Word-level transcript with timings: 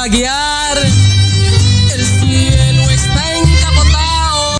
Relampaguear. 0.00 0.78
El 1.94 2.06
cielo 2.06 2.82
está 2.90 3.36
encapotado. 3.36 4.58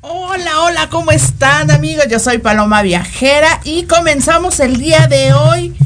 Hola, 0.00 0.60
hola, 0.60 0.88
¿cómo 0.90 1.10
están 1.10 1.70
amigos? 1.70 2.06
Yo 2.10 2.18
soy 2.18 2.38
Paloma 2.38 2.82
Viajera 2.82 3.60
y 3.64 3.84
comenzamos 3.84 4.60
el 4.60 4.78
día 4.78 5.06
de 5.06 5.32
hoy, 5.32 5.76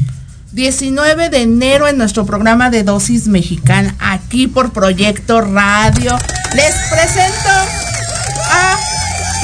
19 0.51 1.29
de 1.29 1.41
enero, 1.41 1.87
en 1.87 1.97
nuestro 1.97 2.25
programa 2.25 2.69
de 2.69 2.83
dosis 2.83 3.27
mexicana, 3.27 3.95
aquí 3.99 4.47
por 4.47 4.73
Proyecto 4.73 5.41
Radio. 5.41 6.17
Les 6.55 6.75
presento 6.89 7.82
a 8.49 8.77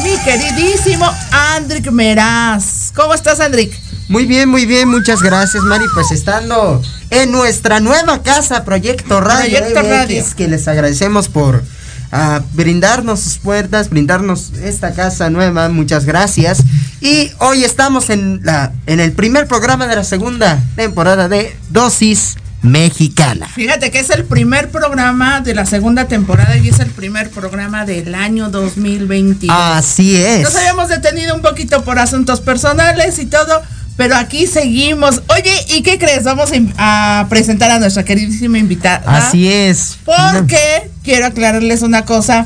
mi 0.03 0.17
queridísimo 0.23 1.05
Andrick 1.31 1.91
Meraz. 1.91 2.91
¿Cómo 2.95 3.13
estás, 3.13 3.39
Andrick? 3.39 3.73
Muy 4.09 4.25
bien, 4.25 4.49
muy 4.49 4.65
bien, 4.65 4.89
muchas 4.89 5.21
gracias, 5.21 5.63
Mari. 5.63 5.85
Pues 5.93 6.11
estando 6.11 6.81
en 7.11 7.31
nuestra 7.31 7.79
nueva 7.79 8.23
casa, 8.23 8.65
Proyecto 8.65 9.21
Radio, 9.21 9.59
Proyecto 9.59 9.81
MX, 9.81 9.89
Radio. 9.89 10.23
que 10.35 10.47
les 10.47 10.67
agradecemos 10.67 11.29
por 11.29 11.63
ah, 12.11 12.41
brindarnos 12.53 13.19
sus 13.19 13.37
puertas, 13.37 13.89
brindarnos 13.91 14.53
esta 14.63 14.93
casa 14.93 15.29
nueva, 15.29 15.69
muchas 15.69 16.05
gracias. 16.05 16.63
Y 17.01 17.31
hoy 17.37 17.63
estamos 17.63 18.09
en 18.09 18.41
la 18.43 18.73
en 18.87 18.99
el 18.99 19.11
primer 19.11 19.47
programa 19.47 19.85
de 19.85 19.95
la 19.95 20.03
segunda 20.03 20.59
temporada 20.75 21.29
de 21.29 21.55
Dosis 21.69 22.35
Mexicana. 22.61 23.47
Fíjate 23.47 23.89
que 23.89 23.99
es 23.99 24.09
el 24.09 24.25
primer 24.25 24.69
programa 24.69 25.41
de 25.41 25.55
la 25.55 25.65
segunda 25.65 26.07
temporada 26.07 26.57
y 26.57 26.69
es 26.69 26.79
el 26.79 26.89
primer 26.89 27.29
programa 27.29 27.85
del 27.85 28.13
año 28.15 28.49
2021. 28.49 29.53
Así 29.53 30.15
es. 30.17 30.41
Nos 30.41 30.55
habíamos 30.55 30.89
detenido 30.89 31.35
un 31.35 31.41
poquito 31.41 31.83
por 31.83 31.99
asuntos 31.99 32.41
personales 32.41 33.17
y 33.19 33.27
todo, 33.27 33.61
pero 33.95 34.15
aquí 34.15 34.45
seguimos. 34.45 35.21
Oye, 35.27 35.53
¿y 35.69 35.83
qué 35.83 35.97
crees? 35.97 36.23
Vamos 36.25 36.51
a 36.77 37.27
presentar 37.29 37.71
a 37.71 37.79
nuestra 37.79 38.03
queridísima 38.03 38.57
invitada. 38.57 39.03
Así 39.17 39.51
es. 39.51 39.97
Porque 40.03 40.91
quiero 41.03 41.27
aclararles 41.27 41.81
una 41.81 42.03
cosa. 42.03 42.45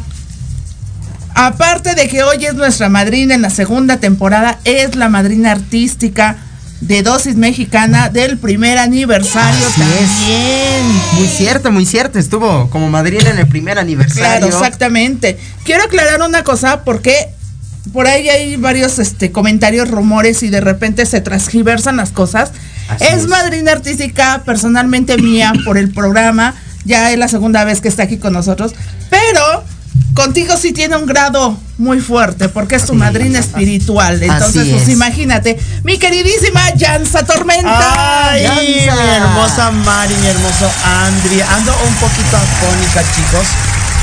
Aparte 1.35 1.95
de 1.95 2.07
que 2.07 2.21
hoy 2.21 2.45
es 2.45 2.53
nuestra 2.53 2.89
madrina 2.89 3.33
en 3.33 3.41
la 3.41 3.49
segunda 3.49 3.97
temporada, 3.97 4.59
es 4.65 4.95
la 4.95 5.09
madrina 5.09 5.51
artística 5.51 6.37
de 6.87 7.01
Dosis 7.01 7.35
Mexicana 7.35 8.09
del 8.09 8.37
primer 8.37 8.77
aniversario 8.77 9.65
Así 9.65 9.79
también. 9.79 10.85
Muy 11.15 11.27
cierto, 11.27 11.71
muy 11.71 11.85
cierto. 11.85 12.19
Estuvo 12.19 12.69
como 12.69 12.89
madrina 12.89 13.29
en 13.29 13.39
el 13.39 13.47
primer 13.47 13.79
aniversario. 13.79 14.47
Claro, 14.47 14.47
exactamente. 14.47 15.37
Quiero 15.63 15.83
aclarar 15.83 16.21
una 16.21 16.43
cosa 16.43 16.83
porque 16.83 17.29
por 17.93 18.07
ahí 18.07 18.27
hay 18.29 18.57
varios 18.57 18.99
este, 18.99 19.31
comentarios, 19.31 19.89
rumores 19.89 20.43
y 20.43 20.49
de 20.49 20.61
repente 20.61 21.05
se 21.05 21.21
transgiversan 21.21 21.97
las 21.97 22.11
cosas. 22.11 22.51
Así 22.89 23.05
es, 23.05 23.13
es. 23.13 23.27
madrina 23.27 23.71
artística 23.71 24.43
personalmente 24.45 25.17
mía 25.17 25.53
por 25.63 25.77
el 25.77 25.91
programa. 25.91 26.53
Ya 26.83 27.11
es 27.11 27.17
la 27.17 27.29
segunda 27.29 27.63
vez 27.63 27.79
que 27.79 27.87
está 27.87 28.03
aquí 28.03 28.17
con 28.17 28.33
nosotros. 28.33 28.73
Pero 29.09 29.63
contigo 30.13 30.55
sí 30.57 30.73
tiene 30.73 30.95
un 30.95 31.05
grado 31.05 31.57
muy 31.77 31.99
fuerte 31.99 32.49
porque 32.49 32.75
es 32.75 32.85
tu 32.85 32.93
madrina 32.93 33.39
espiritual. 33.39 34.21
Entonces, 34.21 34.67
pues 34.69 34.83
es. 34.83 34.89
imagínate. 34.89 35.59
Mi 35.83 35.97
queridísima 35.97 36.61
Jansa 36.77 37.25
Tormenta. 37.25 38.29
Ay, 38.29 38.47
mi 38.67 38.87
hermosa 38.89 39.71
Mari, 39.71 40.15
mi 40.15 40.27
hermoso 40.27 40.71
Andri. 40.85 41.41
Ando 41.41 41.73
un 41.87 41.95
poquito 41.95 42.37
afónica, 42.37 43.03
chicos, 43.15 43.47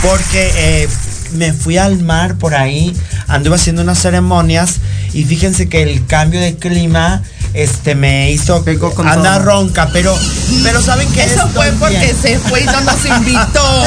porque 0.03 0.53
eh, 0.57 0.89
me 1.35 1.53
fui 1.53 1.79
al 1.79 2.03
mar 2.03 2.37
por 2.37 2.55
ahí, 2.55 2.95
anduve 3.29 3.57
haciendo 3.57 3.83
unas 3.83 4.01
ceremonias 4.01 4.81
y 5.13 5.25
fíjense 5.25 5.69
que 5.69 5.83
el 5.83 6.07
cambio 6.07 6.41
de 6.41 6.57
clima 6.57 7.23
este 7.53 7.95
me 7.97 8.31
hizo 8.31 8.63
Pegó 8.65 8.93
con 8.95 9.09
andar 9.09 9.43
todo. 9.43 9.53
ronca, 9.53 9.89
pero 9.93 10.17
pero 10.63 10.81
saben 10.81 11.11
que 11.13 11.25
Eso 11.25 11.49
fue 11.49 11.73
porque 11.73 12.15
se 12.21 12.39
fue 12.39 12.61
y 12.63 12.65
no 12.67 12.81
nos 12.83 13.05
invitó. 13.05 13.85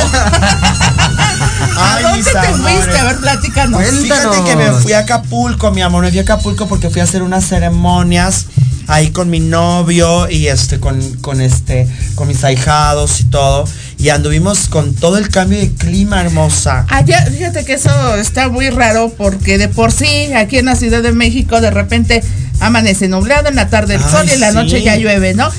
¿A 1.77 1.95
Ay, 1.95 2.03
dónde 2.03 2.17
mis 2.17 2.25
te 2.25 2.31
fuiste? 2.31 2.47
amores. 2.47 2.95
A 2.99 3.03
ver, 3.05 3.17
platícanos. 3.19 3.81
Cuéntanos. 3.81 4.35
Fíjate 4.35 4.43
que 4.49 4.55
me 4.55 4.71
fui 4.71 4.93
a 4.93 4.99
Acapulco, 4.99 5.71
mi 5.71 5.81
amor, 5.81 6.03
me 6.03 6.09
fui 6.09 6.19
a 6.19 6.23
Acapulco 6.23 6.67
porque 6.67 6.89
fui 6.89 7.01
a 7.01 7.03
hacer 7.05 7.23
unas 7.23 7.45
ceremonias 7.47 8.47
ahí 8.87 9.11
con 9.11 9.29
mi 9.29 9.39
novio 9.39 10.29
y 10.29 10.47
este 10.47 10.79
con, 10.79 10.99
con 11.21 11.39
este 11.39 11.87
con 12.15 12.27
mis 12.27 12.43
ahijados 12.43 13.21
y 13.21 13.23
todo 13.25 13.65
y 13.97 14.09
anduvimos 14.09 14.67
con 14.67 14.93
todo 14.95 15.17
el 15.17 15.29
cambio 15.29 15.59
de 15.59 15.71
clima 15.71 16.21
hermosa. 16.21 16.85
Allá, 16.89 17.25
fíjate 17.25 17.65
que 17.65 17.73
eso 17.73 18.15
está 18.15 18.49
muy 18.49 18.69
raro 18.69 19.13
porque 19.17 19.57
de 19.57 19.69
por 19.69 19.91
sí 19.91 20.33
aquí 20.33 20.57
en 20.57 20.65
la 20.65 20.75
Ciudad 20.75 21.01
de 21.01 21.11
México 21.11 21.61
de 21.61 21.71
repente 21.71 22.23
amanece 22.59 23.07
nublado, 23.07 23.49
en 23.49 23.55
la 23.55 23.69
tarde 23.69 23.95
el 23.95 24.03
Ay, 24.03 24.11
sol 24.11 24.27
y 24.29 24.33
en 24.33 24.39
la 24.39 24.49
sí. 24.49 24.55
noche 24.55 24.81
ya 24.81 24.95
llueve, 24.95 25.33
¿no? 25.33 25.49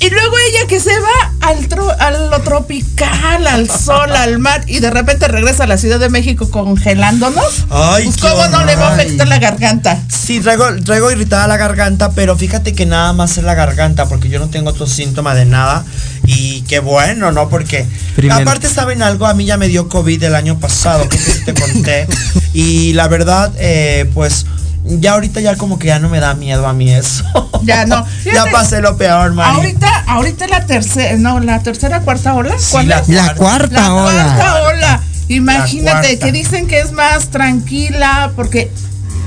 Y 0.00 0.10
luego 0.10 0.36
ella 0.48 0.66
que 0.66 0.80
se 0.80 0.98
va 0.98 1.31
a 2.02 2.10
lo 2.10 2.40
tropical, 2.40 3.46
al 3.46 3.70
sol, 3.70 4.10
al 4.10 4.40
mar 4.40 4.64
y 4.66 4.80
de 4.80 4.90
repente 4.90 5.28
regresa 5.28 5.64
a 5.64 5.66
la 5.68 5.78
Ciudad 5.78 6.00
de 6.00 6.08
México 6.08 6.50
congelándonos. 6.50 7.66
Ay, 7.70 8.04
pues 8.04 8.16
cómo 8.16 8.46
no 8.48 8.64
le 8.64 8.74
va 8.74 8.88
a 8.88 8.94
afectar 8.94 9.28
la 9.28 9.38
garganta. 9.38 10.02
Sí, 10.08 10.40
traigo, 10.40 10.64
traigo 10.84 11.12
irritada 11.12 11.46
la 11.46 11.56
garganta, 11.56 12.10
pero 12.10 12.36
fíjate 12.36 12.74
que 12.74 12.86
nada 12.86 13.12
más 13.12 13.38
es 13.38 13.44
la 13.44 13.54
garganta, 13.54 14.06
porque 14.06 14.28
yo 14.28 14.40
no 14.40 14.48
tengo 14.48 14.70
otro 14.70 14.86
síntoma 14.86 15.34
de 15.34 15.44
nada. 15.44 15.84
Y 16.24 16.62
qué 16.62 16.80
bueno, 16.80 17.30
¿no? 17.30 17.48
Porque 17.48 17.86
Primero. 18.16 18.42
aparte, 18.42 18.68
¿saben 18.68 19.02
algo? 19.02 19.26
A 19.26 19.34
mí 19.34 19.44
ya 19.44 19.56
me 19.56 19.68
dio 19.68 19.88
COVID 19.88 20.22
el 20.24 20.34
año 20.34 20.58
pasado, 20.58 21.08
que 21.08 21.18
te 21.18 21.54
conté. 21.54 22.08
Y 22.52 22.92
la 22.94 23.06
verdad, 23.06 23.52
eh, 23.58 24.10
pues 24.12 24.46
ya 25.00 25.12
ahorita 25.12 25.40
ya 25.40 25.56
como 25.56 25.78
que 25.78 25.88
ya 25.88 25.98
no 25.98 26.08
me 26.08 26.20
da 26.20 26.34
miedo 26.34 26.66
a 26.66 26.72
mí 26.72 26.92
eso. 26.92 27.24
Ya 27.64 27.86
no. 27.86 28.04
ya 28.24 28.44
pasé 28.50 28.80
lo 28.80 28.96
peor, 28.96 29.34
Mari. 29.34 29.54
Ahorita, 29.56 30.04
ahorita 30.08 30.48
la 30.48 30.66
tercera, 30.66 31.16
no, 31.16 31.38
la 31.38 31.62
tercera, 31.62 32.00
cuarta 32.00 32.34
ola. 32.34 32.58
Sí, 32.58 32.72
¿Cuál 32.72 32.88
la 32.88 32.98
es? 32.98 33.08
La 33.08 33.34
cuarta 33.36 33.80
La 33.82 33.94
ola. 33.94 34.34
cuarta 34.34 34.62
ola. 34.64 35.00
Imagínate 35.28 36.08
cuarta. 36.08 36.26
que 36.26 36.32
dicen 36.32 36.66
que 36.66 36.80
es 36.80 36.90
más 36.90 37.28
tranquila 37.28 38.32
porque 38.34 38.72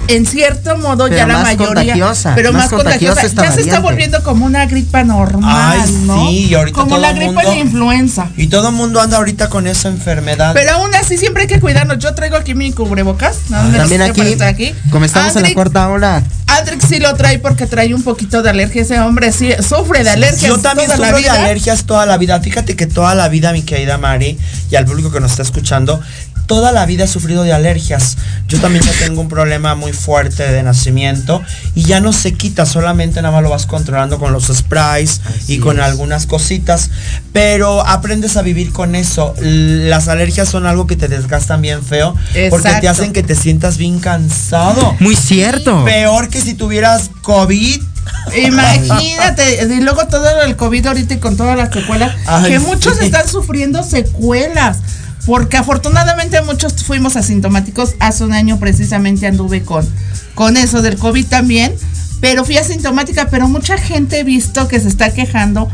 en 0.07 0.25
cierto 0.25 0.77
modo 0.77 1.05
Pero 1.05 1.17
ya 1.17 1.27
la 1.27 1.39
mayoría, 1.39 1.95
pero 2.35 2.51
más 2.53 2.63
más, 2.63 2.69
contagiosa, 2.69 3.21
ya 3.27 3.51
se 3.51 3.61
está 3.61 3.79
volviendo 3.79 4.23
como 4.23 4.45
una 4.45 4.65
gripa 4.65 5.03
normal, 5.03 5.79
Ay, 5.83 5.91
¿no? 6.05 6.27
sí, 6.29 6.47
y 6.49 6.53
ahorita 6.53 6.75
como 6.75 6.89
todo 6.91 6.99
la 7.01 7.13
gripa 7.13 7.33
mundo- 7.33 7.51
de 7.51 7.57
influenza. 7.57 8.27
Y 8.37 8.47
todo 8.47 8.69
el 8.69 8.75
mundo 8.75 9.01
anda 9.01 9.17
ahorita 9.17 9.49
con 9.49 9.67
esa 9.67 9.89
enfermedad. 9.89 10.53
Pero 10.53 10.71
aún 10.73 10.93
así 10.95 11.17
siempre 11.17 11.43
hay 11.43 11.47
que 11.47 11.59
cuidarnos. 11.59 11.99
Yo 11.99 12.13
traigo 12.15 12.35
aquí 12.37 12.53
mi 12.53 12.71
cubrebocas. 12.71 13.37
me 13.49 13.77
También 13.77 14.01
aquí, 14.01 14.21
aquí. 14.41 14.75
como 14.91 15.05
estamos 15.05 15.35
en 15.35 15.43
la 15.43 15.53
cuarta 15.53 15.89
ola. 15.89 16.23
Andrick 16.47 16.85
sí 16.87 16.99
lo 16.99 17.13
trae 17.15 17.39
porque 17.39 17.65
trae 17.65 17.93
un 17.93 18.03
poquito 18.03 18.43
de 18.43 18.49
alergia. 18.51 18.83
Ese 18.83 18.99
hombre 18.99 19.31
sí 19.31 19.49
sufre 19.67 20.03
de 20.03 20.11
alergias. 20.11 20.47
Yo 20.47 20.59
también 20.59 20.87
toda 20.91 20.99
la 20.99 21.07
sufro 21.17 21.21
de 21.23 21.29
alergias 21.39 21.83
toda 21.85 22.05
la 22.05 22.17
vida. 22.17 22.39
Fíjate 22.39 22.75
que 22.75 22.85
toda 22.85 23.15
la 23.15 23.27
vida, 23.29 23.51
mi 23.51 23.63
querida 23.63 23.97
Mari, 23.97 24.37
y 24.69 24.75
al 24.75 24.85
público 24.85 25.11
que 25.11 25.19
nos 25.19 25.31
está 25.31 25.43
escuchando, 25.43 25.99
toda 26.45 26.71
la 26.71 26.85
vida 26.85 27.05
he 27.05 27.07
sufrido 27.07 27.43
de 27.43 27.53
alergias. 27.53 28.17
Yo 28.47 28.59
también 28.59 28.83
ya 28.83 28.91
tengo 28.99 29.21
un 29.21 29.27
problema 29.27 29.75
muy 29.75 29.93
fuerte 29.93 30.51
de 30.51 30.63
nacimiento 30.63 31.41
y 31.73 31.83
ya 31.83 31.99
no 31.99 32.13
se 32.13 32.33
quita, 32.33 32.65
solamente 32.65 33.21
nada 33.21 33.33
más 33.33 33.43
lo 33.43 33.49
vas 33.49 33.65
controlando 33.65 34.19
con 34.19 34.31
los 34.31 34.45
sprays 34.47 35.21
y 35.47 35.59
con 35.59 35.79
algunas 35.79 36.25
cositas. 36.25 36.89
Pero 37.33 37.85
aprendes 37.85 38.37
a 38.37 38.41
vivir 38.41 38.71
con 38.71 38.95
eso. 38.95 39.33
Las 39.39 40.07
alergias 40.07 40.49
son 40.49 40.65
algo 40.65 40.87
que 40.87 40.95
te 40.95 41.07
desgastan 41.07 41.61
bien 41.61 41.83
feo 41.83 42.15
porque 42.49 42.71
te 42.81 42.87
hacen 42.87 43.13
que 43.13 43.23
te 43.23 43.35
sientas 43.35 43.77
bien 43.77 43.99
cansado. 43.99 44.95
Muy 44.99 45.15
cierto. 45.15 45.83
Peor 45.85 46.29
que 46.29 46.41
si 46.41 46.53
tuvieras 46.53 47.09
COVID. 47.21 47.81
Imagínate, 48.35 49.63
y 49.63 49.81
luego 49.81 50.05
todo 50.07 50.41
el 50.41 50.55
COVID 50.55 50.87
ahorita 50.87 51.15
y 51.15 51.17
con 51.17 51.37
todas 51.37 51.57
las 51.57 51.73
secuelas, 51.73 52.15
Ay, 52.25 52.51
que 52.51 52.59
muchos 52.59 52.97
sí. 52.97 53.05
están 53.05 53.27
sufriendo 53.27 53.83
secuelas, 53.83 54.79
porque 55.25 55.57
afortunadamente 55.57 56.41
muchos 56.41 56.83
fuimos 56.83 57.15
asintomáticos. 57.15 57.95
Hace 57.99 58.23
un 58.23 58.33
año 58.33 58.59
precisamente 58.59 59.27
anduve 59.27 59.63
con, 59.63 59.87
con 60.35 60.57
eso 60.57 60.81
del 60.81 60.97
COVID 60.97 61.25
también, 61.25 61.73
pero 62.21 62.45
fui 62.45 62.57
asintomática, 62.57 63.27
pero 63.29 63.47
mucha 63.47 63.77
gente 63.77 64.19
he 64.19 64.23
visto 64.23 64.67
que 64.67 64.79
se 64.79 64.87
está 64.87 65.11
quejando 65.13 65.69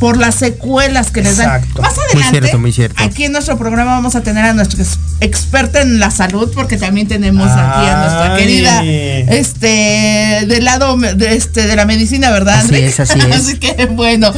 por 0.00 0.18
las 0.18 0.34
secuelas 0.34 1.10
que 1.10 1.22
les 1.22 1.38
dan. 1.38 1.56
Exacto. 1.62 1.80
Más 1.80 1.94
Muy 1.96 2.04
adelante, 2.04 2.38
cierto, 2.40 2.58
muy 2.58 2.72
cierto. 2.72 3.02
aquí 3.02 3.24
en 3.24 3.32
nuestro 3.32 3.56
programa 3.56 3.92
vamos 3.92 4.14
a 4.14 4.20
tener 4.20 4.44
a 4.44 4.52
nuestro 4.52 4.82
ex- 4.82 4.98
experto 5.20 5.78
en 5.78 5.98
la 5.98 6.10
salud, 6.10 6.50
porque 6.54 6.76
también 6.76 7.08
tenemos 7.08 7.48
aquí 7.50 7.86
a 7.86 7.96
nuestra 8.02 8.36
querida, 8.36 8.82
este, 8.84 10.44
del 10.46 10.64
lado 10.64 10.96
de, 10.98 11.34
este, 11.36 11.66
de 11.66 11.76
la 11.76 11.86
medicina, 11.86 12.30
¿verdad? 12.30 12.56
Así 12.58 12.64
André? 12.74 12.86
es, 12.88 13.00
así 13.00 13.18
es. 13.30 13.36
así 13.36 13.56
que 13.58 13.86
bueno. 13.86 14.32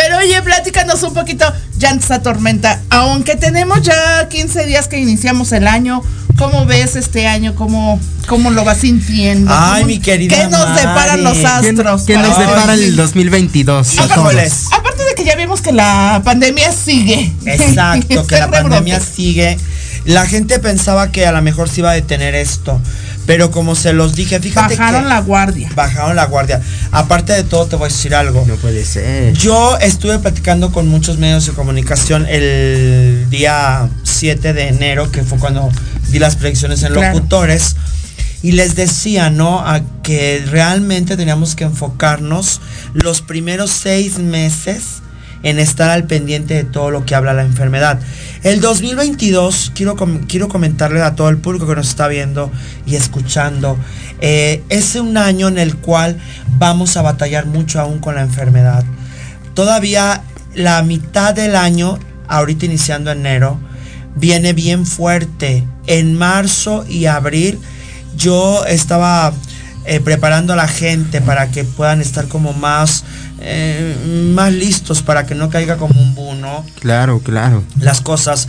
Pero 0.00 0.18
oye, 0.18 0.40
platícanos 0.42 1.02
un 1.02 1.12
poquito 1.12 1.44
ya 1.76 1.90
en 1.90 1.98
esta 1.98 2.22
tormenta. 2.22 2.80
Aunque 2.90 3.34
tenemos 3.34 3.82
ya 3.82 4.28
15 4.28 4.64
días 4.66 4.86
que 4.86 4.96
iniciamos 4.98 5.50
el 5.50 5.66
año, 5.66 6.02
¿cómo 6.36 6.66
ves 6.66 6.94
este 6.94 7.26
año? 7.26 7.56
¿Cómo, 7.56 7.98
cómo 8.28 8.50
lo 8.52 8.64
vas 8.64 8.78
sintiendo? 8.78 9.50
Ay, 9.52 9.82
¿Cómo- 9.82 9.86
mi 9.86 9.98
querida 9.98 10.36
¿Qué 10.36 10.44
nos 10.44 10.68
Mari. 10.68 10.80
deparan 10.86 11.24
los 11.24 11.38
¿Qué, 11.38 11.46
astros? 11.48 12.02
qué 12.04 12.16
nos 12.16 12.38
depara 12.38 12.74
el 12.74 12.94
2022? 12.94 13.98
a 13.98 14.02
todos? 14.02 14.10
Híjoles. 14.12 14.52
Aparte 14.72 15.02
de 15.04 15.14
que 15.16 15.24
ya 15.24 15.34
vimos 15.34 15.60
que 15.62 15.72
la 15.72 16.22
pandemia 16.24 16.70
sigue. 16.70 17.32
Exacto, 17.44 18.24
que 18.28 18.36
la 18.36 18.46
rebrote. 18.46 18.62
pandemia 18.62 19.00
sigue. 19.00 19.58
La 20.04 20.26
gente 20.26 20.60
pensaba 20.60 21.10
que 21.10 21.26
a 21.26 21.32
lo 21.32 21.42
mejor 21.42 21.68
se 21.68 21.80
iba 21.80 21.90
a 21.90 21.94
detener 21.94 22.36
esto, 22.36 22.80
pero 23.28 23.50
como 23.50 23.74
se 23.74 23.92
los 23.92 24.14
dije, 24.14 24.40
fíjate 24.40 24.74
Bajaron 24.74 25.02
que 25.02 25.08
la 25.10 25.20
guardia. 25.20 25.70
bajaron 25.74 26.16
la 26.16 26.24
guardia. 26.24 26.62
Aparte 26.92 27.34
de 27.34 27.44
todo, 27.44 27.66
te 27.66 27.76
voy 27.76 27.84
a 27.84 27.88
decir 27.88 28.14
algo. 28.14 28.42
No 28.48 28.54
puede 28.54 28.86
ser. 28.86 29.34
Yo 29.34 29.76
estuve 29.82 30.18
platicando 30.18 30.72
con 30.72 30.88
muchos 30.88 31.18
medios 31.18 31.44
de 31.44 31.52
comunicación 31.52 32.24
el 32.26 33.26
día 33.28 33.86
7 34.02 34.54
de 34.54 34.68
enero, 34.68 35.12
que 35.12 35.24
fue 35.24 35.36
cuando 35.38 35.68
di 36.08 36.18
las 36.18 36.36
predicciones 36.36 36.82
en 36.84 36.94
Claro. 36.94 37.14
locutores, 37.14 37.76
y 38.42 38.52
les 38.52 38.76
decía, 38.76 39.28
¿no? 39.28 39.60
A 39.60 39.82
que 40.02 40.42
realmente 40.50 41.18
teníamos 41.18 41.54
que 41.54 41.64
enfocarnos 41.64 42.62
los 42.94 43.20
primeros 43.20 43.70
seis 43.70 44.18
meses 44.18 45.02
en 45.42 45.58
estar 45.58 45.90
al 45.90 46.04
pendiente 46.04 46.54
de 46.54 46.64
todo 46.64 46.90
lo 46.90 47.04
que 47.04 47.14
habla 47.14 47.34
la 47.34 47.42
enfermedad. 47.42 48.00
El 48.44 48.60
2022, 48.60 49.72
quiero, 49.74 49.96
quiero 50.28 50.48
comentarle 50.48 51.02
a 51.02 51.16
todo 51.16 51.28
el 51.28 51.38
público 51.38 51.66
que 51.66 51.74
nos 51.74 51.88
está 51.88 52.06
viendo 52.06 52.52
y 52.86 52.94
escuchando, 52.94 53.76
eh, 54.20 54.62
es 54.68 54.94
un 54.94 55.16
año 55.16 55.48
en 55.48 55.58
el 55.58 55.76
cual 55.76 56.20
vamos 56.58 56.96
a 56.96 57.02
batallar 57.02 57.46
mucho 57.46 57.80
aún 57.80 57.98
con 57.98 58.14
la 58.14 58.22
enfermedad. 58.22 58.84
Todavía 59.54 60.22
la 60.54 60.82
mitad 60.82 61.34
del 61.34 61.56
año, 61.56 61.98
ahorita 62.28 62.66
iniciando 62.66 63.10
enero, 63.10 63.58
viene 64.14 64.52
bien 64.52 64.86
fuerte. 64.86 65.66
En 65.88 66.14
marzo 66.14 66.84
y 66.88 67.06
abril 67.06 67.58
yo 68.16 68.64
estaba 68.66 69.32
eh, 69.84 70.00
preparando 70.00 70.52
a 70.52 70.56
la 70.56 70.68
gente 70.68 71.20
para 71.20 71.50
que 71.50 71.64
puedan 71.64 72.00
estar 72.00 72.28
como 72.28 72.52
más, 72.52 73.04
eh, 73.40 74.32
más 74.34 74.52
listos, 74.52 75.02
para 75.02 75.26
que 75.26 75.34
no 75.34 75.48
caiga 75.48 75.76
como 75.76 76.00
un 76.00 76.14
bu, 76.14 76.34
¿no? 76.34 76.64
Claro, 76.80 77.20
claro. 77.20 77.64
las 77.80 78.00
cosas. 78.00 78.48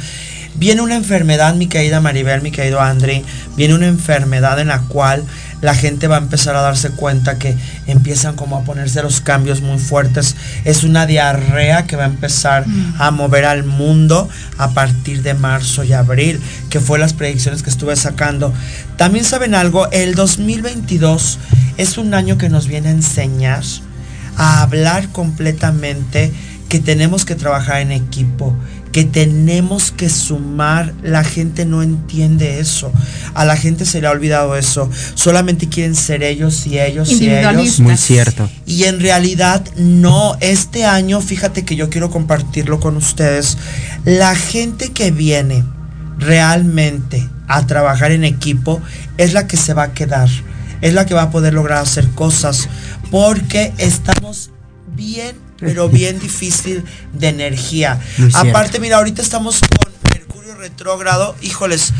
Viene 0.56 0.82
una 0.82 0.96
enfermedad, 0.96 1.56
mi 1.56 1.68
querida 1.68 2.02
Maribel, 2.02 2.42
mi 2.42 2.52
querido 2.52 2.82
André, 2.82 3.24
viene 3.56 3.76
una 3.76 3.88
enfermedad 3.88 4.60
en 4.60 4.68
la 4.68 4.82
cual 4.82 5.24
la 5.62 5.76
gente 5.76 6.08
va 6.08 6.16
a 6.16 6.20
empezar 6.20 6.56
a 6.56 6.62
darse 6.62 6.90
cuenta 6.90 7.38
que 7.38 7.56
empiezan 7.88 8.36
como 8.36 8.58
a 8.58 8.64
ponerse 8.64 9.02
los 9.02 9.22
cambios 9.22 9.62
muy 9.62 9.78
fuertes. 9.78 10.36
Es 10.66 10.84
una 10.84 11.06
diarrea 11.06 11.86
que 11.86 11.96
va 11.96 12.04
a 12.04 12.08
empezar 12.08 12.66
a 12.98 13.12
mover 13.12 13.46
al 13.46 13.64
mundo 13.64 14.28
a 14.58 14.72
partir 14.72 15.22
de 15.22 15.34
marzo 15.34 15.84
y 15.84 15.94
abril, 15.94 16.42
que 16.70 16.80
fue 16.80 17.00
las 17.00 17.14
predicciones 17.14 17.64
que 17.64 17.70
estuve 17.70 17.96
sacando. 17.96 18.54
También 18.98 19.26
saben 19.26 19.56
algo, 19.56 19.90
el 19.92 20.16
2022 20.16 21.40
es 21.78 21.98
un 21.98 22.14
año 22.14 22.38
que 22.38 22.50
nos 22.50 22.68
viene 22.68 22.90
a 22.90 22.92
enseñar 22.92 23.64
a 24.40 24.62
hablar 24.62 25.10
completamente 25.10 26.32
que 26.70 26.80
tenemos 26.80 27.26
que 27.26 27.36
trabajar 27.36 27.82
en 27.82 27.92
equipo, 27.92 28.56
que 28.94 29.04
tenemos 29.04 29.92
que 29.92 30.08
sumar. 30.08 30.94
La 31.04 31.24
gente 31.24 31.66
no 31.66 31.84
entiende 31.84 32.60
eso. 32.60 32.92
A 33.34 33.44
la 33.44 33.58
gente 33.58 33.86
se 33.86 34.00
le 34.00 34.08
ha 34.08 34.12
olvidado 34.12 34.56
eso. 34.56 34.90
Solamente 35.16 35.68
quieren 35.68 35.96
ser 35.96 36.24
ellos 36.24 36.66
y 36.68 36.80
ellos 36.80 37.12
y 37.12 37.30
ellos. 37.30 37.80
Muy 37.82 37.98
cierto. 37.98 38.50
Y 38.66 38.86
en 38.86 39.02
realidad 39.02 39.66
no, 39.76 40.38
este 40.40 40.86
año, 40.86 41.22
fíjate 41.22 41.66
que 41.66 41.76
yo 41.76 41.90
quiero 41.90 42.10
compartirlo 42.10 42.80
con 42.80 42.96
ustedes, 42.96 43.58
la 44.06 44.36
gente 44.36 44.92
que 44.94 45.12
viene 45.12 45.66
realmente 46.18 47.28
a 47.48 47.68
trabajar 47.68 48.12
en 48.12 48.24
equipo 48.24 48.80
es 49.18 49.34
la 49.34 49.48
que 49.48 49.58
se 49.58 49.74
va 49.74 49.84
a 49.84 49.94
quedar, 49.94 50.30
es 50.82 50.94
la 50.94 51.06
que 51.06 51.14
va 51.14 51.24
a 51.24 51.32
poder 51.32 51.54
lograr 51.54 51.80
hacer 51.80 52.08
cosas, 52.12 52.70
porque 53.10 53.74
estamos 53.78 54.52
bien, 54.96 55.38
pero 55.60 55.90
bien 55.90 56.20
difícil 56.20 56.84
de 57.14 57.30
energía. 57.30 58.00
Muy 58.18 58.32
cierto. 58.32 58.50
Aparte, 58.50 58.80
mira, 58.80 58.98
ahorita 58.98 59.22
estamos 59.22 59.60
con 59.60 59.94
Mercurio 60.12 60.56
retrógrado, 60.56 61.36
híjoles. 61.42 61.94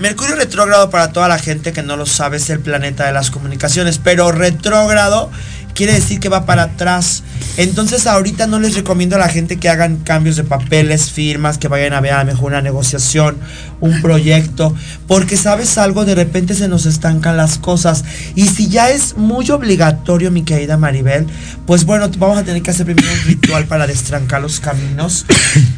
Mercurio 0.00 0.36
retrógrado 0.36 0.90
para 0.90 1.12
toda 1.12 1.26
la 1.26 1.40
gente 1.40 1.72
que 1.72 1.82
no 1.82 1.96
lo 1.96 2.06
sabe 2.06 2.36
es 2.36 2.48
el 2.50 2.60
planeta 2.60 3.06
de 3.06 3.12
las 3.12 3.30
comunicaciones, 3.32 3.98
pero 3.98 4.30
retrógrado 4.30 5.30
quiere 5.78 5.92
decir 5.92 6.18
que 6.18 6.28
va 6.28 6.44
para 6.44 6.64
atrás. 6.64 7.22
Entonces 7.56 8.08
ahorita 8.08 8.48
no 8.48 8.58
les 8.58 8.74
recomiendo 8.74 9.14
a 9.14 9.20
la 9.20 9.28
gente 9.28 9.58
que 9.58 9.68
hagan 9.68 9.98
cambios 9.98 10.34
de 10.34 10.42
papeles, 10.42 11.12
firmas, 11.12 11.56
que 11.56 11.68
vayan 11.68 11.92
a 11.92 12.00
ver 12.00 12.14
a 12.14 12.24
lo 12.24 12.32
mejor 12.32 12.50
una 12.50 12.60
negociación, 12.60 13.36
un 13.80 14.02
proyecto, 14.02 14.74
porque 15.06 15.36
sabes 15.36 15.78
algo, 15.78 16.04
de 16.04 16.16
repente 16.16 16.54
se 16.54 16.66
nos 16.66 16.84
estancan 16.84 17.36
las 17.36 17.58
cosas. 17.58 18.04
Y 18.34 18.48
si 18.48 18.68
ya 18.68 18.90
es 18.90 19.16
muy 19.16 19.48
obligatorio, 19.50 20.32
mi 20.32 20.42
querida 20.42 20.76
Maribel, 20.76 21.28
pues 21.64 21.84
bueno, 21.84 22.10
vamos 22.18 22.38
a 22.38 22.42
tener 22.42 22.60
que 22.60 22.72
hacer 22.72 22.84
primero 22.84 23.08
un 23.12 23.28
ritual 23.28 23.66
para 23.66 23.86
destrancar 23.86 24.42
los 24.42 24.58
caminos, 24.58 25.26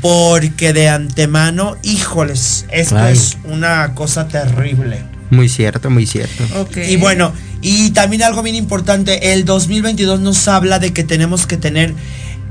porque 0.01 0.73
de 0.73 0.89
antemano, 0.89 1.77
híjoles, 1.83 2.65
esto 2.71 2.97
Ay. 2.97 3.13
es 3.13 3.37
una 3.45 3.95
cosa 3.95 4.29
terrible. 4.29 5.05
Muy 5.29 5.51
cierto, 5.51 5.91
muy 5.91 6.07
cierto. 6.07 6.43
Y 6.89 6.97
bueno, 6.97 7.33
y 7.63 7.91
también 7.91 8.23
algo 8.23 8.43
bien 8.43 8.57
importante, 8.57 9.33
el 9.33 9.45
2022 9.45 10.21
nos 10.21 10.49
habla 10.49 10.79
de 10.79 10.93
que 10.93 11.05
tenemos 11.05 11.47
que 11.47 11.57
tener 11.57 11.95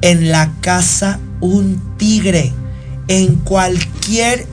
en 0.02 0.32
la 0.32 0.54
casa 0.62 1.20
un 1.42 1.82
tigre, 1.98 2.54
en 3.08 3.36
cualquier 3.36 4.46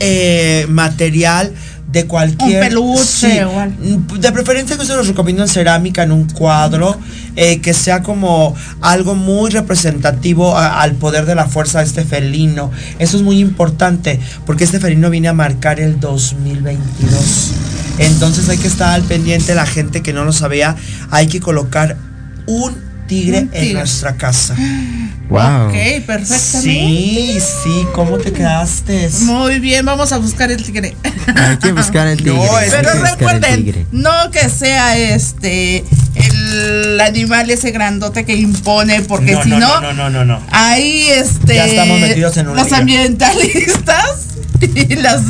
eh, 0.00 0.66
material 0.68 1.54
de 1.96 2.06
cualquier 2.06 2.62
Un 2.62 2.68
peluche 2.68 3.40
algo. 3.40 4.16
de 4.18 4.32
preferencia 4.32 4.76
que 4.76 4.84
se 4.84 4.94
los 4.94 5.08
recomiendo 5.08 5.42
en 5.42 5.48
cerámica 5.48 6.02
en 6.02 6.12
un 6.12 6.24
cuadro 6.28 6.96
eh, 7.36 7.60
que 7.60 7.72
sea 7.72 8.02
como 8.02 8.54
algo 8.82 9.14
muy 9.14 9.50
representativo 9.50 10.56
a- 10.58 10.82
al 10.82 10.92
poder 10.92 11.24
de 11.24 11.34
la 11.34 11.46
fuerza 11.46 11.78
de 11.78 11.86
este 11.86 12.04
felino. 12.04 12.70
Eso 12.98 13.16
es 13.16 13.22
muy 13.22 13.38
importante 13.40 14.20
porque 14.44 14.64
este 14.64 14.78
felino 14.78 15.08
viene 15.08 15.28
a 15.28 15.32
marcar 15.32 15.80
el 15.80 15.98
2022 15.98 17.52
entonces 17.98 18.46
hay 18.50 18.58
que 18.58 18.66
estar 18.68 18.90
al 18.92 19.02
pendiente 19.02 19.54
la 19.54 19.64
gente 19.64 20.02
que 20.02 20.12
no 20.12 20.24
lo 20.26 20.32
sabía. 20.34 20.76
Hay 21.10 21.28
que 21.28 21.40
colocar 21.40 21.96
un 22.46 22.74
tigre, 23.06 23.40
Un 23.40 23.48
tigre. 23.48 23.68
en 23.68 23.72
nuestra 23.74 24.16
casa 24.16 24.54
Wow. 25.28 25.68
Ok, 25.68 26.04
perfectamente. 26.06 26.60
sí 26.62 27.38
sí 27.40 27.86
cómo 27.94 28.16
te 28.18 28.32
quedaste 28.32 29.10
Muy 29.22 29.58
bien, 29.58 29.84
vamos 29.84 30.12
a 30.12 30.18
buscar 30.18 30.52
el 30.52 30.62
tigre. 30.62 30.96
Hay 31.34 31.56
que 31.56 31.72
buscar 31.72 32.06
el 32.06 32.18
tigre. 32.18 32.34
No, 32.36 32.58
es- 32.60 32.70
Pero 32.72 32.92
recuerden, 33.02 33.86
no 33.90 34.30
que 34.30 34.48
sea 34.48 34.96
este 34.96 35.84
el 36.14 37.00
animal 37.00 37.50
ese 37.50 37.72
grandote 37.72 38.24
que 38.24 38.36
impone, 38.36 39.02
porque 39.02 39.32
no, 39.32 39.42
si 39.42 39.48
no, 39.50 39.58
no, 39.58 39.80
no 39.80 39.92
no 39.92 40.10
no 40.10 40.24
no 40.24 40.40
ahí 40.50 41.08
este 41.08 41.56
Ya 41.56 41.66
estamos 41.66 42.00
metidos 42.00 42.36
en 42.36 42.48
un 42.48 42.56
los 42.56 42.66
lío. 42.68 42.76
ambientalistas 42.76 44.04
y 44.60 44.94
las 44.96 45.22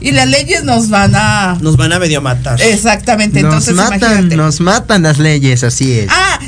y 0.00 0.10
las 0.10 0.26
leyes 0.28 0.64
nos 0.64 0.90
van 0.90 1.14
a 1.14 1.56
nos 1.60 1.76
van 1.76 1.92
a 1.92 1.98
medio 1.98 2.20
matar 2.20 2.60
exactamente 2.60 3.40
Nos 3.40 3.50
entonces 3.68 3.74
matan, 3.74 3.98
imagínate 4.10 4.36
nos 4.36 4.60
matan 4.60 5.02
las 5.04 5.18
leyes, 5.18 5.62
así 5.64 5.92
es. 6.00 6.08
ah 6.10 6.38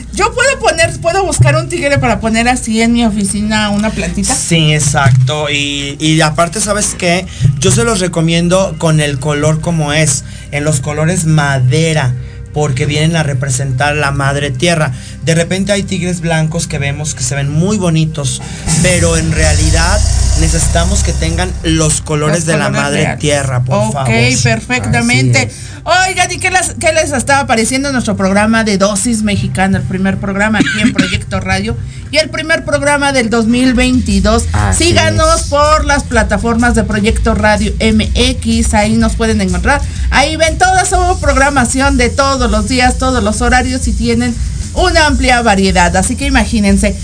puedo 1.16 1.28
buscar 1.28 1.56
un 1.56 1.70
tigre 1.70 1.99
para 1.99 2.20
poner 2.20 2.46
así 2.46 2.82
en 2.82 2.92
mi 2.92 3.02
oficina 3.02 3.70
una 3.70 3.88
plantita 3.88 4.35
Sí, 4.35 4.75
exacto. 4.75 5.49
Y, 5.49 5.96
y 5.99 6.20
aparte, 6.20 6.61
¿sabes 6.61 6.94
qué? 6.94 7.25
Yo 7.58 7.70
se 7.70 7.85
los 7.85 8.00
recomiendo 8.00 8.75
con 8.76 9.00
el 9.00 9.18
color 9.18 9.62
como 9.62 9.94
es, 9.94 10.25
en 10.50 10.64
los 10.64 10.80
colores 10.80 11.25
madera, 11.25 12.14
porque 12.52 12.85
vienen 12.85 13.16
a 13.16 13.23
representar 13.23 13.96
la 13.96 14.11
madre 14.11 14.50
tierra. 14.50 14.92
De 15.26 15.35
repente 15.35 15.73
hay 15.73 15.83
tigres 15.83 16.21
blancos 16.21 16.66
que 16.68 16.78
vemos 16.78 17.14
que 17.14 17.23
se 17.25 17.35
ven 17.35 17.50
muy 17.50 17.76
bonitos, 17.78 18.40
pero 18.83 19.16
en 19.16 19.33
realidad 19.33 20.00
necesitamos 20.40 21.02
que 21.02 21.12
tengan 21.12 21.50
los 21.64 22.00
colores 22.00 22.38
Los 22.38 22.47
de 22.47 22.56
la 22.59 22.68
madre 22.71 23.16
tierra, 23.18 23.62
por 23.64 23.88
Ok, 23.88 23.92
favor. 23.92 24.12
perfectamente. 24.45 25.38
Así 25.38 25.76
Oigan, 26.09 26.30
¿y 26.33 26.38
qué 26.38 26.50
les, 26.50 26.75
qué 26.80 26.92
les 26.92 27.12
estaba 27.12 27.47
pareciendo 27.47 27.92
nuestro 27.92 28.16
programa 28.16 28.64
de 28.64 28.76
Dosis 28.76 29.23
Mexicana? 29.23 29.78
El 29.78 29.85
primer 29.85 30.18
programa 30.18 30.59
aquí 30.59 30.80
en 30.80 30.92
Proyecto 30.92 31.38
Radio 31.38 31.76
y 32.11 32.16
el 32.18 32.28
primer 32.30 32.64
programa 32.64 33.12
del 33.12 33.30
2022. 33.30 34.47
Así 34.52 34.85
Síganos 34.85 35.42
es. 35.42 35.47
por 35.49 35.85
las 35.85 36.02
plataformas 36.02 36.75
de 36.75 36.83
Proyecto 36.85 37.35
Radio 37.37 37.73
MX, 37.80 38.75
ahí 38.75 38.95
nos 38.97 39.14
pueden 39.14 39.40
encontrar. 39.40 39.80
Ahí 40.11 40.37
ven 40.37 40.59
toda 40.59 40.85
su 40.85 41.21
programación 41.21 41.97
de 41.97 42.11
todos 42.11 42.50
los 42.50 42.68
días, 42.68 42.99
todos 42.99 43.23
los 43.23 43.40
horarios 43.40 43.87
y 43.87 43.92
tienen 43.92 44.35
una 44.76 45.06
amplia 45.06 45.42
variedad. 45.42 45.95
Así 45.97 46.16
que 46.16 46.26
imagínense. 46.26 46.97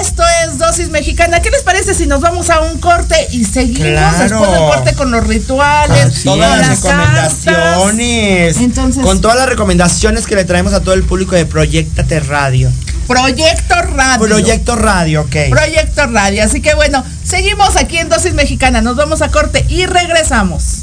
Esto 0.00 0.22
es 0.44 0.56
Dosis 0.58 0.88
Mexicana. 0.90 1.40
¿Qué 1.42 1.50
les 1.50 1.62
parece 1.62 1.94
si 1.94 2.06
nos 2.06 2.20
vamos 2.20 2.48
a 2.50 2.60
un 2.60 2.78
corte 2.78 3.16
y 3.32 3.44
seguimos 3.44 3.88
Claro. 3.88 4.18
después 4.22 4.50
del 4.52 4.60
corte 4.60 4.94
con 4.94 5.10
los 5.10 5.26
rituales, 5.26 6.04
Así 6.06 6.24
Todas 6.24 6.58
las 6.68 6.78
cartas? 6.80 7.44
recomendaciones. 7.44 8.56
Entonces- 8.58 9.02
con 9.02 9.20
todas 9.20 9.36
las 9.36 9.48
recomendaciones 9.48 10.26
que 10.26 10.36
le 10.36 10.44
traemos 10.44 10.74
a 10.74 10.80
todo 10.80 10.94
el 10.94 11.02
público 11.02 11.34
de 11.34 11.44
Proyectate 11.46 12.20
Radio. 12.20 12.70
Proyecto 13.08 13.74
Radio. 13.82 14.26
Proyecto 14.28 14.76
Radio, 14.76 15.22
ok. 15.22 15.36
Proyecto 15.50 16.06
Radio. 16.06 16.44
Así 16.44 16.60
que 16.62 16.74
bueno, 16.74 17.02
seguimos 17.24 17.74
aquí 17.76 17.98
en 17.98 18.08
Dosis 18.08 18.34
Mexicana. 18.34 18.82
Nos 18.82 18.94
vamos 18.94 19.22
a 19.22 19.30
corte 19.30 19.64
y 19.68 19.86
regresamos. 19.86 20.82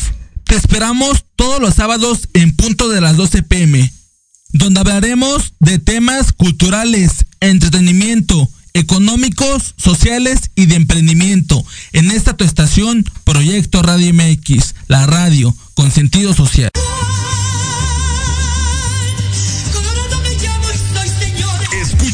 Te 0.51 0.57
esperamos 0.57 1.23
todos 1.37 1.61
los 1.61 1.75
sábados 1.75 2.27
en 2.33 2.53
punto 2.53 2.89
de 2.89 2.99
las 2.99 3.15
12 3.15 3.41
pm, 3.41 3.89
donde 4.51 4.81
hablaremos 4.81 5.53
de 5.61 5.79
temas 5.79 6.33
culturales, 6.33 7.25
entretenimiento, 7.39 8.49
económicos, 8.73 9.75
sociales 9.77 10.51
y 10.55 10.65
de 10.65 10.75
emprendimiento. 10.75 11.63
En 11.93 12.11
esta 12.11 12.35
tu 12.35 12.43
estación, 12.43 13.05
Proyecto 13.23 13.81
Radio 13.81 14.13
MX, 14.13 14.75
la 14.87 15.05
radio 15.05 15.55
con 15.73 15.89
sentido 15.89 16.33
social. 16.33 16.69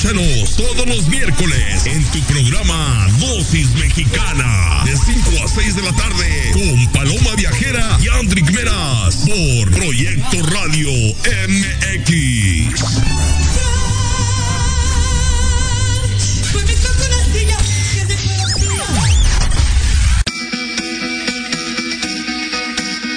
Escúchanos 0.08 0.56
todos 0.56 0.88
los 0.88 1.10
miércoles 1.10 1.86
en 1.86 2.02
tu 2.06 2.22
programa 2.22 3.08
Dosis 3.20 3.68
Mexicana 3.76 4.84
de 4.86 4.96
5 4.96 5.32
a 5.44 5.48
6 5.50 5.76
de 5.76 5.82
la 5.82 5.92
tarde 5.92 6.52
con 6.54 6.92
Paloma 6.94 7.36
Viajera 7.36 8.00
y 8.02 8.08
Andrick 8.08 8.50
Meras 8.52 9.18
por 9.18 9.70
Proyecto 9.72 10.42
Radio 10.44 10.90
MX. 11.50 12.78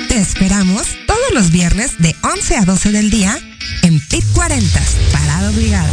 Te 0.09 0.19
esperamos 0.19 0.89
todos 1.07 1.31
los 1.35 1.53
viernes 1.53 1.99
de 1.99 2.17
11 2.23 2.57
a 2.57 2.65
12 2.65 2.91
del 2.91 3.11
día 3.11 3.39
en 3.83 4.01
PIT 4.01 4.25
40, 4.33 4.83
Parada 5.13 5.51
Obligada, 5.51 5.93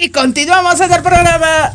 Y 0.00 0.10
continuamos 0.10 0.80
en 0.80 0.92
el 0.92 1.02
programa 1.02 1.72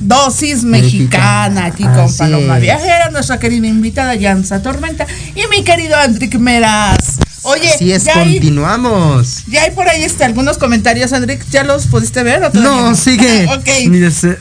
Dosis 0.00 0.64
Mexicana, 0.64 1.66
aquí 1.66 1.82
con 1.82 1.98
Así 2.00 2.16
Paloma 2.18 2.56
es. 2.56 2.62
Viajera, 2.62 3.10
nuestra 3.10 3.38
querida 3.38 3.66
invitada 3.66 4.14
Yanza 4.14 4.62
Tormenta 4.62 5.06
y 5.34 5.42
mi 5.54 5.62
querido 5.62 5.94
Andrick 5.96 6.36
Meras. 6.38 7.18
Oye, 7.42 7.68
Así 7.68 7.92
es, 7.92 8.04
ya 8.04 8.14
hay, 8.18 8.32
continuamos. 8.34 9.44
ya 9.48 9.62
hay 9.62 9.72
por 9.72 9.88
ahí 9.88 10.02
este, 10.02 10.24
algunos 10.24 10.56
comentarios, 10.56 11.12
Andrick, 11.12 11.46
¿ya 11.50 11.62
los 11.64 11.86
pudiste 11.86 12.22
ver? 12.22 12.42
o 12.44 12.50
todavía 12.50 12.70
No, 12.90 12.94
sigue. 12.94 13.46
ok. 13.54 13.68
Se- 14.10 14.38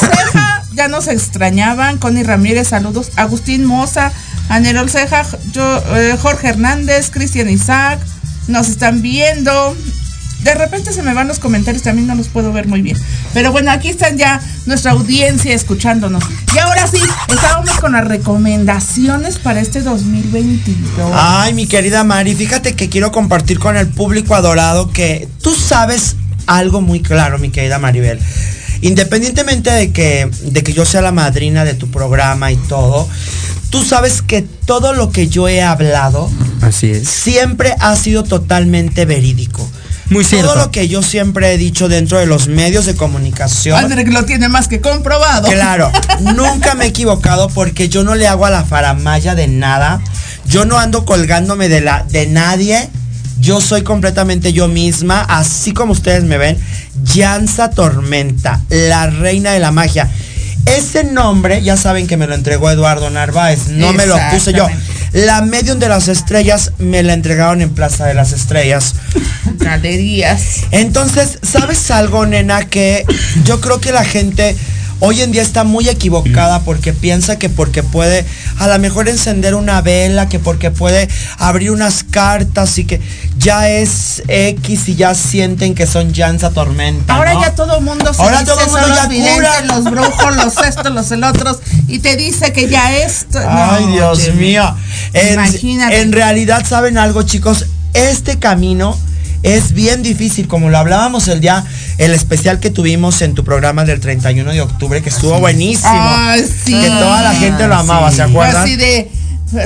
Ceja, 0.00 0.64
ya 0.74 0.88
nos 0.88 1.06
extrañaban. 1.06 1.98
Connie 1.98 2.24
Ramírez, 2.24 2.68
saludos. 2.68 3.10
Agustín 3.16 3.64
Moza, 3.64 4.12
Anerol 4.48 4.90
Ceja, 4.90 5.24
yo, 5.52 5.82
eh, 5.96 6.16
Jorge 6.20 6.48
Hernández, 6.48 7.10
Cristian 7.10 7.48
Isaac, 7.48 8.00
nos 8.48 8.68
están 8.68 9.02
viendo. 9.02 9.76
De 10.42 10.54
repente 10.54 10.92
se 10.92 11.02
me 11.02 11.12
van 11.12 11.28
los 11.28 11.38
comentarios, 11.38 11.82
también 11.82 12.06
no 12.06 12.14
los 12.14 12.28
puedo 12.28 12.52
ver 12.52 12.66
muy 12.66 12.82
bien. 12.82 12.96
Pero 13.34 13.52
bueno, 13.52 13.70
aquí 13.70 13.88
están 13.88 14.16
ya 14.16 14.40
nuestra 14.66 14.92
audiencia 14.92 15.54
escuchándonos. 15.54 16.24
Y 16.54 16.58
ahora 16.58 16.86
sí, 16.86 16.98
estábamos 17.28 17.70
con 17.78 17.92
las 17.92 18.06
recomendaciones 18.06 19.38
para 19.38 19.60
este 19.60 19.82
2022. 19.82 21.12
Ay, 21.14 21.54
mi 21.54 21.66
querida 21.66 22.04
Mari, 22.04 22.34
fíjate 22.34 22.74
que 22.74 22.88
quiero 22.88 23.12
compartir 23.12 23.58
con 23.58 23.76
el 23.76 23.88
público 23.88 24.34
adorado 24.34 24.90
que 24.90 25.28
tú 25.42 25.54
sabes 25.54 26.16
algo 26.46 26.80
muy 26.80 27.00
claro, 27.00 27.38
mi 27.38 27.50
querida 27.50 27.78
Maribel. 27.78 28.18
Independientemente 28.82 29.70
de 29.70 29.92
que, 29.92 30.30
de 30.42 30.62
que 30.62 30.72
yo 30.72 30.86
sea 30.86 31.02
la 31.02 31.12
madrina 31.12 31.64
de 31.64 31.74
tu 31.74 31.90
programa 31.90 32.50
y 32.50 32.56
todo, 32.56 33.06
tú 33.68 33.84
sabes 33.84 34.22
que 34.22 34.42
todo 34.42 34.94
lo 34.94 35.10
que 35.10 35.28
yo 35.28 35.48
he 35.48 35.62
hablado 35.62 36.30
Así 36.62 36.90
es. 36.90 37.08
siempre 37.08 37.74
ha 37.78 37.94
sido 37.96 38.24
totalmente 38.24 39.04
verídico. 39.04 39.68
Muy 40.10 40.24
cierto. 40.24 40.48
Todo 40.52 40.64
lo 40.64 40.70
que 40.72 40.88
yo 40.88 41.02
siempre 41.02 41.54
he 41.54 41.58
dicho 41.58 41.88
dentro 41.88 42.18
de 42.18 42.26
los 42.26 42.48
medios 42.48 42.84
de 42.84 42.96
comunicación. 42.96 43.78
Andrick 43.78 44.08
lo 44.08 44.24
tiene 44.24 44.48
más 44.48 44.66
que 44.66 44.80
comprobado. 44.80 45.48
Claro, 45.48 45.90
nunca 46.20 46.74
me 46.74 46.84
he 46.84 46.88
equivocado 46.88 47.48
porque 47.48 47.88
yo 47.88 48.02
no 48.02 48.16
le 48.16 48.26
hago 48.26 48.44
a 48.44 48.50
la 48.50 48.64
faramaya 48.64 49.36
de 49.36 49.46
nada. 49.46 50.00
Yo 50.46 50.64
no 50.64 50.78
ando 50.78 51.04
colgándome 51.04 51.68
de 51.68 51.80
la 51.80 52.04
de 52.08 52.26
nadie. 52.26 52.90
Yo 53.40 53.60
soy 53.60 53.82
completamente 53.82 54.52
yo 54.52 54.68
misma, 54.68 55.22
así 55.22 55.72
como 55.72 55.92
ustedes 55.92 56.24
me 56.24 56.36
ven. 56.36 56.58
Yanza 57.04 57.70
Tormenta, 57.70 58.60
la 58.68 59.06
reina 59.06 59.52
de 59.52 59.60
la 59.60 59.70
magia. 59.70 60.10
Ese 60.66 61.04
nombre, 61.04 61.62
ya 61.62 61.76
saben 61.76 62.06
que 62.06 62.16
me 62.16 62.26
lo 62.26 62.34
entregó 62.34 62.70
Eduardo 62.70 63.08
Narváez, 63.08 63.68
no 63.68 63.92
me 63.92 64.06
lo 64.06 64.18
puse 64.30 64.52
yo. 64.52 64.68
La 65.12 65.42
medium 65.42 65.78
de 65.78 65.88
las 65.88 66.08
estrellas 66.08 66.72
me 66.78 67.02
la 67.02 67.14
entregaron 67.14 67.62
en 67.62 67.70
Plaza 67.70 68.06
de 68.06 68.14
las 68.14 68.32
Estrellas. 68.32 68.94
Galerías. 69.58 70.64
Entonces, 70.70 71.38
¿sabes 71.42 71.90
algo, 71.90 72.26
nena? 72.26 72.66
Que 72.66 73.04
yo 73.44 73.60
creo 73.60 73.80
que 73.80 73.92
la 73.92 74.04
gente 74.04 74.56
hoy 75.00 75.22
en 75.22 75.32
día 75.32 75.42
está 75.42 75.64
muy 75.64 75.88
equivocada 75.88 76.60
porque 76.60 76.92
piensa 76.92 77.38
que 77.38 77.48
porque 77.48 77.82
puede 77.82 78.24
a 78.58 78.68
lo 78.68 78.78
mejor 78.78 79.08
encender 79.08 79.54
una 79.54 79.80
vela, 79.80 80.28
que 80.28 80.38
porque 80.38 80.70
puede 80.70 81.08
abrir 81.38 81.70
unas 81.72 82.04
cartas 82.04 82.78
y 82.78 82.84
que 82.84 83.00
ya 83.38 83.68
es 83.68 84.22
X 84.28 84.88
y 84.88 84.94
ya 84.96 85.14
sienten 85.14 85.74
que 85.74 85.86
son 85.86 86.14
Jansa 86.14 86.50
Tormenta. 86.50 87.14
Ahora 87.14 87.34
¿no? 87.34 87.42
ya 87.42 87.54
todo 87.54 87.78
el 87.78 87.84
mundo 87.84 88.12
se 88.12 88.22
Ahora 88.22 88.40
dice, 88.40 88.52
todo 88.52 88.60
el 88.60 88.66
mundo 88.66 88.80
son 88.86 88.94
ya 88.94 89.02
los 89.02 89.08
videntes, 89.08 89.66
los 89.68 89.84
brujos, 89.84 90.36
los 90.36 90.56
estos, 90.58 90.92
los 90.92 91.10
el 91.10 91.24
otros, 91.24 91.58
y 91.88 91.98
te 92.00 92.16
dice 92.16 92.52
que 92.52 92.68
ya 92.68 92.96
esto. 92.98 93.38
Ay, 93.46 93.86
No, 93.86 93.92
Dios 93.92 94.22
Jimmy. 94.24 94.38
mío. 94.40 94.76
En, 95.12 95.34
Imagínate. 95.34 96.00
en 96.00 96.12
realidad, 96.12 96.64
¿saben 96.68 96.98
algo, 96.98 97.22
chicos? 97.22 97.66
Este 97.94 98.38
camino 98.38 98.96
es 99.42 99.72
bien 99.72 100.02
difícil, 100.02 100.48
como 100.48 100.68
lo 100.70 100.78
hablábamos 100.78 101.28
el 101.28 101.40
día, 101.40 101.64
el 101.98 102.12
especial 102.12 102.60
que 102.60 102.70
tuvimos 102.70 103.22
en 103.22 103.34
tu 103.34 103.44
programa 103.44 103.84
del 103.84 104.00
31 104.00 104.52
de 104.52 104.60
octubre, 104.60 105.02
que 105.02 105.08
estuvo 105.08 105.38
buenísimo. 105.40 106.10
Sí. 106.64 106.72
Que 106.72 106.88
toda 106.88 107.22
la 107.22 107.34
gente 107.34 107.66
lo 107.66 107.74
amaba, 107.74 108.10
Sí. 108.10 108.16
¿se 108.16 108.22
acuerdan? 108.22 108.62
así 108.62 108.76
de. 108.76 109.10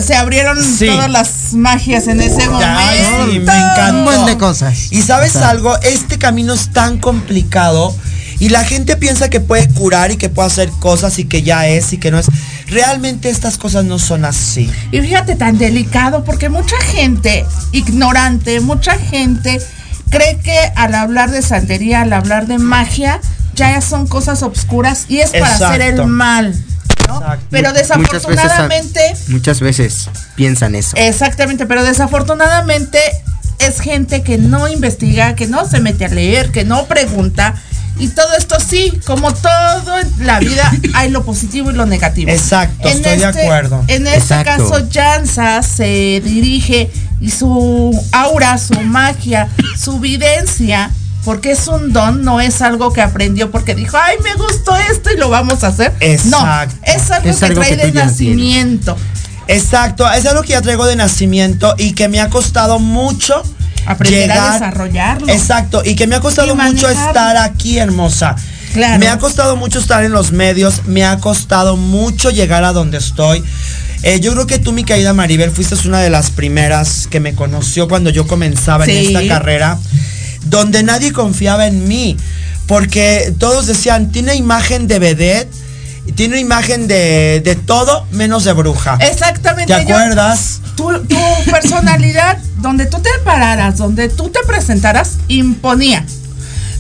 Se 0.03 0.15
abrieron 0.15 0.57
Sí. 0.65 0.87
todas 0.87 1.11
las 1.11 1.53
magias 1.53 2.07
en 2.09 2.21
ese 2.23 2.49
momento. 2.49 2.65
Ay, 2.79 2.99
sí, 3.33 3.39
me 3.41 3.53
encantó. 3.53 3.99
Un 3.99 4.05
buen 4.05 4.25
de 4.27 4.39
cosas. 4.39 4.91
Y 4.93 5.03
sabes 5.03 5.37
O 5.37 5.41
sea, 5.41 5.51
algo, 5.51 5.77
este 5.83 6.17
camino 6.19 6.55
es 6.55 6.73
tan 6.73 6.99
complicado 6.99 7.95
y 8.39 8.49
la 8.49 8.65
gente 8.65 8.97
piensa 8.97 9.29
que 9.29 9.41
puede 9.41 9.69
curar 9.69 10.11
y 10.11 10.17
que 10.17 10.31
puede 10.31 10.47
hacer 10.49 10.71
cosas 10.81 11.19
y 11.19 11.25
que 11.27 11.43
ya 11.43 11.67
es 11.69 11.93
y 11.93 11.99
que 11.99 12.11
no 12.11 12.19
es. 12.19 12.27
Realmente 12.69 13.29
estas 13.29 13.59
cosas 13.59 13.85
no 13.85 13.99
son 13.99 14.25
así. 14.25 14.71
Y 14.91 15.01
fíjate 15.01 15.37
tan 15.37 15.59
delicado 15.59 16.25
porque 16.25 16.49
mucha 16.49 16.77
gente 16.79 17.45
ignorante, 17.73 18.61
mucha 18.61 18.99
gente 18.99 19.61
cree 20.11 20.39
que 20.39 20.59
al 20.77 20.95
hablar 20.95 21.31
de 21.31 21.43
santería, 21.43 22.03
al 22.03 22.13
hablar 22.13 22.47
de 22.47 22.59
magia, 22.59 23.21
ya 23.55 23.81
son 23.81 24.07
cosas 24.07 24.43
obscuras 24.43 25.07
y 25.09 25.21
es 25.21 25.31
para 25.31 25.55
hacer 25.55 25.81
el 25.83 26.07
mal. 26.07 26.55
¿no? 27.09 27.17
Exacto. 27.19 27.47
Pero 27.51 27.69
Muchas 27.71 27.89
veces, 27.89 27.89
desafortunadamente, 27.89 29.01
muchas 29.29 29.61
veces 29.61 30.11
piensan 30.37 30.75
eso. 30.75 30.97
exactamente, 30.97 31.67
pero 31.67 31.85
desafortunadamente 31.85 32.99
es 33.59 33.81
gente 33.81 34.23
que 34.23 34.39
no 34.39 34.69
investiga, 34.69 35.35
que 35.35 35.47
no 35.47 35.67
se 35.67 35.81
mete 35.81 36.07
a 36.07 36.09
leer, 36.09 36.51
que 36.51 36.65
no 36.65 36.87
pregunta. 36.87 37.55
Y 37.99 38.09
todo 38.09 38.35
esto 38.37 38.57
sí, 38.59 38.93
como 39.07 39.33
todo 39.33 39.99
en 40.01 40.27
la 40.27 40.41
vida, 40.41 40.73
hay 40.95 41.11
lo 41.11 41.25
positivo 41.25 41.71
y 41.71 41.75
lo 41.75 41.87
negativo. 41.87 42.31
Exacto, 42.31 42.89
estoy 42.89 43.19
de 43.19 43.27
acuerdo. 43.27 43.85
En 43.87 44.07
este 44.07 44.19
Exacto. 44.19 44.69
caso, 44.69 44.89
Jansa 44.93 45.63
se 45.63 46.21
dirige 46.25 46.91
y 47.21 47.31
su 47.31 47.99
aura, 48.13 48.59
su 48.59 48.81
magia, 48.81 49.49
su 49.79 50.01
videncia, 50.01 50.91
porque 51.25 51.53
es 51.53 51.69
un 51.69 51.93
don, 51.93 52.23
no 52.23 52.41
es 52.41 52.61
algo 52.63 52.93
que 52.93 53.01
aprendió 53.01 53.51
porque 53.51 53.75
dijo, 53.75 53.97
ay, 53.97 54.17
me 54.23 54.35
gustó 54.35 54.77
esto 54.77 55.11
y 55.13 55.17
lo 55.17 55.31
vamos 55.31 55.65
a 55.65 55.69
hacer. 55.69 55.93
Exacto. 56.01 56.75
No, 56.77 56.93
es 56.93 57.11
algo 57.11 57.31
Es 57.31 57.37
que 57.39 57.45
algo 57.47 57.61
trae 57.61 57.77
que 57.77 57.87
de 57.87 57.93
nacimiento. 57.93 58.97
Exacto, 59.47 60.11
es 60.11 60.27
algo 60.27 60.43
que 60.43 60.51
ya 60.51 60.63
traigo 60.63 60.87
de 60.87 60.97
nacimiento 60.97 61.75
y 61.79 61.93
que 61.93 62.09
me 62.09 62.21
ha 62.21 62.29
costado 62.29 62.79
mucho 62.79 63.43
Aprender 63.87 64.31
a 64.31 64.35
llegar- 64.35 64.53
desarrollarlo. 64.55 65.29
Exacto, 65.33 65.83
y 65.85 65.95
que 65.95 66.07
me 66.07 66.17
ha 66.17 66.21
costado 66.21 66.55
mucho 66.55 66.89
estar 66.89 67.37
aquí, 67.37 67.79
hermosa. 67.79 68.37
Claro. 68.73 68.99
Me 68.99 69.09
ha 69.09 69.19
costado 69.19 69.57
mucho 69.57 69.79
estar 69.79 70.03
en 70.03 70.11
los 70.13 70.33
medios, 70.33 70.83
me 70.87 71.05
ha 71.05 71.19
costado 71.19 71.77
mucho 71.77 72.31
llegar 72.31 72.65
a 72.65 72.73
donde 72.73 72.99
estoy. 72.99 73.45
Eh, 74.03 74.21
yo 74.21 74.33
creo 74.33 74.47
que 74.47 74.59
tú, 74.59 74.73
mi 74.73 74.85
querida 74.85 75.13
Maribel, 75.15 75.51
fuiste 75.51 75.77
una 75.87 76.01
de 76.01 76.11
las 76.11 76.31
primeras 76.31 77.07
que 77.09 77.21
me 77.21 77.35
conoció 77.35 77.89
cuando 77.89 78.11
yo 78.11 78.27
comenzaba 78.27 78.85
en 78.85 78.91
esta 78.91 79.27
carrera, 79.29 79.79
donde 80.47 80.83
nadie 80.83 81.13
confiaba 81.13 81.67
en 81.69 81.87
mí, 81.89 82.17
porque 82.67 83.33
todos 83.39 83.67
decían, 83.67 84.11
tiene 84.11 84.35
imagen 84.35 84.89
de 84.89 84.99
vedette, 84.99 85.51
tiene 86.17 86.39
imagen 86.41 86.87
de, 86.89 87.41
de 87.45 87.55
todo 87.55 88.07
menos 88.11 88.45
de 88.45 88.53
bruja. 88.53 88.99
Exactamente. 89.01 89.73
¿Te 89.73 89.87
yo- 89.87 89.97
acuerdas? 89.97 90.61
Tu, 90.77 90.89
tu 91.07 91.17
personalidad, 91.51 92.39
donde 92.59 92.87
tú 92.87 92.99
te 93.01 93.11
pararas, 93.25 93.77
donde 93.79 94.09
tú 94.09 94.29
te 94.31 94.41
presentaras, 94.47 95.19
imponía. 95.29 96.05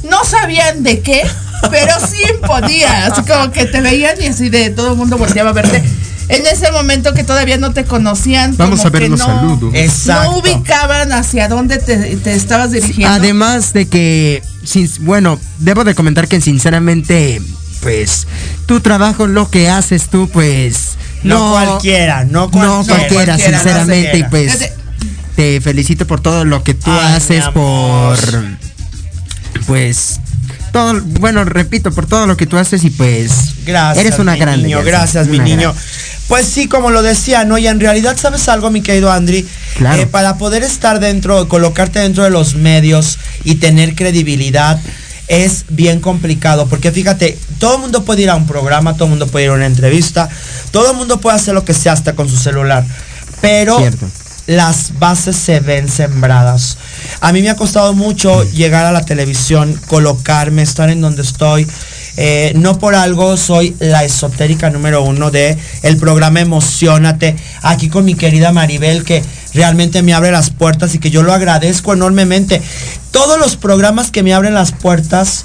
No 0.08 0.24
sabían 0.24 0.82
de 0.82 1.00
qué, 1.00 1.22
pero 1.70 1.94
sí 2.06 2.18
imponía. 2.34 3.06
Así 3.06 3.22
como 3.22 3.50
que 3.50 3.66
te 3.66 3.80
veían 3.80 4.20
y 4.20 4.26
así 4.26 4.50
de 4.50 4.70
todo 4.70 4.92
el 4.92 4.96
mundo 4.98 5.16
volteaba 5.18 5.50
a 5.50 5.52
verte. 5.54 5.82
En 6.28 6.46
ese 6.46 6.70
momento 6.72 7.12
que 7.12 7.22
todavía 7.22 7.58
no 7.58 7.72
te 7.72 7.84
conocían. 7.84 8.56
Vamos 8.56 8.80
como 8.80 8.88
a 8.88 8.90
ver 8.92 9.02
que 9.02 9.08
los 9.10 9.20
no, 9.20 9.26
saludos. 9.26 9.74
Exacto. 9.74 10.32
No 10.32 10.38
ubicaban 10.38 11.12
hacia 11.12 11.48
dónde 11.48 11.76
te, 11.78 12.16
te 12.16 12.34
estabas 12.34 12.70
dirigiendo. 12.70 13.14
Además 13.14 13.74
de 13.74 13.86
que, 13.88 14.42
sin- 14.64 14.90
bueno, 15.00 15.38
debo 15.58 15.84
de 15.84 15.94
comentar 15.94 16.26
que 16.26 16.40
sinceramente, 16.40 17.42
pues, 17.82 18.26
tu 18.64 18.80
trabajo, 18.80 19.26
lo 19.26 19.50
que 19.50 19.68
haces 19.68 20.08
tú, 20.08 20.28
pues, 20.32 20.96
No 21.24 21.52
cualquiera, 21.52 22.24
no 22.24 22.42
no 22.46 22.50
cualquiera. 22.50 22.84
cualquiera, 22.84 23.24
cualquiera, 23.24 23.58
sinceramente, 23.58 24.18
y 24.18 24.22
no 24.22 24.30
pues, 24.30 24.72
te 25.36 25.60
felicito 25.60 26.06
por 26.06 26.20
todo 26.20 26.44
lo 26.44 26.62
que 26.62 26.74
tú 26.74 26.90
Ay, 26.90 27.14
haces, 27.16 27.44
por, 27.48 28.18
pues, 29.66 30.20
todo, 30.72 31.00
bueno, 31.02 31.44
repito, 31.44 31.92
por 31.92 32.06
todo 32.06 32.26
lo 32.26 32.36
que 32.36 32.46
tú 32.46 32.58
haces 32.58 32.84
y 32.84 32.90
pues, 32.90 33.54
Gracias. 33.64 34.04
eres 34.04 34.18
una 34.18 34.32
mi 34.32 34.38
grande. 34.38 34.66
Niño, 34.68 34.82
gracias, 34.82 35.28
mi 35.28 35.38
niño. 35.38 35.72
grande. 35.72 35.80
Pues 36.28 36.46
sí, 36.46 36.68
como 36.68 36.90
lo 36.90 37.02
decía, 37.02 37.44
¿no? 37.44 37.58
Y 37.58 37.66
en 37.66 37.80
realidad, 37.80 38.16
¿sabes 38.16 38.48
algo, 38.48 38.70
mi 38.70 38.80
querido 38.80 39.12
Andri? 39.12 39.46
Claro. 39.76 40.02
Eh, 40.02 40.06
para 40.06 40.38
poder 40.38 40.62
estar 40.62 40.98
dentro, 40.98 41.48
colocarte 41.48 41.98
dentro 41.98 42.24
de 42.24 42.30
los 42.30 42.54
medios 42.54 43.18
y 43.44 43.56
tener 43.56 43.94
credibilidad, 43.94 44.80
es 45.28 45.64
bien 45.68 46.00
complicado. 46.00 46.66
Porque 46.66 46.92
fíjate, 46.92 47.38
todo 47.58 47.76
el 47.76 47.80
mundo 47.82 48.04
puede 48.04 48.22
ir 48.22 48.30
a 48.30 48.36
un 48.36 48.46
programa, 48.46 48.94
todo 48.94 49.04
el 49.04 49.10
mundo 49.10 49.26
puede 49.26 49.46
ir 49.46 49.50
a 49.50 49.54
una 49.54 49.66
entrevista, 49.66 50.28
todo 50.70 50.90
el 50.90 50.96
mundo 50.96 51.20
puede 51.20 51.36
hacer 51.36 51.54
lo 51.54 51.64
que 51.64 51.74
sea 51.74 51.92
hasta 51.92 52.14
con 52.14 52.28
su 52.28 52.36
celular. 52.36 52.84
Pero 53.40 53.78
Cierto. 53.78 54.06
las 54.46 54.98
bases 54.98 55.36
se 55.36 55.60
ven 55.60 55.88
sembradas. 55.88 56.78
A 57.20 57.32
mí 57.32 57.42
me 57.42 57.50
ha 57.50 57.56
costado 57.56 57.92
mucho 57.94 58.44
llegar 58.52 58.86
a 58.86 58.92
la 58.92 59.04
televisión, 59.04 59.78
colocarme, 59.86 60.62
estar 60.62 60.90
en 60.90 61.00
donde 61.00 61.22
estoy. 61.22 61.66
Eh, 62.16 62.52
no 62.54 62.78
por 62.78 62.94
algo 62.94 63.36
soy 63.36 63.74
la 63.80 64.04
esotérica 64.04 64.70
número 64.70 65.02
uno 65.02 65.32
de 65.32 65.58
el 65.82 65.96
programa 65.96 66.40
Emocionate, 66.40 67.34
aquí 67.62 67.88
con 67.88 68.04
mi 68.04 68.14
querida 68.14 68.52
Maribel, 68.52 69.02
que 69.02 69.20
realmente 69.54 70.02
me 70.02 70.14
abre 70.14 70.30
las 70.32 70.50
puertas 70.50 70.94
y 70.94 70.98
que 70.98 71.10
yo 71.10 71.22
lo 71.22 71.32
agradezco 71.32 71.92
enormemente. 71.92 72.60
Todos 73.10 73.38
los 73.38 73.56
programas 73.56 74.10
que 74.10 74.22
me 74.22 74.34
abren 74.34 74.54
las 74.54 74.72
puertas, 74.72 75.44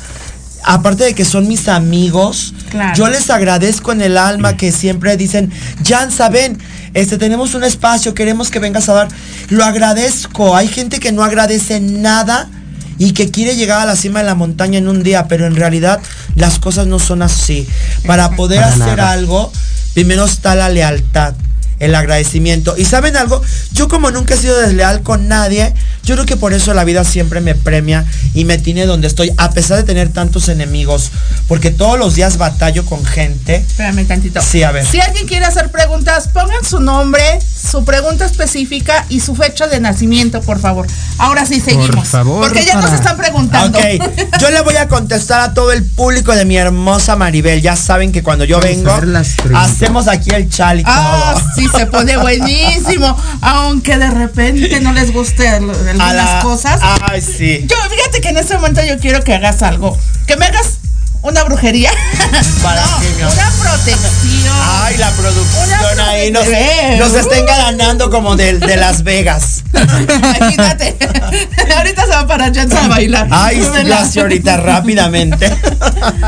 aparte 0.63 1.03
de 1.05 1.13
que 1.13 1.25
son 1.25 1.47
mis 1.47 1.67
amigos, 1.67 2.53
Claro. 2.71 2.95
yo 2.95 3.07
les 3.09 3.29
agradezco 3.29 3.91
en 3.91 4.01
el 4.01 4.17
alma 4.17 4.57
que 4.57 4.71
siempre 4.71 5.15
dicen, 5.17 5.51
Jan, 5.87 6.11
saben, 6.11 6.57
este 6.93 7.17
tenemos 7.17 7.53
un 7.55 7.63
espacio, 7.63 8.13
queremos 8.13 8.49
que 8.49 8.59
vengas 8.59 8.89
a 8.89 8.93
dar. 8.93 9.07
Lo 9.49 9.63
agradezco. 9.63 10.55
Hay 10.55 10.67
gente 10.67 10.99
que 10.99 11.11
no 11.11 11.23
agradece 11.23 11.79
nada 11.79 12.49
y 12.97 13.13
que 13.13 13.29
quiere 13.31 13.55
llegar 13.55 13.79
a 13.79 13.85
la 13.85 13.95
cima 13.95 14.19
de 14.19 14.25
la 14.25 14.35
montaña 14.35 14.77
en 14.79 14.87
un 14.87 15.03
día, 15.03 15.27
pero 15.27 15.45
en 15.45 15.55
realidad 15.55 15.99
las 16.35 16.59
cosas 16.59 16.87
no 16.87 16.99
son 16.99 17.21
así. 17.21 17.67
Para 18.05 18.31
poder 18.31 18.59
Para 18.61 18.73
hacer 18.73 18.97
nada. 18.97 19.11
algo, 19.11 19.51
primero 19.93 20.25
está 20.25 20.55
la 20.55 20.67
lealtad, 20.69 21.33
el 21.79 21.95
agradecimiento. 21.95 22.75
Y 22.77 22.85
saben 22.85 23.15
algo, 23.17 23.41
yo 23.71 23.87
como 23.87 24.11
nunca 24.11 24.33
he 24.33 24.37
sido 24.37 24.57
desleal 24.59 25.01
con 25.01 25.27
nadie, 25.27 25.73
yo 26.03 26.15
creo 26.15 26.25
que 26.25 26.37
por 26.37 26.53
eso 26.53 26.73
la 26.73 26.83
vida 26.83 27.03
siempre 27.03 27.39
me 27.41 27.55
premia 27.55 28.05
y 28.33 28.45
me 28.45 28.57
tiene 28.57 28.85
donde 28.85 29.07
estoy, 29.07 29.31
a 29.37 29.51
pesar 29.51 29.77
de 29.77 29.83
tener 29.83 30.09
tantos 30.09 30.49
enemigos, 30.49 31.11
porque 31.47 31.71
todos 31.71 31.97
los 31.99 32.15
días 32.15 32.37
batallo 32.37 32.85
con 32.85 33.03
gente. 33.05 33.55
Espérame 33.57 34.05
tantito. 34.07 34.41
Sí, 34.41 34.63
a 34.63 34.71
ver. 34.71 34.85
Si 34.85 34.99
alguien 34.99 35.27
quiere 35.27 35.45
hacer 35.45 35.71
preguntas, 35.71 36.27
pongan 36.29 36.63
su 36.65 36.79
nombre, 36.79 37.21
su 37.41 37.83
pregunta 37.85 38.25
específica 38.25 39.05
y 39.09 39.19
su 39.19 39.35
fecha 39.35 39.67
de 39.67 39.79
nacimiento, 39.79 40.41
por 40.41 40.59
favor. 40.59 40.87
Ahora 41.17 41.45
sí 41.45 41.59
seguimos. 41.59 42.07
favor, 42.07 42.41
porque 42.47 42.65
ya 42.65 42.75
nos 42.81 42.91
están 42.93 43.17
preguntando. 43.17 43.77
Ok, 43.77 43.85
yo 44.41 44.49
le 44.51 44.61
voy 44.61 44.75
a 44.77 44.87
contestar 44.87 45.41
a 45.41 45.53
todo 45.53 45.71
el 45.71 45.83
público 45.83 46.33
de 46.33 46.45
mi 46.45 46.57
hermosa 46.57 47.15
Maribel. 47.15 47.61
Ya 47.61 47.75
saben 47.75 48.11
que 48.11 48.23
cuando 48.23 48.45
yo 48.45 48.59
Vamos 48.59 48.75
vengo, 48.75 49.57
hacemos 49.57 50.07
aquí 50.07 50.31
el 50.31 50.49
chal 50.49 50.79
y 50.79 50.83
Ah, 50.85 51.33
todo. 51.35 51.43
sí, 51.55 51.67
se 51.75 51.85
pone 51.87 52.17
buenísimo. 52.17 53.15
Aunque 53.41 53.97
de 53.97 54.09
repente 54.09 54.79
no 54.81 54.93
les 54.93 55.11
guste 55.13 55.47
al- 55.47 55.69
algunas 55.69 56.13
la- 56.15 56.39
cosas. 56.41 56.79
Ay, 57.01 57.21
sí. 57.21 57.65
Yo, 57.67 57.75
fíjate 57.89 58.21
que 58.21 58.29
en 58.29 58.37
este 58.37 58.55
momento 58.55 58.81
yo 58.83 58.97
quiero 58.99 59.23
que 59.23 59.33
hagas 59.33 59.61
algo. 59.61 59.97
Que 60.27 60.35
me 60.37 60.45
hagas 60.45 60.79
una 61.21 61.43
brujería. 61.43 61.91
¿Para 62.63 62.85
No, 62.85 62.99
qué, 62.99 63.09
mi 63.15 63.21
amor? 63.21 63.33
una 63.33 63.51
protección. 63.51 64.55
Ay, 64.61 64.97
la 64.97 65.07
Una 65.09 65.17
producción 65.17 65.99
ahí 65.99 66.31
nos, 66.31 66.45
nos 66.97 67.13
está 67.15 67.37
engalanando 67.37 68.09
como 68.09 68.35
de, 68.35 68.59
de 68.59 68.77
Las 68.77 69.03
Vegas. 69.03 69.63
Imagínate. 69.73 70.97
ahorita 71.77 72.03
se 72.03 72.09
va 72.11 72.27
para 72.27 72.53
Jansa 72.53 72.85
a 72.85 72.87
bailar. 72.87 73.27
Ay, 73.31 73.61
la 73.85 74.07
ahorita 74.21 74.57
rápidamente. 74.57 75.49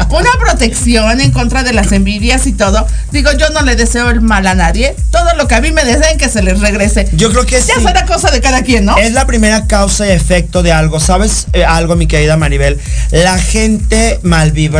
Una 0.10 0.32
protección 0.39 1.21
en 1.21 1.32
contra 1.32 1.63
de 1.63 1.73
las 1.73 1.91
envidias 1.91 2.47
y 2.47 2.54
todo. 2.54 2.86
Digo, 3.12 3.32
yo 3.34 3.49
no 3.49 3.62
le 3.62 3.75
deseo 3.75 4.10
el 4.10 4.21
mal 4.21 4.45
a 4.47 4.56
nadie. 4.56 4.95
Todo 5.12 5.34
lo 5.36 5.47
que 5.47 5.56
a 5.56 5.62
mí 5.62 5.71
me 5.71 5.84
deseen 5.84 6.17
que 6.17 6.30
se 6.30 6.41
les 6.41 6.60
regrese. 6.60 7.08
Yo 7.13 7.30
creo 7.32 7.45
que 7.45 7.60
Ya 7.62 7.75
sí. 7.75 7.84
será 7.84 8.06
cosa 8.06 8.32
de 8.32 8.41
cada 8.41 8.63
quien, 8.63 8.86
¿no? 8.86 8.97
Es 8.97 9.13
la 9.13 9.25
primera 9.25 9.67
causa 9.67 10.08
y 10.08 10.12
efecto 10.12 10.63
de 10.63 10.71
algo. 10.71 10.99
¿Sabes 10.99 11.47
eh, 11.54 11.65
algo, 11.65 11.95
mi 11.95 12.08
querida 12.08 12.38
Maribel? 12.38 12.80
La 13.12 13.38
gente 13.38 14.19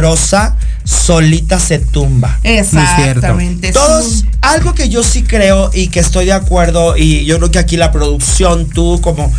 malvibrosa 0.02 0.56
solita 0.84 1.60
se 1.60 1.80
tumba. 1.80 2.40
Exactamente. 2.44 3.72
Todos, 3.72 4.06
Sí. 4.22 4.26
algo 4.42 4.74
que 4.74 4.90
yo 4.90 5.04
sí 5.04 5.24
creo 5.24 5.70
y 5.74 5.88
que 5.88 6.00
estoy 6.00 6.26
de 6.26 6.34
acuerdo, 6.34 6.98
y 6.98 7.24
yo 7.26 7.38
creo 7.38 7.52
que 7.52 7.60
aquí 7.60 7.78
la 7.78 7.92
producción, 7.92 8.68
tú 8.68 9.00
como 9.02 9.32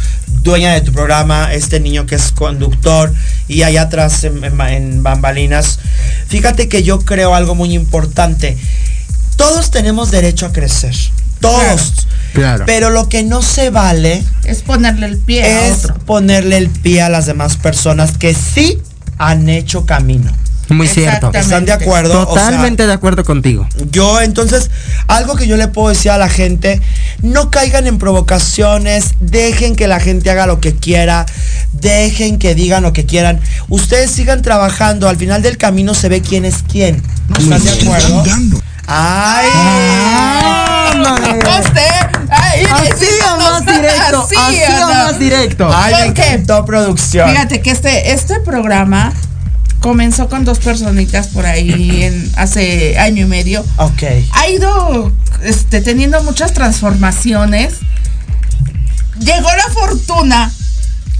dueña 0.43 0.73
de 0.73 0.81
tu 0.81 0.93
programa, 0.93 1.53
este 1.53 1.81
niño 1.81 2.07
que 2.07 2.15
es 2.15 2.33
conductor, 2.33 3.13
y 3.49 3.63
allá 3.63 3.83
atrás 3.83 4.25
en, 4.25 4.43
en- 4.45 4.61
en 4.61 5.03
bambalinas, 5.03 5.79
fíjate 6.29 6.69
que 6.69 6.83
yo 6.83 7.01
creo 7.01 7.35
algo 7.35 7.55
muy 7.55 7.75
importante. 7.75 8.57
Todos 9.37 9.71
tenemos 9.71 10.11
derecho 10.11 10.47
a 10.47 10.53
crecer. 10.53 10.95
Todos. 11.41 12.07
Claro. 12.35 12.65
Pero 12.67 12.89
lo 12.91 13.09
que 13.09 13.25
no 13.25 13.43
se 13.43 13.69
vale 13.71 14.23
Es 14.45 14.63
ponerle 14.63 15.07
el 15.07 15.19
pie 15.19 15.43
a 15.45 15.67
es 15.67 15.85
otro. 15.85 15.95
ponerle 16.07 16.57
el 16.57 16.71
pie 16.71 17.03
a 17.03 17.09
las 17.11 17.27
demás 17.27 17.57
personas 17.57 18.13
que 18.17 18.33
sí 18.33 18.79
han 19.19 19.49
hecho 19.49 19.85
camino. 19.85 20.31
Muy 20.73 20.89
cierto. 20.89 21.31
¿Están 21.33 21.65
de 21.65 21.73
acuerdo? 21.73 22.29
O 22.29 22.35
sea, 22.35 22.45
Totalmente 22.45 22.87
de 22.87 22.93
acuerdo 22.93 23.25
contigo. 23.25 23.67
yo 23.91 24.21
entonces, 24.21 24.71
algo 25.09 25.37
que 25.37 25.47
yo 25.47 25.57
le 25.57 25.69
puedo 25.69 25.89
decir 25.89 26.11
a 26.11 26.19
la 26.19 26.29
gente, 26.29 26.81
no 27.23 27.51
caigan 27.51 27.87
en 27.87 27.99
provocaciones, 27.99 29.15
dejen 29.21 29.77
que 29.77 29.87
la 29.87 30.01
gente 30.01 30.31
haga 30.31 30.47
lo 30.47 30.61
que 30.61 30.75
quiera, 30.75 31.27
dejen 31.73 32.39
que 32.39 32.55
digan 32.55 32.83
lo 32.83 32.93
que 32.93 33.07
quieran. 33.07 33.41
Ustedes 33.69 34.11
sigan 34.11 34.43
trabajando, 34.43 35.09
al 35.09 35.17
final 35.17 35.43
del 35.43 35.57
camino 35.57 35.95
se 35.95 36.09
ve 36.09 36.23
quién 36.23 36.45
es 36.45 36.57
quién. 36.71 37.03
¿Están 37.39 37.63
de 37.65 37.71
acuerdo? 37.71 38.25
Ay. 38.87 39.47
Ay, 42.35 42.65
Así 42.65 42.83
necesito 42.85 43.35
o 43.35 43.37
más 43.39 43.67
directo. 43.67 44.23
Así 44.23 44.37
o 44.37 44.75
Ana. 44.75 45.05
más 45.05 45.19
directo. 45.19 45.71
Ay, 45.75 45.95
me 45.95 46.07
encantó 46.07 46.65
producción. 46.65 47.29
Fíjate 47.29 47.61
que 47.61 47.71
este, 47.71 48.13
este 48.13 48.41
programa 48.41 49.13
comenzó 49.83 50.29
con 50.29 50.45
dos 50.47 50.61
personitas 50.61 51.29
por 51.29 51.45
ahí 51.45 52.05
en, 52.05 52.33
hace 52.37 52.99
año 52.99 53.27
y 53.27 53.29
medio. 53.29 53.63
Ok. 53.77 54.03
Ha 54.33 54.49
ido 54.49 55.13
este, 55.43 55.83
teniendo 55.83 56.23
muchas 56.23 56.55
transformaciones. 56.55 57.75
Llegó 59.19 59.49
la 59.55 59.75
fortuna. 59.75 60.51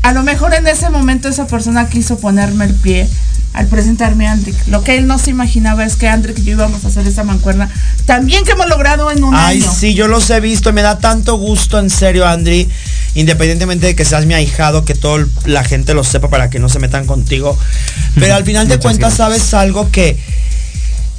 A 0.03 0.13
lo 0.13 0.23
mejor 0.23 0.55
en 0.55 0.67
ese 0.67 0.89
momento 0.89 1.29
esa 1.29 1.47
persona 1.47 1.89
quiso 1.89 2.19
ponerme 2.19 2.65
el 2.65 2.75
pie 2.75 3.09
al 3.53 3.67
presentarme 3.67 4.27
a 4.27 4.33
Andrick. 4.33 4.57
Lo 4.69 4.83
que 4.83 4.97
él 4.97 5.07
no 5.07 5.19
se 5.19 5.31
imaginaba 5.31 5.85
es 5.85 5.97
que 5.97 6.09
Andrick 6.09 6.39
y 6.39 6.45
yo 6.45 6.53
íbamos 6.53 6.85
a 6.85 6.89
hacer 6.89 7.07
esa 7.07 7.23
mancuerna. 7.25 7.69
También 8.07 8.45
que 8.45 8.53
hemos 8.53 8.69
logrado 8.69 9.11
en 9.11 9.23
un 9.23 9.35
Ay, 9.35 9.61
año. 9.63 9.73
sí, 9.73 9.95
yo 9.95 10.09
los 10.09 10.31
he 10.31 10.41
visto 10.41 10.73
me 10.73 10.83
da 10.83 10.99
tanto 10.99 11.37
gusto, 11.37 11.79
en 11.79 11.91
serio, 11.91 12.27
Andri. 12.27 12.69
Independientemente 13.15 13.87
de 13.87 13.95
que 13.95 14.05
seas 14.05 14.27
mi 14.27 14.35
ahijado, 14.35 14.85
que 14.85 14.95
toda 14.95 15.27
la 15.45 15.65
gente 15.65 15.95
lo 15.95 16.03
sepa 16.05 16.29
para 16.29 16.49
que 16.49 16.59
no 16.59 16.69
se 16.69 16.79
metan 16.79 17.07
contigo. 17.07 17.59
Pero 18.19 18.35
al 18.35 18.45
final 18.45 18.69
de 18.69 18.79
cuentas, 18.79 19.15
sabes 19.15 19.53
algo 19.53 19.91
que 19.91 20.19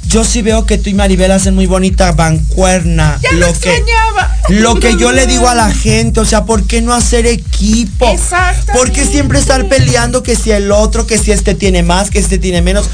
yo 0.06 0.24
sí 0.24 0.42
veo 0.42 0.66
que 0.66 0.78
tú 0.78 0.90
y 0.90 0.94
Maribel 0.94 1.30
hacen 1.30 1.54
muy 1.54 1.66
bonita 1.66 2.12
bancuerna. 2.12 3.18
Ya 3.22 3.32
lo 3.32 3.46
que, 3.46 3.76
extrañaba. 3.76 4.36
lo 4.48 4.78
que 4.78 4.96
yo 4.96 5.12
le 5.12 5.26
digo 5.26 5.48
a 5.48 5.54
la 5.54 5.70
gente, 5.74 6.20
o 6.20 6.24
sea, 6.24 6.44
¿por 6.44 6.64
qué 6.66 6.82
no 6.82 6.92
hacer 6.92 7.26
equipo? 7.26 8.08
Exactamente. 8.08 8.72
¿Por 8.72 8.92
qué 8.92 9.06
siempre 9.06 9.38
estar 9.38 9.66
peleando 9.68 10.22
que 10.22 10.36
si 10.36 10.50
el 10.50 10.70
otro, 10.72 11.06
que 11.06 11.18
si 11.18 11.32
este 11.32 11.54
tiene 11.54 11.82
más, 11.82 12.10
que 12.10 12.18
este 12.18 12.38
tiene 12.38 12.60
menos? 12.62 12.86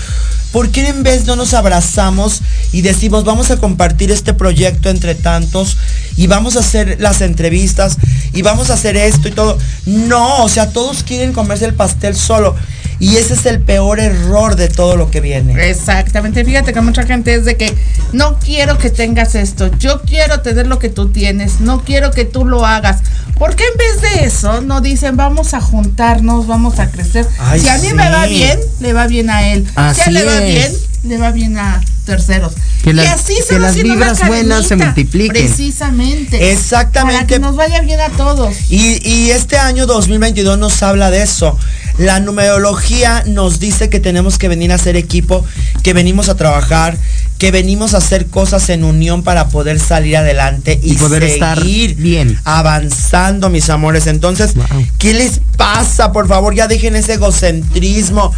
¿Por 0.53 0.71
qué 0.71 0.89
en 0.89 1.03
vez 1.03 1.27
no 1.27 1.37
nos 1.37 1.55
abrazamos 1.55 2.43
y 2.73 2.83
decimos, 2.83 3.25
vamos 3.25 3.51
a 3.51 3.59
compartir 3.59 4.11
este 4.11 4.35
proyecto 4.35 4.91
entre 4.91 5.15
tantos 5.15 5.77
y 6.17 6.27
vamos 6.27 6.57
a 6.57 6.61
hacer 6.61 6.97
las 7.01 7.21
entrevistas 7.21 7.97
y 8.33 8.43
vamos 8.43 8.71
a 8.71 8.75
hacer 8.75 8.97
esto 8.97 9.29
y 9.29 9.33
todo? 9.33 9.59
No, 9.87 10.43
o 10.43 10.49
sea, 10.49 10.73
todos 10.73 11.05
quieren 11.05 11.33
comerse 11.33 11.67
el 11.67 11.75
pastel 11.75 12.17
solo. 12.17 12.57
Y 13.01 13.17
ese 13.17 13.33
es 13.35 13.47
el 13.47 13.61
peor 13.61 13.99
error 13.99 14.57
de 14.57 14.69
todo 14.69 14.95
lo 14.97 15.11
que 15.11 15.21
viene. 15.21 15.71
Exactamente, 15.71 16.45
fíjate 16.45 16.73
que 16.75 16.81
mucha 16.83 17.05
gente 17.05 17.35
es 17.35 17.45
de 17.47 17.57
que 17.57 17.75
no 18.13 18.39
quiero 18.39 18.77
que 18.79 18.91
tengas 18.91 19.35
esto, 19.35 19.71
yo 19.79 20.03
quiero 20.03 20.41
tener 20.43 20.67
lo 20.67 20.79
que 20.79 20.91
tú 20.91 21.09
tienes, 21.11 21.61
no 21.61 21.83
quiero 21.83 22.11
que 22.11 22.25
tú 22.27 22.45
lo 22.45 22.67
hagas. 22.67 22.99
¿Por 23.39 23.57
qué 23.57 23.65
en 23.65 23.79
vez 23.79 24.03
de 24.03 24.25
eso 24.27 24.61
no 24.61 24.83
dicen 24.83 25.17
vamos 25.17 25.55
a 25.55 25.61
juntarnos, 25.63 26.47
vamos 26.47 26.79
a 26.79 26.91
crecer? 26.91 27.27
Ay, 27.39 27.61
si 27.61 27.69
a 27.69 27.79
mí 27.79 27.93
me 27.95 28.11
va 28.11 28.27
bien, 28.27 28.59
le 28.81 28.93
va 28.93 29.07
bien 29.07 29.31
a 29.31 29.49
él. 29.49 29.67
si 29.95 30.01
a 30.03 30.05
él 30.05 30.15
le 30.15 30.25
va 30.25 30.41
bien, 30.41 30.73
le 31.05 31.17
va 31.17 31.31
bien 31.31 31.59
a 31.59 31.81
terceros. 32.05 32.53
Que 32.83 32.91
y 32.91 32.93
las- 32.95 33.21
así 33.21 33.35
se 33.37 33.49
que 33.51 33.55
va 33.59 33.67
las 33.69 33.77
vibras 33.77 34.27
buenas 34.27 34.67
se 34.67 34.77
multipliquen. 34.77 35.47
Precisamente. 35.47 36.51
Exactamente. 36.53 37.15
Para 37.15 37.27
que 37.27 37.39
nos 37.39 37.57
vaya 37.57 37.81
bien 37.83 38.01
a 38.01 38.09
todos. 38.11 38.55
Y, 38.71 39.07
y 39.09 39.31
este 39.31 39.57
año 39.59 39.87
2022 39.87 40.59
nos 40.59 40.83
habla 40.83 41.11
de 41.11 41.23
eso. 41.23 41.57
La 42.01 42.19
numerología 42.19 43.25
nos 43.27 43.61
dice 43.61 43.91
que 43.91 44.01
tenemos 44.01 44.39
que 44.39 44.49
venir 44.49 44.73
a 44.73 44.77
hacer 44.77 44.97
equipo, 44.97 45.45
que 45.83 45.93
venimos 45.93 46.31
a 46.31 46.35
trabajar, 46.35 46.97
que 47.37 47.51
venimos 47.51 47.93
a 47.93 47.99
hacer 47.99 48.27
cosas 48.27 48.71
en 48.71 48.85
unión 48.85 49.23
para 49.23 49.49
poder 49.49 49.79
salir 49.79 50.17
adelante 50.17 50.81
y, 50.83 50.93
Y 50.93 50.97
poder 50.97 51.25
estar 51.25 51.59
seguir 51.59 51.97
bien. 51.97 52.39
avanzando, 52.45 53.51
mis 53.51 53.69
amores. 53.69 54.07
Entonces, 54.07 54.55
Wow. 54.55 54.67
¿qué 54.99 55.13
les 55.13 55.41
pasa? 55.59 56.11
Por 56.13 56.27
favor, 56.27 56.55
ya 56.55 56.69
dejen 56.69 56.97
ese 56.97 57.15
egocentrismo. 57.15 58.33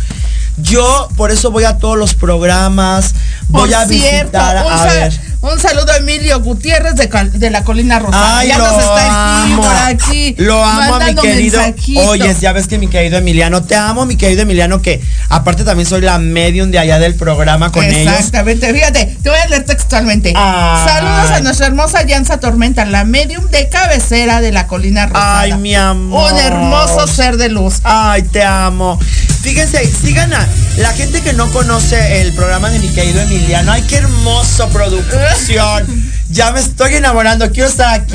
Yo 0.59 1.09
por 1.16 1.31
eso 1.31 1.51
voy 1.53 1.64
a 1.64 1.79
todos 1.79 1.96
los 1.96 2.14
programas, 2.14 3.14
voy 3.48 3.70
Por 3.70 3.75
a 3.79 3.87
cierto, 3.87 4.38
visitar, 4.38 4.57
a 4.57 4.85
ver. 4.87 5.20
Un 5.42 5.59
saludo 5.61 5.92
a 5.92 5.96
Emilio 5.96 6.40
Gutiérrez 6.40 6.94
de, 6.94 7.09
Cal- 7.09 7.33
de 7.38 7.50
la 7.50 7.64
Colina 7.64 7.98
Rosada. 7.98 8.38
Ay, 8.38 8.48
ya 8.48 8.59
lo 8.59 8.66
nos 8.66 8.78
está 8.78 9.42
amo. 9.44 9.62
por 9.62 9.74
aquí. 9.76 10.35
Lo 10.38 10.64
amo 10.64 10.94
a 10.94 10.98
mi 11.00 11.14
querido. 11.16 11.61
mensajitos. 11.61 12.07
Oye, 12.07 12.37
ya 12.40 12.52
ves 12.52 12.68
que 12.68 12.78
mi 12.78 12.87
querido 12.88 13.18
Emiliano, 13.18 13.62
te 13.62 13.74
amo, 13.74 14.07
mi 14.07 14.16
querido 14.16 14.42
Emiliano, 14.42 14.81
que 14.81 15.02
aparte 15.28 15.64
también 15.64 15.88
soy 15.88 16.00
la 16.00 16.18
medium 16.18 16.70
de 16.70 16.78
allá 16.78 16.98
del 16.98 17.14
programa 17.16 17.72
con 17.72 17.85
ellos. 17.85 18.12
Exactamente, 18.12 18.72
fíjate, 18.72 19.16
te 19.22 19.28
voy 19.31 19.38
a 19.38 19.46
leer 19.48 19.64
textualmente. 19.64 20.33
Ay. 20.37 20.88
Saludos 20.88 21.31
a 21.33 21.40
nuestra 21.40 21.66
hermosa 21.66 22.02
Llanza 22.05 22.38
Tormenta, 22.38 22.85
la 22.85 23.05
medium 23.05 23.46
de 23.48 23.68
cabecera 23.68 24.40
de 24.40 24.52
la 24.52 24.66
Colina 24.68 25.07
Rosada. 25.07 25.40
Ay, 25.40 25.55
mi 25.55 25.74
amor. 25.74 26.33
Un 26.33 26.38
hermoso 26.38 27.07
ser 27.09 27.37
de 27.37 27.48
luz. 27.48 27.81
Ay, 27.83 28.22
te 28.22 28.42
amo. 28.44 28.98
Fíjense, 29.42 29.85
sigan 29.87 30.33
a 30.33 30.48
la 30.76 30.92
gente 30.92 31.20
que 31.20 31.33
no 31.33 31.50
conoce 31.50 32.22
el 32.22 32.33
programa 32.33 32.70
de 32.70 32.78
mi 32.78 32.88
querido 32.88 33.20
Emiliano. 33.20 33.72
Ay, 33.72 33.83
qué 33.83 33.96
hermoso 33.96 34.68
producción. 34.68 35.87
Ya 36.31 36.52
me 36.52 36.61
estoy 36.61 36.94
enamorando, 36.94 37.50
quiero 37.50 37.68
estar 37.68 37.92
aquí. 38.00 38.14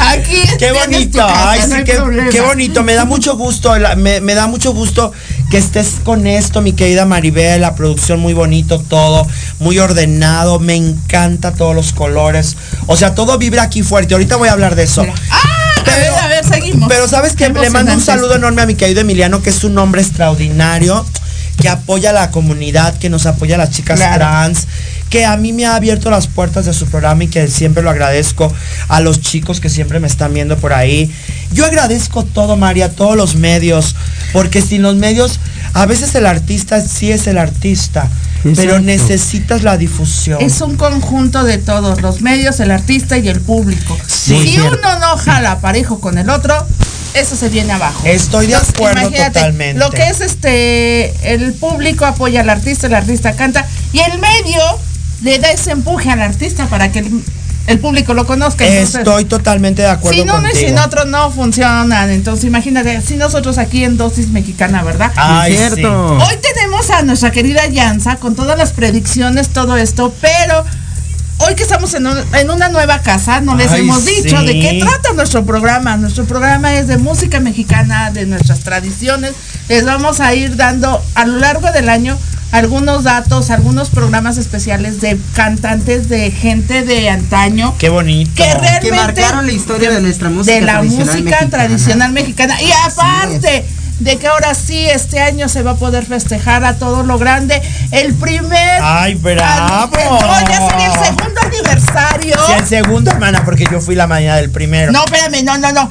Aquí 0.00 0.42
Qué 0.58 0.72
bonito, 0.72 1.18
casa, 1.18 1.50
ay, 1.50 1.60
no 1.60 1.66
sí, 1.66 1.72
hay 1.74 1.84
qué, 1.84 2.40
bonito, 2.40 2.82
me 2.82 2.94
da 2.94 3.04
mucho 3.04 3.36
gusto, 3.36 3.72
me 3.96 4.34
da 4.34 4.48
mucho 4.48 4.72
gusto 4.72 5.12
que 5.50 5.58
estés 5.58 5.96
con 6.04 6.26
esto, 6.28 6.62
mi 6.62 6.72
querida 6.72 7.04
Maribel, 7.06 7.60
la 7.60 7.74
producción 7.74 8.20
muy 8.20 8.32
bonito, 8.32 8.78
todo, 8.80 9.26
muy 9.58 9.78
ordenado, 9.80 10.60
me 10.60 10.76
encanta 10.76 11.52
todos 11.52 11.74
los 11.74 11.92
colores, 11.92 12.56
o 12.86 12.96
sea, 12.96 13.14
todo 13.16 13.36
vibra 13.36 13.64
aquí 13.64 13.82
fuerte, 13.82 14.14
ahorita 14.14 14.36
voy 14.36 14.48
a 14.48 14.52
hablar 14.52 14.76
de 14.76 14.84
eso. 14.84 15.04
Ah, 15.30 15.40
a 15.80 15.96
ver, 15.96 16.08
a 16.22 16.28
ver, 16.28 16.44
seguimos. 16.44 16.88
Pero 16.88 17.08
sabes 17.08 17.34
que 17.34 17.48
le 17.48 17.68
mando 17.70 17.92
un 17.92 18.00
saludo 18.00 18.36
enorme 18.36 18.62
a 18.62 18.66
mi 18.66 18.76
querido 18.76 19.00
Emiliano, 19.00 19.42
que 19.42 19.50
es 19.50 19.64
un 19.64 19.76
hombre 19.76 20.02
extraordinario, 20.02 21.04
que 21.60 21.68
apoya 21.68 22.10
a 22.10 22.12
la 22.12 22.30
comunidad, 22.30 22.96
que 22.98 23.10
nos 23.10 23.26
apoya 23.26 23.56
a 23.56 23.58
las 23.58 23.70
chicas 23.70 23.98
Claro. 23.98 24.16
trans, 24.18 24.66
que 25.10 25.26
a 25.26 25.36
mí 25.36 25.52
me 25.52 25.66
ha 25.66 25.74
abierto 25.74 26.08
las 26.08 26.28
puertas 26.28 26.64
de 26.64 26.72
su 26.72 26.86
programa 26.86 27.24
y 27.24 27.28
que 27.28 27.48
siempre 27.48 27.82
lo 27.82 27.90
agradezco 27.90 28.50
a 28.88 29.00
los 29.00 29.20
chicos 29.20 29.60
que 29.60 29.68
siempre 29.68 29.98
me 29.98 30.06
están 30.06 30.32
viendo 30.32 30.56
por 30.56 30.72
ahí. 30.72 31.12
Yo 31.52 31.66
agradezco 31.66 32.24
todo, 32.24 32.56
María, 32.56 32.92
todos 32.92 33.16
los 33.16 33.34
medios, 33.34 33.96
porque 34.32 34.62
sin 34.62 34.82
los 34.82 34.94
medios, 34.94 35.40
a 35.74 35.84
veces 35.84 36.14
el 36.14 36.26
artista 36.26 36.80
sí 36.80 37.10
es 37.10 37.26
el 37.26 37.38
artista, 37.38 38.08
pero 38.54 38.78
necesitas 38.78 39.64
la 39.64 39.76
difusión. 39.76 40.40
Es 40.40 40.60
un 40.60 40.76
conjunto 40.76 41.42
de 41.42 41.58
todos, 41.58 42.00
los 42.02 42.22
medios, 42.22 42.60
el 42.60 42.70
artista 42.70 43.18
y 43.18 43.28
el 43.28 43.40
público. 43.40 43.98
Si 44.06 44.40
cierto. 44.46 44.78
uno 44.78 44.98
no 45.00 45.16
jala 45.16 45.60
parejo 45.60 46.00
con 46.00 46.18
el 46.18 46.30
otro, 46.30 46.54
eso 47.14 47.34
se 47.34 47.48
viene 47.48 47.72
abajo. 47.72 48.00
Estoy 48.04 48.46
de 48.46 48.54
acuerdo 48.54 49.00
imagínate, 49.00 49.40
totalmente. 49.40 49.80
Lo 49.80 49.90
que 49.90 50.04
es 50.04 50.20
este, 50.20 51.34
el 51.34 51.52
público 51.54 52.04
apoya 52.06 52.42
al 52.42 52.48
artista, 52.50 52.86
el 52.86 52.94
artista 52.94 53.34
canta 53.34 53.66
y 53.92 53.98
el 53.98 54.20
medio 54.20 54.60
le 55.22 55.38
da 55.38 55.50
ese 55.50 55.70
empuje 55.72 56.10
al 56.10 56.20
artista 56.22 56.66
para 56.66 56.90
que 56.92 57.00
el, 57.00 57.22
el 57.66 57.78
público 57.78 58.14
lo 58.14 58.26
conozca. 58.26 58.66
Entonces, 58.66 58.96
Estoy 59.00 59.24
totalmente 59.26 59.82
de 59.82 59.88
acuerdo 59.88 60.18
sin 60.18 60.30
uno 60.30 60.48
y 60.50 60.56
sin 60.56 60.78
otro 60.78 61.04
no 61.04 61.30
funcionan. 61.30 62.10
Entonces 62.10 62.44
imagínate, 62.46 63.00
si 63.02 63.16
nosotros 63.16 63.58
aquí 63.58 63.84
en 63.84 63.96
Dosis 63.96 64.28
Mexicana, 64.28 64.82
¿verdad? 64.82 65.12
Ay, 65.16 65.56
cierto. 65.56 65.76
sí. 65.76 66.24
Hoy 66.26 66.36
tenemos 66.54 66.90
a 66.90 67.02
nuestra 67.02 67.30
querida 67.30 67.66
Yanza 67.66 68.16
con 68.16 68.34
todas 68.34 68.56
las 68.58 68.72
predicciones, 68.72 69.48
todo 69.50 69.76
esto, 69.76 70.12
pero 70.20 70.64
hoy 71.38 71.54
que 71.54 71.62
estamos 71.62 71.92
en, 71.94 72.06
un- 72.06 72.34
en 72.34 72.50
una 72.50 72.68
nueva 72.70 73.00
casa, 73.00 73.40
no 73.40 73.54
les 73.54 73.70
Ay, 73.70 73.80
hemos 73.82 74.04
dicho 74.04 74.42
de 74.42 74.52
qué 74.60 74.78
trata 74.80 75.12
nuestro 75.14 75.44
programa. 75.44 75.96
Nuestro 75.96 76.24
programa 76.24 76.74
es 76.74 76.86
de 76.86 76.96
música 76.98 77.40
mexicana, 77.40 78.10
de 78.10 78.26
nuestras 78.26 78.60
tradiciones. 78.60 79.32
Les 79.68 79.84
vamos 79.84 80.20
a 80.20 80.34
ir 80.34 80.56
dando 80.56 81.02
a 81.14 81.24
lo 81.26 81.38
largo 81.38 81.70
del 81.72 81.88
año 81.88 82.18
algunos 82.52 83.04
datos, 83.04 83.50
algunos 83.50 83.90
programas 83.90 84.36
especiales 84.36 85.00
de 85.00 85.18
cantantes, 85.34 86.08
de 86.08 86.30
gente 86.30 86.82
de 86.82 87.08
antaño. 87.08 87.74
Qué 87.78 87.88
bonito. 87.88 88.30
Que 88.34 88.52
realmente 88.54 88.90
Que 88.90 88.96
marcaron 88.96 89.46
la 89.46 89.52
historia 89.52 89.90
de 89.90 90.00
nuestra 90.00 90.30
música 90.30 90.54
de 90.54 90.60
la 90.62 90.72
tradicional 90.74 91.06
música 91.06 91.22
mexicana. 91.22 91.50
tradicional 91.50 92.12
mexicana. 92.12 92.62
Y 92.62 92.70
aparte 92.72 93.64
de 94.00 94.16
que 94.16 94.26
ahora 94.26 94.54
sí, 94.54 94.86
este 94.86 95.20
año 95.20 95.48
se 95.48 95.62
va 95.62 95.72
a 95.72 95.76
poder 95.76 96.04
festejar 96.06 96.64
a 96.64 96.76
todo 96.76 97.02
lo 97.02 97.18
grande. 97.18 97.60
El 97.92 98.14
primer. 98.14 98.80
Ay, 98.82 99.14
bravo. 99.14 99.92
No, 99.94 100.40
ya 100.48 100.68
sería 100.70 100.86
el 100.86 101.04
segundo 101.04 101.40
aniversario. 101.42 102.34
Sí, 102.46 102.52
el 102.58 102.66
segundo, 102.66 103.10
hermana, 103.10 103.44
porque 103.44 103.64
yo 103.70 103.80
fui 103.80 103.94
la 103.94 104.06
mañana 104.06 104.36
del 104.36 104.50
primero. 104.50 104.90
No, 104.90 105.04
espérame, 105.04 105.44
no, 105.44 105.58
no, 105.58 105.72
no. 105.72 105.90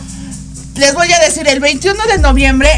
Les 0.75 0.93
voy 0.93 1.11
a 1.11 1.19
decir, 1.19 1.47
el 1.47 1.59
21 1.59 2.01
de 2.07 2.17
noviembre, 2.19 2.69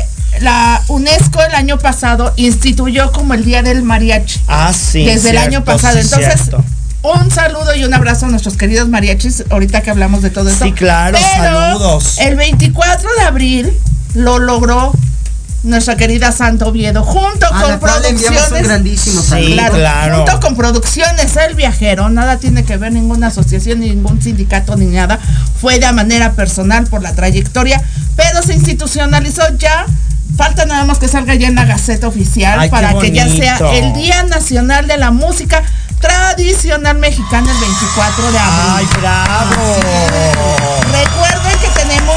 la 0.41 0.81
UNESCO 0.87 1.41
el 1.43 1.53
año 1.55 1.77
pasado 1.77 2.33
instituyó 2.35 3.11
como 3.11 3.33
el 3.33 3.43
Día 3.45 3.61
del 3.63 3.83
Mariachi. 3.83 4.41
Ah, 4.47 4.73
sí. 4.73 5.05
desde 5.05 5.31
el 5.31 5.37
año 5.37 5.63
pasado. 5.63 5.95
sí, 5.95 6.01
Entonces, 6.03 6.33
cierto. 6.41 6.63
un 7.03 7.31
saludo 7.31 7.75
y 7.75 7.83
un 7.83 7.93
abrazo 7.93 8.25
a 8.25 8.29
nuestros 8.29 8.57
queridos 8.57 8.87
mariachis, 8.89 9.43
ahorita 9.49 9.81
que 9.81 9.89
hablamos 9.91 10.21
de 10.21 10.29
todo 10.29 10.49
esto. 10.49 10.65
Sí, 10.65 10.71
claro, 10.71 11.17
Pero 11.19 11.59
saludos. 11.61 12.17
El 12.19 12.35
24 12.35 13.09
de 13.17 13.23
abril 13.23 13.73
lo 14.15 14.39
logró 14.39 14.91
nuestra 15.63 15.95
querida 15.95 16.31
Santo 16.31 16.69
Oviedo, 16.69 17.03
junto 17.03 17.45
A 17.45 17.49
con 17.61 17.69
la 17.69 17.79
cual 17.79 18.01
le 18.01 18.09
enviamos 18.09 18.39
un 18.41 18.47
producciones. 18.47 18.67
grandísimo 18.67 19.21
Sí, 19.21 19.27
saludo. 19.29 19.77
claro. 19.77 20.15
Junto 20.17 20.39
con 20.39 20.55
producciones 20.55 21.35
El 21.37 21.53
Viajero, 21.55 22.09
nada 22.09 22.37
tiene 22.37 22.63
que 22.65 22.77
ver 22.77 22.91
ninguna 22.91 23.27
asociación, 23.27 23.79
ningún 23.81 24.19
sindicato 24.21 24.75
ni 24.75 24.85
nada. 24.87 25.19
Fue 25.61 25.77
de 25.79 25.91
manera 25.91 26.31
personal 26.31 26.87
por 26.87 27.03
la 27.03 27.13
trayectoria, 27.13 27.79
pero 28.15 28.41
se 28.41 28.55
institucionalizó 28.55 29.43
ya. 29.59 29.85
Falta 30.37 30.65
nada 30.65 30.85
más 30.85 30.97
que 30.97 31.07
salga 31.07 31.35
ya 31.35 31.47
en 31.47 31.55
la 31.55 31.65
Gaceta 31.65 32.07
Oficial 32.07 32.59
Ay, 32.59 32.69
para 32.69 32.97
que 32.97 33.11
ya 33.11 33.27
sea 33.27 33.57
el 33.73 33.93
Día 33.93 34.23
Nacional 34.23 34.87
de 34.87 34.97
la 34.97 35.11
Música 35.11 35.61
Tradicional 35.99 36.97
Mexicana 36.97 37.51
el 37.51 37.57
24 37.57 38.31
de 38.31 38.39
abril. 38.39 38.71
Ay, 38.75 38.87
bravo. 38.99 39.75
Recuerden 40.91 41.59
que 41.59 41.79
tenemos 41.79 42.15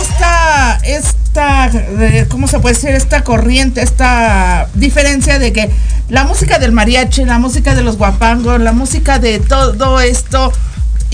esta, 0.00 0.78
esta, 0.82 1.70
eh, 1.72 2.26
¿cómo 2.28 2.48
se 2.48 2.58
puede 2.58 2.74
decir? 2.74 2.90
Esta 2.90 3.24
corriente, 3.24 3.82
esta 3.82 4.68
diferencia 4.74 5.38
de 5.38 5.52
que 5.52 5.70
la 6.08 6.24
música 6.24 6.58
del 6.58 6.72
mariachi, 6.72 7.24
la 7.24 7.38
música 7.38 7.74
de 7.74 7.82
los 7.82 7.96
guapangos, 7.96 8.60
la 8.60 8.72
música 8.72 9.18
de 9.18 9.38
todo 9.38 10.00
esto, 10.00 10.52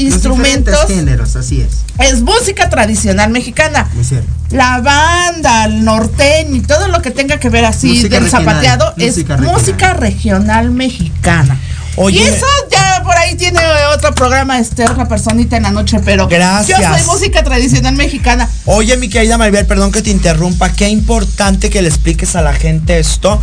instrumentos, 0.01 0.87
géneros, 0.87 1.37
así 1.37 1.61
es. 1.61 1.85
es 1.99 2.23
música 2.23 2.69
tradicional 2.71 3.31
mexicana. 3.31 3.89
Muy 3.95 4.05
cierto. 4.05 4.29
La 4.51 4.81
banda, 4.81 5.65
el 5.67 5.85
norteño 5.85 6.57
y 6.57 6.61
todo 6.61 6.89
lo 6.89 7.01
que 7.03 7.11
tenga 7.11 7.39
que 7.39 7.49
ver 7.51 7.65
así 7.65 7.89
Música 7.89 8.17
del 8.17 8.25
regional, 8.25 8.45
zapateado 8.47 8.95
es 8.97 9.07
música 9.17 9.37
regional. 9.37 9.55
música 9.61 9.93
regional 9.95 10.71
mexicana. 10.73 11.59
Oye. 11.97 12.21
Y 12.21 12.23
eso 12.23 12.47
ya 12.71 13.03
por 13.05 13.17
ahí 13.17 13.35
tiene 13.35 13.61
otro 13.95 14.15
programa, 14.15 14.59
Esther, 14.59 14.97
la 14.97 15.09
personita 15.09 15.57
en 15.57 15.65
la 15.65 15.71
noche, 15.73 15.99
pero 16.05 16.29
Gracias. 16.29 16.81
yo 16.81 16.89
soy 16.89 17.03
música 17.07 17.43
tradicional 17.43 17.95
mexicana. 17.97 18.49
Oye, 18.65 18.97
mi 18.97 19.09
querida 19.09 19.37
Maribel, 19.39 19.67
perdón 19.67 19.91
que 19.93 20.01
te 20.01 20.11
interrumpa. 20.11 20.73
Qué 20.73 20.89
importante 20.89 21.69
que 21.69 21.83
le 21.83 21.89
expliques 21.89 22.37
a 22.37 22.43
la 22.43 22.55
gente 22.55 22.99
esto, 23.01 23.41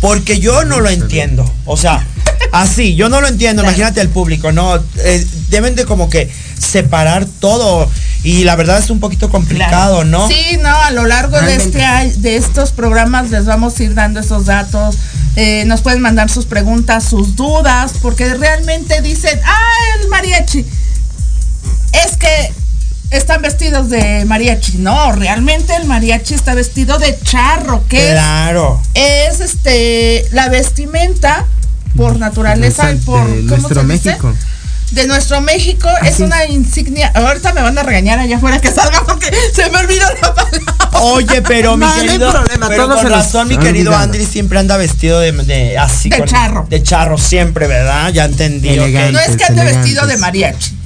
porque 0.00 0.38
yo 0.40 0.64
no 0.64 0.80
lo 0.80 0.88
entiendo. 0.88 1.50
O 1.66 1.76
sea, 1.76 2.06
así, 2.52 2.94
yo 2.94 3.08
no 3.08 3.20
lo 3.20 3.28
entiendo. 3.28 3.62
Claro. 3.62 3.76
Imagínate 3.76 4.00
al 4.00 4.08
público, 4.08 4.52
¿no? 4.52 4.76
Eh, 4.98 5.26
deben 5.50 5.74
de 5.74 5.84
como 5.84 6.08
que 6.10 6.30
separar 6.58 7.26
todo. 7.40 7.90
Y 8.24 8.44
la 8.44 8.56
verdad 8.56 8.78
es 8.78 8.90
un 8.90 8.98
poquito 9.00 9.30
complicado, 9.30 10.04
¿no? 10.04 10.26
Sí, 10.28 10.58
no, 10.60 10.76
a 10.76 10.90
lo 10.90 11.06
largo 11.06 11.40
de 11.40 11.54
este 11.54 11.84
año- 11.84 12.12
de 12.16 12.36
estos 12.36 12.72
programas 12.72 13.30
les 13.30 13.44
vamos 13.46 13.78
a 13.78 13.84
ir 13.84 13.94
dando 13.94 14.20
esos 14.20 14.46
datos. 14.46 14.96
Eh, 15.36 15.62
nos 15.66 15.82
pueden 15.82 16.00
mandar 16.00 16.28
sus 16.28 16.46
preguntas, 16.46 17.04
sus 17.04 17.36
dudas, 17.36 17.92
porque 18.02 18.34
realmente 18.34 19.00
dicen, 19.02 19.38
ah, 19.44 20.00
el 20.02 20.08
mariachi. 20.08 20.66
Es 21.92 22.16
que 22.16 22.52
están 23.10 23.40
vestidos 23.40 23.88
de 23.88 24.24
mariachi. 24.26 24.78
No, 24.78 25.12
realmente 25.12 25.74
el 25.76 25.86
mariachi 25.86 26.34
está 26.34 26.54
vestido 26.54 26.98
de 26.98 27.16
charro, 27.22 27.84
que 27.88 28.08
es 28.08 28.12
Claro. 28.14 28.82
es 28.94 29.40
este 29.40 30.26
la 30.32 30.48
vestimenta 30.48 31.46
por 31.98 32.18
naturaleza 32.18 32.92
y 32.92 32.96
por 32.98 33.20
¿cómo 33.20 33.34
nuestro 33.42 33.80
se 33.82 33.86
dice? 33.86 34.08
México. 34.10 34.34
De 34.92 35.06
nuestro 35.06 35.40
México 35.42 35.86
es 36.02 36.14
Así 36.14 36.22
es. 36.22 36.26
una 36.28 36.46
insignia. 36.46 37.12
Ahorita 37.14 37.52
me 37.52 37.60
van 37.60 37.76
a 37.76 37.82
regañar 37.82 38.18
allá 38.20 38.36
afuera 38.38 38.58
que 38.58 38.70
salga 38.70 39.02
porque 39.04 39.30
se 39.54 39.68
me 39.70 39.78
olvidó 39.80 40.06
la 40.22 40.34
palabra. 40.34 40.60
Oye, 41.00 41.42
pero 41.42 41.76
mi 41.76 41.84
No, 41.84 41.94
no 41.94 42.00
hay 42.00 42.06
querido, 42.08 42.30
problema, 42.30 42.68
pero 42.68 42.88
con 42.88 43.06
razón 43.10 43.48
mi 43.48 43.56
han 43.56 43.60
querido. 43.60 43.94
Andri 43.94 44.24
siempre 44.24 44.58
anda 44.58 44.78
vestido 44.78 45.20
de, 45.20 45.32
de- 45.32 45.76
así 45.76 46.08
De 46.08 46.18
con- 46.18 46.26
charro. 46.28 46.66
de 46.70 46.82
charro 46.82 47.18
siempre, 47.18 47.66
¿verdad? 47.66 48.10
Ya 48.12 48.24
entendí. 48.24 48.74
No 48.76 48.84
es 48.86 48.92
que 48.92 49.44
ande 49.44 49.60
elegantes. 49.60 49.76
vestido 49.76 50.06
de 50.06 50.16
mariachi. 50.16 50.78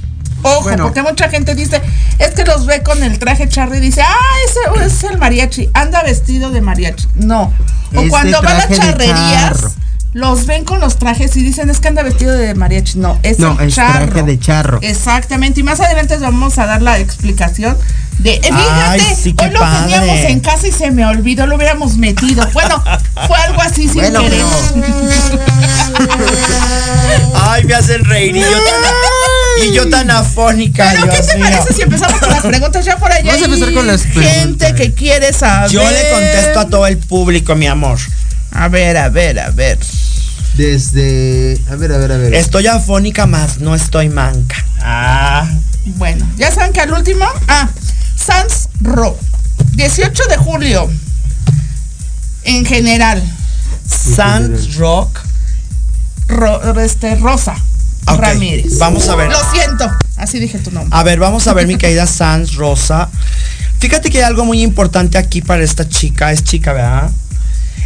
Ojo, 0.45 0.63
Bueno. 0.63 0.83
porque 0.85 1.03
mucha 1.03 1.29
gente 1.29 1.55
dice, 1.55 1.81
es 2.19 2.31
que 2.33 2.45
los 2.45 2.67
ve 2.67 2.83
con 2.83 3.01
el 3.05 3.21
traje 3.21 3.49
charro 3.49 3.77
y 3.77 3.81
dice, 3.81 4.03
ah, 4.03 4.17
ese 4.49 4.85
es 4.87 5.05
el 5.05 5.17
mariachi, 5.19 5.71
anda 5.75 6.03
vestido 6.03 6.51
de 6.51 6.61
mariachi. 6.61 7.07
No. 7.15 7.55
O 7.95 8.09
cuando 8.09 8.43
van 8.43 8.57
a 8.63 8.69
charrerías, 8.69 9.53
charro. 9.53 9.73
Los 10.15 10.45
ven 10.47 10.65
con 10.65 10.79
los 10.81 10.99
trajes 10.99 11.35
y 11.37 11.43
dicen, 11.43 11.71
es 11.71 11.81
que 11.81 11.89
anda 11.89 12.03
vestido 12.03 12.33
de 12.35 12.55
mariachi. 12.55 12.99
No, 12.99 13.19
es 13.23 13.39
No, 13.39 13.59
el 13.61 13.69
es 13.69 13.75
charro. 13.77 14.07
traje 14.11 14.23
de 14.25 14.39
charro. 14.39 14.79
Exactamente. 14.83 15.61
Y 15.61 15.63
más 15.63 15.81
adelante 15.81 16.15
les 16.15 16.23
vamos 16.23 16.59
a 16.59 16.67
dar 16.67 16.83
la 16.83 16.99
explicación 16.99 17.79
de. 18.19 18.35
eh, 18.35 18.41
Fíjate, 18.43 19.17
sí, 19.17 19.35
hoy 19.39 19.51
lo 19.51 19.61
padre. 19.61 19.81
teníamos 19.95 20.19
en 20.31 20.41
casa 20.41 20.69
y 20.69 20.73
se 20.73 20.91
me 20.91 21.07
olvidó, 21.07 21.47
lo 21.47 21.57
hubiéramos 21.57 21.97
metido. 21.97 22.47
Bueno, 22.53 22.83
fue 23.27 23.37
algo 23.39 23.63
así 23.63 23.89
sin 23.89 24.03
Bueno, 24.03 24.21
querer. 24.23 24.43
Ay, 27.35 27.65
me 27.65 27.75
hacen 27.75 28.05
reír 28.05 28.37
y 28.37 28.41
yo 28.41 28.47
tan, 28.51 29.67
y 29.69 29.73
yo 29.75 29.89
tan 29.91 30.11
afónica, 30.11 30.89
Pero, 30.93 31.11
¿qué 31.13 31.19
te 31.23 31.37
mío. 31.39 31.47
parece 31.51 31.73
si 31.75 31.83
empezamos 31.83 32.21
con 32.21 32.31
las 32.31 32.43
preguntas 32.43 32.85
ya 32.85 32.97
por 32.99 33.11
allá? 33.13 33.25
Vamos 33.33 33.43
a 33.43 33.45
empezar 33.47 33.73
con 33.75 33.87
las 33.87 34.03
Gente 34.03 34.21
preguntas. 34.21 34.73
que 34.75 34.93
quiere 34.95 35.33
saber. 35.33 35.71
Yo 35.71 35.81
le 35.91 36.11
contesto 36.11 36.61
a 36.61 36.67
todo 36.69 36.87
el 36.87 36.99
público, 36.99 37.55
mi 37.55 37.67
amor. 37.67 37.99
A 38.53 38.69
ver, 38.69 38.97
a 38.99 39.09
ver, 39.09 39.39
a 39.41 39.51
ver. 39.51 39.79
Desde. 40.57 41.61
A 41.71 41.77
ver, 41.77 41.93
a 41.93 41.99
ver, 41.99 42.13
a 42.13 42.17
ver. 42.19 42.35
Estoy 42.35 42.67
afónica 42.67 43.27
más, 43.27 43.59
no 43.59 43.75
estoy 43.75 44.09
manca. 44.09 44.65
Ah. 44.81 45.49
Bueno, 45.97 46.27
ya 46.37 46.51
saben 46.53 46.73
que 46.73 46.81
al 46.81 46.93
último. 46.93 47.25
Ah, 47.49 47.69
Sans 48.17 48.69
Ro. 48.81 49.19
18 49.73 50.25
de 50.29 50.37
julio. 50.37 50.91
En 52.45 52.65
general. 52.65 53.23
Sans 53.89 54.77
Rock. 54.77 55.21
Ro- 56.29 56.81
este, 56.81 57.15
Rosa 57.17 57.55
Ramírez. 58.07 58.79
vamos 58.79 59.09
a 59.09 59.17
ver. 59.17 59.31
Lo 59.31 59.39
siento. 59.53 59.91
Así 60.17 60.39
dije 60.39 60.59
tu 60.59 60.71
nombre. 60.71 60.97
A 60.97 61.03
ver, 61.03 61.19
vamos 61.19 61.47
a 61.49 61.53
ver 61.55 61.67
mi 61.67 61.77
querida 61.77 62.07
Sans 62.07 62.55
Rosa. 62.55 63.09
Fíjate 63.81 64.11
que 64.11 64.19
hay 64.19 64.25
algo 64.25 64.45
muy 64.45 64.63
importante 64.63 65.19
aquí 65.19 65.43
para 65.43 65.63
esta 65.63 65.89
chica. 65.89 66.31
Es 66.31 66.45
chica, 66.45 66.73
¿verdad? 66.73 67.11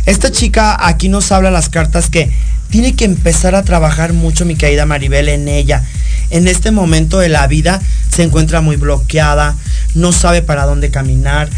Esta 0.04 0.30
chica 0.30 0.76
aquí 0.86 1.08
nos 1.08 1.32
habla 1.32 1.50
las 1.50 1.68
cartas 1.68 2.10
que 2.10 2.30
tiene 2.70 2.94
que 2.94 3.04
empezar 3.04 3.54
a 3.54 3.62
trabajar 3.62 4.12
mucho 4.12 4.44
mi 4.44 4.56
querida 4.56 4.86
Maribel 4.86 5.28
en 5.28 5.48
ella. 5.48 5.84
En 6.30 6.48
este 6.48 6.70
momento 6.70 7.18
de 7.18 7.28
la 7.28 7.46
vida 7.46 7.80
se 8.14 8.22
encuentra 8.22 8.60
muy 8.60 8.76
bloqueada, 8.76 9.56
no 9.94 10.12
sabe 10.12 10.42
para 10.42 10.64
dónde 10.64 10.90
caminar. 10.90 11.48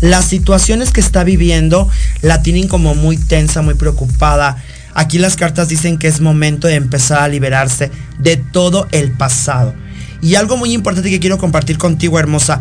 Las 0.00 0.26
situaciones 0.26 0.90
que 0.90 1.00
está 1.00 1.24
viviendo 1.24 1.88
la 2.22 2.42
tienen 2.42 2.68
como 2.68 2.94
muy 2.94 3.16
tensa, 3.16 3.62
muy 3.62 3.74
preocupada. 3.74 4.62
Aquí 4.94 5.18
las 5.18 5.36
cartas 5.36 5.68
dicen 5.68 5.98
que 5.98 6.08
es 6.08 6.20
momento 6.20 6.68
de 6.68 6.74
empezar 6.74 7.22
a 7.22 7.28
liberarse 7.28 7.90
de 8.18 8.36
todo 8.36 8.88
el 8.92 9.12
pasado. 9.12 9.74
Y 10.22 10.34
algo 10.34 10.56
muy 10.56 10.72
importante 10.72 11.10
que 11.10 11.20
quiero 11.20 11.38
compartir 11.38 11.78
contigo, 11.78 12.18
hermosa. 12.18 12.60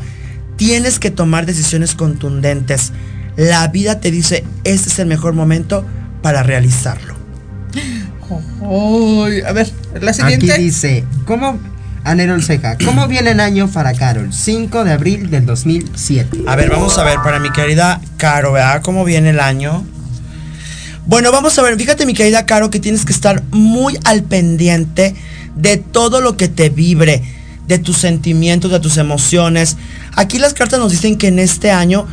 Tienes 0.56 1.00
que 1.00 1.12
tomar 1.12 1.46
decisiones 1.46 1.96
contundentes. 1.96 2.92
La 3.36 3.68
vida 3.68 4.00
te 4.00 4.12
dice, 4.12 4.44
este 4.64 4.90
es 4.90 5.00
el 5.00 5.08
mejor 5.08 5.34
momento 5.34 5.86
para 6.22 6.44
realizarlo. 6.44 7.19
A 9.46 9.52
ver, 9.54 9.72
la 10.02 10.12
Aquí 10.12 10.22
siguiente. 10.22 10.58
dice, 10.58 11.04
¿cómo? 11.26 11.60
Anero 12.04 12.40
Ceja, 12.42 12.78
¿cómo 12.84 13.08
viene 13.08 13.32
el 13.32 13.40
año 13.40 13.68
para 13.68 13.94
Carol? 13.94 14.34
5 14.34 14.84
de 14.84 14.94
abril 14.94 15.30
del 15.30 15.46
2007. 15.46 16.44
A 16.48 16.56
ver, 16.56 16.70
vamos 16.70 16.98
a 16.98 17.04
ver, 17.04 17.18
para 17.24 17.40
mi 17.40 17.52
querida 17.52 18.02
Caro, 18.18 18.54
¿verdad? 18.54 18.82
¿Cómo 18.82 19.04
viene 19.04 19.32
el 19.32 19.40
año? 19.40 19.86
Bueno, 21.06 21.32
vamos 21.32 21.58
a 21.60 21.62
ver, 21.62 21.76
fíjate 21.78 22.06
mi 22.06 22.14
querida 22.14 22.46
Caro 22.46 22.70
que 22.70 22.80
tienes 22.80 23.04
que 23.04 23.12
estar 23.12 23.44
muy 23.52 23.98
al 24.06 24.24
pendiente 24.24 25.16
de 25.56 25.78
todo 25.78 26.22
lo 26.22 26.38
que 26.38 26.48
te 26.48 26.70
vibre, 26.70 27.22
de 27.68 27.80
tus 27.80 27.98
sentimientos, 27.98 28.72
de 28.72 28.80
tus 28.80 28.98
emociones. 28.98 29.76
Aquí 30.16 30.38
las 30.40 30.54
cartas 30.54 30.80
nos 30.80 30.92
dicen 30.92 31.18
que 31.18 31.28
en 31.28 31.40
este 31.40 31.72
año 31.72 32.08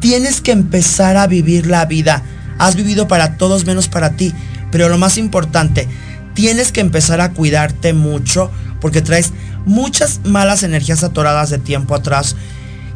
tienes 0.00 0.40
que 0.40 0.52
empezar 0.52 1.16
a 1.16 1.26
vivir 1.26 1.66
la 1.66 1.84
vida. 1.84 2.22
Has 2.58 2.74
vivido 2.74 3.06
para 3.06 3.36
todos 3.36 3.66
menos 3.66 3.88
para 3.88 4.10
ti, 4.10 4.32
pero 4.76 4.90
lo 4.90 4.98
más 4.98 5.16
importante, 5.16 5.88
tienes 6.34 6.70
que 6.70 6.82
empezar 6.82 7.22
a 7.22 7.30
cuidarte 7.32 7.94
mucho 7.94 8.50
porque 8.78 9.00
traes 9.00 9.32
muchas 9.64 10.20
malas 10.24 10.62
energías 10.64 11.02
atoradas 11.02 11.48
de 11.48 11.56
tiempo 11.56 11.94
atrás 11.94 12.36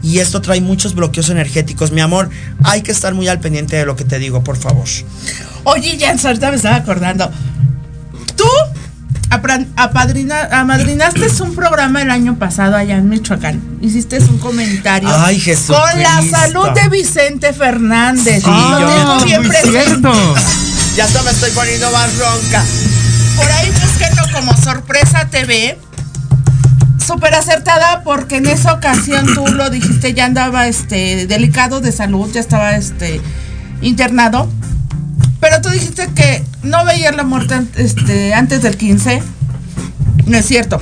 y 0.02 0.18
esto 0.18 0.42
trae 0.42 0.60
muchos 0.60 0.94
bloqueos 0.94 1.30
energéticos. 1.30 1.90
Mi 1.90 2.02
amor, 2.02 2.28
hay 2.64 2.82
que 2.82 2.92
estar 2.92 3.14
muy 3.14 3.28
al 3.28 3.40
pendiente 3.40 3.76
de 3.76 3.86
lo 3.86 3.96
que 3.96 4.04
te 4.04 4.18
digo, 4.18 4.44
por 4.44 4.58
favor. 4.58 4.84
Oye, 5.64 5.96
Jens, 5.98 6.22
ahorita 6.26 6.50
me 6.50 6.56
estaba 6.56 6.76
acordando. 6.76 7.30
Tú 8.36 8.44
apadrina- 9.76 10.48
amadrinaste 10.52 11.42
un 11.42 11.54
programa 11.54 12.02
el 12.02 12.10
año 12.10 12.36
pasado 12.38 12.76
allá 12.76 12.98
en 12.98 13.08
Michoacán. 13.08 13.58
Hiciste 13.80 14.18
un 14.18 14.36
comentario. 14.36 15.08
Ay, 15.10 15.40
Jesucristo. 15.40 15.80
Con 15.92 16.02
la 16.02 16.22
salud 16.30 16.68
de 16.74 16.88
Vicente 16.90 17.54
Fernández. 17.54 18.42
Sí, 18.44 18.50
Lo 18.50 18.80
yo- 18.80 18.86
tengo 18.86 19.24
bien 19.24 19.40
muy 19.40 19.48
presente. 19.48 19.80
cierto. 19.86 20.12
Ya 20.96 21.05
hasta 21.05 21.22
me 21.22 21.31
estoy 21.31 21.50
poniendo 21.53 21.90
más 21.92 22.11
ronca. 22.16 22.64
Por 23.37 23.50
ahí 23.50 23.70
búsquenlo 23.70 24.22
como 24.33 24.57
Sorpresa 24.57 25.26
TV. 25.31 25.79
Súper 27.05 27.35
acertada 27.35 28.03
porque 28.05 28.37
en 28.37 28.46
esa 28.46 28.72
ocasión 28.74 29.26
tú 29.35 29.46
lo 29.48 29.70
dijiste, 29.70 30.14
ya 30.14 30.26
andaba 30.26 30.66
este 30.68 31.26
delicado 31.26 31.81
de 31.81 31.92
salud, 31.92 32.31
ya 32.33 32.40
estaba 32.40 32.76
este 32.76 33.20
internado. 33.83 34.50
Pero 35.40 35.61
tú 35.62 35.70
dijiste 35.70 36.09
que 36.14 36.44
no 36.62 36.85
veías 36.85 37.16
la 37.16 37.22
muerte 37.22 37.61
este, 37.76 38.35
antes 38.35 38.62
del 38.62 38.76
15. 38.76 39.22
No 40.26 40.37
es 40.37 40.46
cierto. 40.46 40.81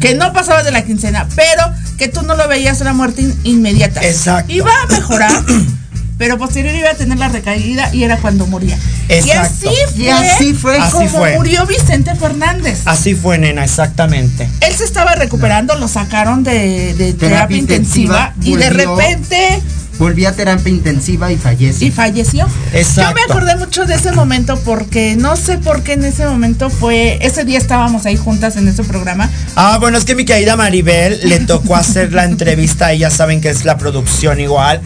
Que 0.00 0.14
no 0.14 0.32
pasaba 0.32 0.62
de 0.62 0.70
la 0.70 0.84
quincena, 0.84 1.26
pero 1.34 1.64
que 1.98 2.06
tú 2.08 2.22
no 2.22 2.36
lo 2.36 2.46
veías 2.46 2.78
la 2.80 2.92
muerte 2.92 3.22
in- 3.22 3.38
inmediata. 3.42 4.00
Exacto. 4.06 4.52
Iba 4.52 4.70
a 4.70 4.86
mejorar, 4.92 5.32
pero 6.18 6.36
posterior 6.36 6.74
iba 6.74 6.90
a 6.90 6.94
tener 6.94 7.18
la 7.18 7.28
recaída 7.28 7.94
y 7.94 8.02
era 8.02 8.18
cuando 8.18 8.46
moría. 8.46 8.78
Exacto. 9.08 9.66
Y 9.66 9.68
así 9.68 9.94
fue, 9.94 10.02
Y 10.02 10.08
así 10.08 10.52
fue. 10.54 10.78
Así 10.78 10.92
como 10.92 11.08
fue. 11.08 11.34
murió 11.36 11.64
Vicente 11.64 12.14
Fernández. 12.16 12.82
Así 12.84 13.14
fue, 13.14 13.38
nena, 13.38 13.64
exactamente. 13.64 14.48
Él 14.60 14.74
se 14.74 14.84
estaba 14.84 15.14
recuperando, 15.14 15.76
lo 15.76 15.88
sacaron 15.88 16.42
de, 16.42 16.94
de 16.94 17.12
terapia, 17.12 17.28
Terapia 17.28 17.56
intensiva, 17.56 18.32
intensiva, 18.36 18.56
y 18.56 18.56
de 18.56 18.70
repente 18.70 19.62
Volví 19.98 20.24
a 20.26 20.32
terapia 20.32 20.70
intensiva 20.72 21.32
y 21.32 21.36
fallece. 21.36 21.84
y 21.84 21.90
falleció. 21.90 22.46
Exacto. 22.72 23.10
Yo 23.10 23.14
me 23.14 23.32
acordé 23.32 23.56
mucho 23.56 23.84
de 23.84 23.94
ese 23.94 24.12
momento 24.12 24.58
porque 24.64 25.16
no 25.16 25.36
sé 25.36 25.58
por 25.58 25.82
qué 25.82 25.94
en 25.94 26.04
ese 26.04 26.26
momento 26.26 26.70
fue, 26.70 27.18
ese 27.20 27.44
día 27.44 27.58
estábamos 27.58 28.06
ahí 28.06 28.16
juntas 28.16 28.56
en 28.56 28.68
ese 28.68 28.84
programa. 28.84 29.28
Ah, 29.56 29.78
bueno, 29.80 29.98
es 29.98 30.04
que 30.04 30.14
mi 30.14 30.24
querida 30.24 30.56
Maribel 30.56 31.20
le 31.24 31.40
tocó 31.46 31.76
hacer 31.76 32.12
la 32.12 32.24
entrevista, 32.24 32.94
y 32.94 32.98
ya 32.98 33.10
saben 33.10 33.40
que 33.40 33.50
es 33.50 33.64
la 33.64 33.76
producción 33.76 34.40
igual. 34.40 34.80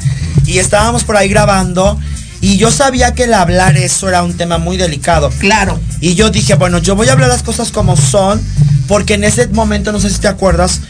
Y 0.46 0.58
estábamos 0.58 1.04
por 1.04 1.16
ahí 1.16 1.28
grabando. 1.28 1.98
Y 2.40 2.56
yo 2.56 2.72
sabía 2.72 3.12
que 3.14 3.24
el 3.24 3.34
hablar 3.34 3.76
eso 3.76 4.08
era 4.08 4.24
un 4.24 4.36
tema 4.36 4.58
muy 4.58 4.76
delicado. 4.76 5.30
Claro. 5.38 5.78
Y 6.00 6.16
yo 6.16 6.30
dije, 6.30 6.56
bueno, 6.56 6.78
yo 6.78 6.96
voy 6.96 7.08
a 7.08 7.12
hablar 7.12 7.28
las 7.28 7.44
cosas 7.44 7.70
como 7.70 7.96
son, 7.96 8.42
porque 8.88 9.14
en 9.14 9.22
ese 9.22 9.46
momento, 9.46 9.92
no 9.92 10.00
sé 10.00 10.10
si 10.10 10.18
te 10.20 10.26
acuerdas, 10.26 10.80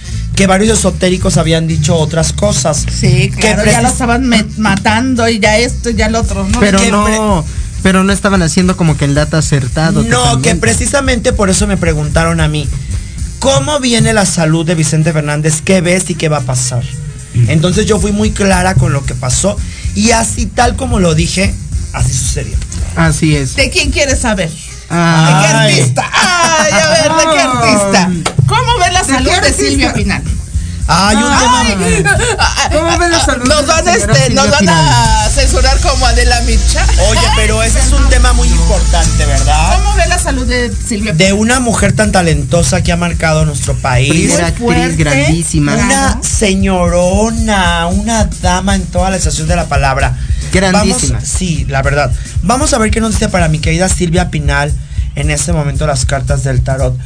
que 0.42 0.46
varios 0.48 0.76
esotéricos 0.76 1.36
habían 1.36 1.68
dicho 1.68 1.94
otras 1.94 2.32
cosas. 2.32 2.84
Sí, 2.92 3.30
claro, 3.30 3.62
Que 3.62 3.70
ya 3.70 3.80
lo 3.80 3.88
precis- 3.88 3.92
estaban 3.92 4.30
matando 4.58 5.28
y 5.28 5.38
ya 5.38 5.56
esto, 5.58 5.90
ya 5.90 6.08
lo 6.08 6.18
otro. 6.20 6.48
¿no? 6.48 6.58
Pero 6.58 6.80
no, 6.90 7.44
pero 7.84 8.02
no 8.02 8.12
estaban 8.12 8.42
haciendo 8.42 8.76
como 8.76 8.96
que 8.96 9.04
el 9.04 9.14
dato 9.14 9.36
acertado. 9.36 10.02
No, 10.02 10.08
totalmente. 10.18 10.48
que 10.48 10.56
precisamente 10.56 11.32
por 11.32 11.48
eso 11.48 11.68
me 11.68 11.76
preguntaron 11.76 12.40
a 12.40 12.48
mí, 12.48 12.68
¿cómo 13.38 13.78
viene 13.78 14.12
la 14.12 14.26
salud 14.26 14.66
de 14.66 14.74
Vicente 14.74 15.12
Fernández? 15.12 15.60
¿Qué 15.64 15.80
ves 15.80 16.10
y 16.10 16.16
qué 16.16 16.28
va 16.28 16.38
a 16.38 16.42
pasar? 16.42 16.82
Entonces 17.46 17.86
yo 17.86 18.00
fui 18.00 18.10
muy 18.10 18.32
clara 18.32 18.74
con 18.74 18.92
lo 18.92 19.04
que 19.04 19.14
pasó 19.14 19.56
y 19.94 20.10
así 20.10 20.46
tal 20.46 20.74
como 20.74 20.98
lo 20.98 21.14
dije, 21.14 21.54
así 21.92 22.12
sucedió. 22.12 22.56
Así 22.96 23.36
es. 23.36 23.54
¿De 23.54 23.70
quién 23.70 23.92
quieres 23.92 24.18
saber? 24.18 24.50
Ah, 24.92 25.24
¿De 25.26 25.46
qué 25.48 25.54
Ay. 25.54 25.78
artista? 25.80 26.10
Ay, 26.12 26.72
a 26.72 26.88
ver, 26.90 27.12
¿de 27.12 27.32
qué 27.32 27.40
artista? 27.40 28.10
¿Cómo 28.46 28.78
ve 28.78 28.92
la 28.92 29.02
¿De 29.02 29.12
salud 29.14 29.30
de 29.30 29.36
artista? 29.36 29.62
Silvia 29.62 29.92
Pinal? 29.94 30.22
Hay 30.88 31.16
un 31.16 31.22
Ay, 31.32 31.76
tema... 31.96 32.16
¿Cómo 32.72 32.98
ve 32.98 33.08
la 33.08 33.24
salud 33.24 33.46
Nos 33.46 33.60
de 33.60 33.66
van, 33.66 33.88
este, 33.88 34.30
nos 34.34 34.50
van 34.50 34.68
a 34.68 35.28
censurar 35.32 35.78
como 35.78 36.04
Adela 36.06 36.40
Micha. 36.42 36.84
Oye, 37.08 37.20
pero 37.36 37.62
ese 37.62 37.78
es 37.78 37.92
un 37.92 38.06
tema 38.10 38.32
muy 38.32 38.48
importante, 38.48 39.24
¿verdad? 39.24 39.76
¿Cómo 39.78 39.94
ve 39.94 40.06
la 40.08 40.18
salud 40.18 40.44
de 40.46 40.70
Silvia 40.70 41.12
Pinal? 41.12 41.18
De 41.18 41.32
una 41.32 41.60
mujer 41.60 41.92
tan 41.94 42.10
talentosa 42.12 42.82
que 42.82 42.90
ha 42.92 42.96
marcado 42.96 43.44
nuestro 43.46 43.74
país. 43.76 44.10
Primera 44.10 44.48
actriz 44.48 44.64
fuerte. 44.66 44.96
grandísima. 44.96 45.72
Una- 45.74 45.84
Una 45.84 46.18
señorona, 46.22 47.86
una 47.86 48.24
dama 48.42 48.74
en 48.74 48.84
toda 48.86 49.10
la 49.10 49.16
estación 49.16 49.46
de 49.48 49.56
la 49.56 49.66
palabra. 49.66 50.16
Grandísima. 50.52 51.14
Vamos- 51.18 51.28
sí, 51.28 51.64
la 51.68 51.80
verdad. 51.82 52.10
Vamos 52.42 52.72
a 52.72 52.78
ver 52.78 52.90
qué 52.90 53.00
nos 53.00 53.12
dice 53.12 53.28
para 53.28 53.48
mi 53.48 53.58
querida 53.58 53.88
Silvia 53.88 54.30
Pinal 54.30 54.72
en 55.14 55.30
este 55.30 55.52
momento 55.52 55.86
las 55.86 56.04
cartas 56.06 56.42
del 56.44 56.62
tarot. 56.62 56.96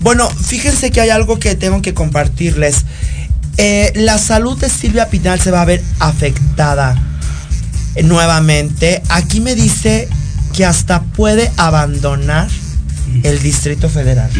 Bueno, 0.00 0.28
fíjense 0.30 0.90
que 0.90 1.00
hay 1.00 1.10
algo 1.10 1.38
que 1.38 1.54
tengo 1.54 1.82
que 1.82 1.94
compartirles. 1.94 2.84
Eh, 3.56 3.92
la 3.96 4.18
salud 4.18 4.58
de 4.58 4.68
Silvia 4.68 5.08
Pinal 5.08 5.40
se 5.40 5.50
va 5.50 5.62
a 5.62 5.64
ver 5.64 5.82
afectada 6.00 6.96
eh, 7.94 8.02
nuevamente. 8.02 9.02
Aquí 9.08 9.40
me 9.40 9.54
dice 9.54 10.08
que 10.52 10.64
hasta 10.64 11.02
puede 11.02 11.50
abandonar 11.56 12.48
el 13.22 13.40
Distrito 13.42 13.88
Federal 13.88 14.30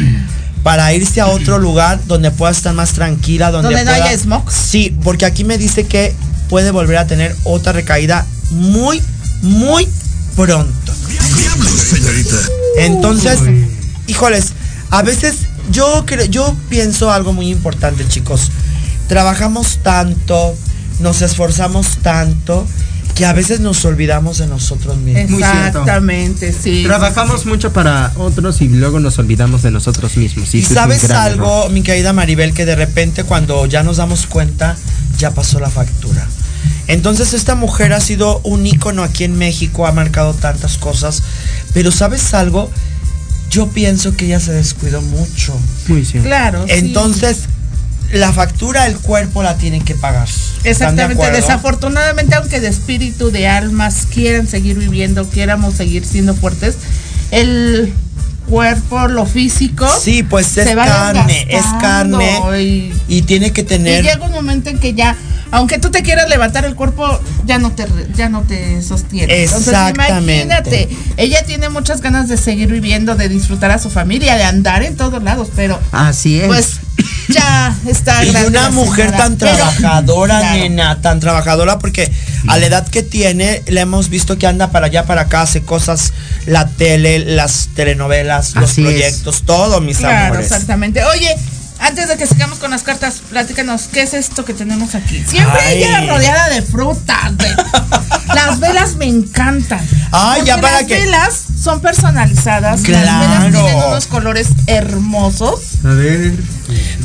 para 0.62 0.92
irse 0.92 1.20
a 1.20 1.26
otro 1.26 1.58
lugar 1.58 2.00
donde 2.06 2.30
pueda 2.30 2.52
estar 2.52 2.74
más 2.74 2.92
tranquila, 2.92 3.50
donde, 3.50 3.68
Donde 3.70 3.84
no 3.84 3.90
pueda- 3.92 4.04
haya 4.06 4.18
smog. 4.18 4.50
Sí, 4.52 4.96
porque 5.02 5.24
aquí 5.26 5.44
me 5.44 5.58
dice 5.58 5.86
que 5.86 6.14
puede 6.48 6.70
volver 6.70 6.98
a 6.98 7.06
tener 7.06 7.34
otra 7.44 7.72
recaída 7.72 8.26
muy, 8.50 9.00
muy 9.42 9.88
pronto. 10.36 10.92
señorita. 11.90 12.36
Entonces, 12.78 13.38
híjoles, 14.06 14.52
a 14.90 15.02
veces 15.02 15.36
yo 15.70 16.04
creo, 16.06 16.26
yo 16.26 16.56
pienso 16.68 17.10
algo 17.10 17.32
muy 17.32 17.50
importante, 17.50 18.06
chicos. 18.08 18.50
Trabajamos 19.08 19.78
tanto, 19.82 20.56
nos 21.00 21.22
esforzamos 21.22 21.98
tanto 21.98 22.66
que 23.14 23.24
a 23.26 23.32
veces 23.32 23.60
nos 23.60 23.84
olvidamos 23.84 24.38
de 24.38 24.46
nosotros 24.46 24.96
mismos. 24.96 25.40
Exactamente, 25.40 26.52
sí. 26.52 26.82
Trabajamos 26.84 27.46
mucho 27.46 27.72
para 27.72 28.12
otros 28.16 28.60
y 28.60 28.68
luego 28.68 28.98
nos 28.98 29.18
olvidamos 29.18 29.62
de 29.62 29.70
nosotros 29.70 30.16
mismos. 30.16 30.54
Y 30.54 30.62
sabes 30.62 31.08
algo, 31.10 31.62
error. 31.62 31.70
mi 31.70 31.82
querida 31.82 32.12
Maribel, 32.12 32.52
que 32.52 32.64
de 32.64 32.74
repente 32.74 33.22
cuando 33.22 33.66
ya 33.66 33.82
nos 33.82 33.98
damos 33.98 34.26
cuenta, 34.26 34.76
ya 35.18 35.30
pasó 35.30 35.60
la 35.60 35.70
factura. 35.70 36.26
Entonces 36.86 37.32
esta 37.32 37.54
mujer 37.54 37.92
ha 37.92 38.00
sido 38.00 38.40
un 38.44 38.66
ícono 38.66 39.02
aquí 39.02 39.24
en 39.24 39.36
México, 39.36 39.86
ha 39.86 39.92
marcado 39.92 40.34
tantas 40.34 40.76
cosas, 40.76 41.22
pero 41.72 41.90
¿sabes 41.90 42.34
algo? 42.34 42.70
Yo 43.50 43.68
pienso 43.68 44.16
que 44.16 44.26
ella 44.26 44.40
se 44.40 44.52
descuidó 44.52 45.00
mucho. 45.00 45.58
Muy 45.88 46.04
cierto. 46.04 46.28
Claro. 46.28 46.64
sí. 46.66 46.72
Entonces, 46.74 47.44
la 48.12 48.32
factura 48.32 48.86
el 48.86 48.96
cuerpo 48.96 49.42
la 49.42 49.56
tienen 49.56 49.82
que 49.82 49.94
pagar. 49.94 50.28
¿Están 50.28 50.96
de 50.96 51.02
Exactamente, 51.02 51.30
desafortunadamente, 51.30 52.34
aunque 52.34 52.60
de 52.60 52.68
espíritu, 52.68 53.30
de 53.30 53.48
almas 53.48 54.06
quieran 54.12 54.46
seguir 54.46 54.78
viviendo, 54.78 55.28
quieramos 55.28 55.74
seguir 55.74 56.04
siendo 56.04 56.34
fuertes, 56.34 56.76
el 57.30 57.92
cuerpo, 58.48 59.08
lo 59.08 59.26
físico, 59.26 59.88
Sí, 60.00 60.22
pues 60.22 60.56
es 60.58 60.74
carne, 60.74 61.46
es 61.48 61.64
carne 61.80 62.62
Y, 62.62 62.92
y 63.08 63.22
tiene 63.22 63.52
que 63.52 63.62
y 63.62 63.64
tener 63.64 64.04
llega 64.04 64.24
un 64.24 64.32
momento 64.32 64.70
en 64.70 64.78
que 64.78 64.94
ya, 64.94 65.16
aunque 65.54 65.78
tú 65.78 65.90
te 65.90 66.02
quieras 66.02 66.28
levantar 66.28 66.64
el 66.64 66.74
cuerpo, 66.74 67.20
ya 67.46 67.58
no 67.58 67.70
te, 67.72 67.86
ya 68.14 68.28
no 68.28 68.42
te 68.42 68.82
sostiene. 68.82 69.44
Entonces, 69.44 69.68
Exactamente. 69.68 70.34
imagínate, 70.42 70.88
ella 71.16 71.44
tiene 71.44 71.68
muchas 71.68 72.00
ganas 72.00 72.28
de 72.28 72.36
seguir 72.36 72.70
viviendo, 72.70 73.14
de 73.14 73.28
disfrutar 73.28 73.70
a 73.70 73.78
su 73.78 73.88
familia, 73.90 74.36
de 74.36 74.44
andar 74.44 74.82
en 74.82 74.96
todos 74.96 75.22
lados, 75.22 75.48
pero 75.54 75.78
Así 75.92 76.40
es. 76.40 76.46
pues 76.46 76.70
ya 77.28 77.74
está 77.86 78.24
Y 78.24 78.30
grande 78.30 78.48
una 78.48 78.70
mujer 78.70 79.06
señora. 79.06 79.16
tan 79.24 79.36
Pero- 79.36 79.56
trabajadora, 79.56 80.40
Claro. 80.40 80.58
nena, 80.58 81.00
tan 81.00 81.20
trabajadora, 81.20 81.78
porque 81.78 82.10
a 82.48 82.58
la 82.58 82.66
edad 82.66 82.86
que 82.88 83.02
tiene, 83.02 83.62
le 83.66 83.80
hemos 83.80 84.08
visto 84.10 84.36
que 84.38 84.46
anda 84.46 84.70
para 84.70 84.86
allá, 84.86 85.04
para 85.06 85.22
acá, 85.22 85.42
hace 85.42 85.62
cosas, 85.62 86.12
la 86.46 86.66
tele, 86.68 87.20
las 87.20 87.68
telenovelas, 87.74 88.54
los 88.56 88.70
es. 88.76 88.84
proyectos, 88.84 89.42
todo, 89.46 89.80
mis 89.80 89.98
Claro, 89.98 90.26
amores. 90.34 90.46
exactamente. 90.46 91.02
Oye, 91.04 91.34
antes 91.78 92.08
de 92.08 92.16
que 92.16 92.26
sigamos 92.26 92.58
con 92.58 92.70
las 92.70 92.82
cartas, 92.82 93.20
platícanos, 93.30 93.88
¿qué 93.92 94.02
es 94.02 94.14
esto 94.14 94.44
que 94.44 94.54
tenemos 94.54 94.94
aquí? 94.94 95.22
Siempre 95.28 95.60
Ay. 95.60 95.82
ella 95.82 96.06
rodeada 96.06 96.48
de 96.48 96.62
frutas. 96.62 97.36
de- 97.36 97.54
las 98.34 98.58
velas 98.60 98.96
me 98.96 99.06
encantan. 99.06 99.80
Ay, 100.12 100.36
Porque 100.40 100.46
ya 100.48 100.60
para 100.60 100.78
las 100.80 100.84
que- 100.88 100.94
velas 100.94 101.42
son 101.62 101.80
personalizadas. 101.80 102.80
Las 102.80 103.02
Claro. 103.02 103.20
velas 103.20 103.64
tienen 103.64 103.84
unos 103.88 104.06
colores 104.06 104.48
hermosos. 104.66 105.60
A 105.84 105.88
ver. 105.88 106.34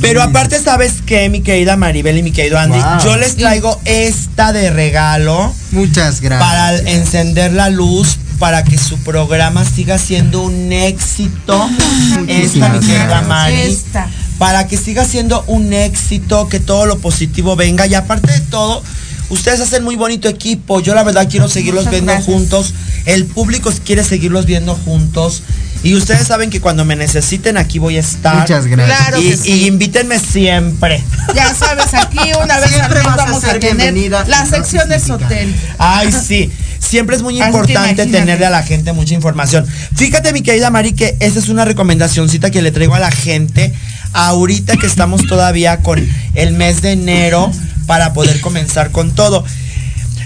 Pero 0.01 0.22
aparte, 0.22 0.59
¿sabes 0.59 0.95
qué, 1.05 1.28
mi 1.30 1.41
querida 1.41 1.76
Maribel 1.76 2.17
y 2.17 2.24
mi 2.24 2.32
querido 2.32 2.57
Andy? 2.57 2.78
Wow. 2.80 2.99
Yo 3.03 3.17
les 3.17 3.36
traigo 3.36 3.80
esta 3.86 4.53
de 4.53 4.70
regalo 4.70 5.53
Muchas 5.72 6.22
gracias. 6.22 6.49
para 6.49 6.78
encender 6.91 7.51
la 7.53 7.70
luz, 7.70 8.17
para 8.39 8.63
que 8.63 8.78
su 8.78 8.97
programa 8.99 9.65
siga 9.65 9.97
siendo 9.97 10.41
un 10.41 10.72
éxito. 10.72 11.70
Esta, 11.70 12.20
mi 12.22 12.28
Muchísimas 12.38 12.86
querida. 12.86 13.22
Mari. 13.24 13.55
Esta. 13.61 14.07
Para 14.39 14.67
que 14.67 14.77
siga 14.77 15.05
siendo 15.05 15.43
un 15.47 15.73
éxito, 15.73 16.47
que 16.49 16.59
todo 16.59 16.85
lo 16.87 16.97
positivo 16.97 17.55
venga. 17.55 17.85
Y 17.85 17.93
aparte 17.93 18.31
de 18.31 18.39
todo, 18.39 18.81
ustedes 19.29 19.59
hacen 19.59 19.83
muy 19.83 19.95
bonito 19.95 20.27
equipo. 20.27 20.79
Yo 20.79 20.95
la 20.95 21.03
verdad 21.03 21.27
quiero 21.29 21.47
seguirlos 21.47 21.85
Muchas 21.85 21.91
viendo 21.91 22.13
gracias. 22.13 22.33
juntos. 22.33 22.73
El 23.05 23.25
público 23.25 23.71
quiere 23.85 24.03
seguirlos 24.03 24.45
viendo 24.45 24.75
juntos. 24.75 25.43
Y 25.83 25.95
ustedes 25.95 26.27
saben 26.27 26.49
que 26.49 26.59
cuando 26.59 26.83
me 26.83 26.95
necesiten 26.95 27.57
aquí 27.57 27.79
voy 27.79 27.97
a 27.97 27.99
estar. 28.01 28.35
Muchas 28.35 28.65
gracias. 28.65 28.97
Claro 28.97 29.21
y, 29.21 29.37
sí. 29.37 29.51
y 29.51 29.67
invítenme 29.67 30.19
siempre. 30.19 31.03
Ya 31.33 31.53
sabes, 31.53 31.93
aquí 31.93 32.19
una 32.41 32.59
vez 32.59 32.71
Siempre 32.71 33.01
vas 33.01 33.13
a 33.13 33.15
vamos 33.15 33.43
a, 33.43 33.51
ser 33.51 33.59
tener 33.59 33.93
bienvenida 33.93 34.25
la 34.27 34.45
sección 34.45 34.91
es 34.91 35.09
hotel. 35.09 35.55
Ay, 35.77 36.11
sí. 36.27 36.51
Siempre 36.79 37.15
es 37.15 37.21
muy 37.21 37.39
Así 37.39 37.47
importante 37.47 38.07
tenerle 38.07 38.45
a 38.45 38.49
la 38.49 38.63
gente 38.63 38.93
mucha 38.93 39.13
información. 39.13 39.65
Fíjate, 39.95 40.33
mi 40.33 40.41
querida 40.41 40.69
Mari, 40.69 40.93
que 40.93 41.15
esa 41.19 41.39
es 41.39 41.49
una 41.49 41.65
recomendacioncita 41.65 42.51
que 42.51 42.61
le 42.61 42.71
traigo 42.71 42.95
a 42.95 42.99
la 42.99 43.11
gente 43.11 43.73
ahorita 44.14 44.78
que 44.78 44.88
estamos 44.88 45.26
todavía 45.28 45.78
con 45.78 46.07
el 46.36 46.53
mes 46.53 46.82
de 46.82 46.91
enero 46.91 47.51
para 47.88 48.14
poder 48.14 48.41
comenzar 48.41 48.91
con 48.91 49.12
todo. 49.12 49.43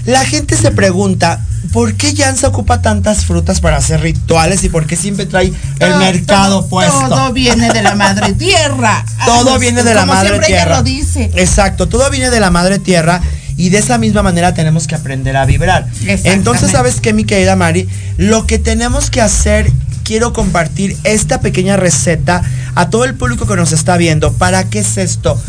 La 0.06 0.26
gente 0.26 0.58
se 0.58 0.72
pregunta, 0.72 1.40
¿por 1.72 1.96
qué 1.96 2.14
Jan 2.16 2.36
se 2.36 2.46
ocupa 2.46 2.82
tantas 2.82 3.26
frutas 3.26 3.62
para 3.62 3.78
hacer 3.78 4.02
rituales 4.02 4.64
y 4.64 4.70
por 4.70 4.86
qué 4.86 4.96
siempre 4.96 5.26
trae 5.26 5.54
el 5.80 5.96
mercado 5.98 6.60
todo, 6.60 6.70
puesto? 6.70 7.10
Todo 7.10 7.32
viene 7.32 7.70
de 7.72 7.82
la 7.82 7.96
madre 7.96 8.34
tierra. 8.38 9.06
Todo 9.26 9.60
viene 9.60 9.84
de 9.84 9.94
la 9.94 10.02
como 10.02 10.14
madre 10.14 10.30
siempre 10.30 10.48
tierra. 10.48 10.64
ella 10.64 10.78
lo 10.78 10.84
dice. 10.84 11.32
Exacto, 11.36 11.88
todo 11.88 12.10
viene 12.10 12.30
de 12.30 12.40
la 12.40 12.52
madre 12.52 12.80
tierra 12.80 13.22
y 13.56 13.70
de 13.70 13.78
esa 13.78 13.98
misma 13.98 14.24
manera 14.24 14.54
tenemos 14.54 14.88
que 14.88 14.96
aprender 14.96 15.38
a 15.38 15.46
vibrar. 15.46 15.88
Entonces, 16.06 16.72
¿sabes 16.72 17.00
qué, 17.00 17.14
mi 17.14 17.24
querida 17.24 17.56
Mari? 17.56 17.88
Lo 18.18 18.46
que 18.48 18.60
tenemos 18.60 19.10
que 19.10 19.22
hacer, 19.22 19.72
quiero 20.04 20.34
compartir 20.34 20.98
esta 21.04 21.40
pequeña 21.42 21.78
receta 21.78 22.42
a 22.76 22.90
todo 22.90 23.06
el 23.06 23.16
público 23.16 23.46
que 23.48 23.56
nos 23.56 23.72
está 23.72 23.98
viendo. 23.98 24.34
¿Para 24.34 24.70
qué 24.70 24.80
es 24.80 24.98
esto? 24.98 25.40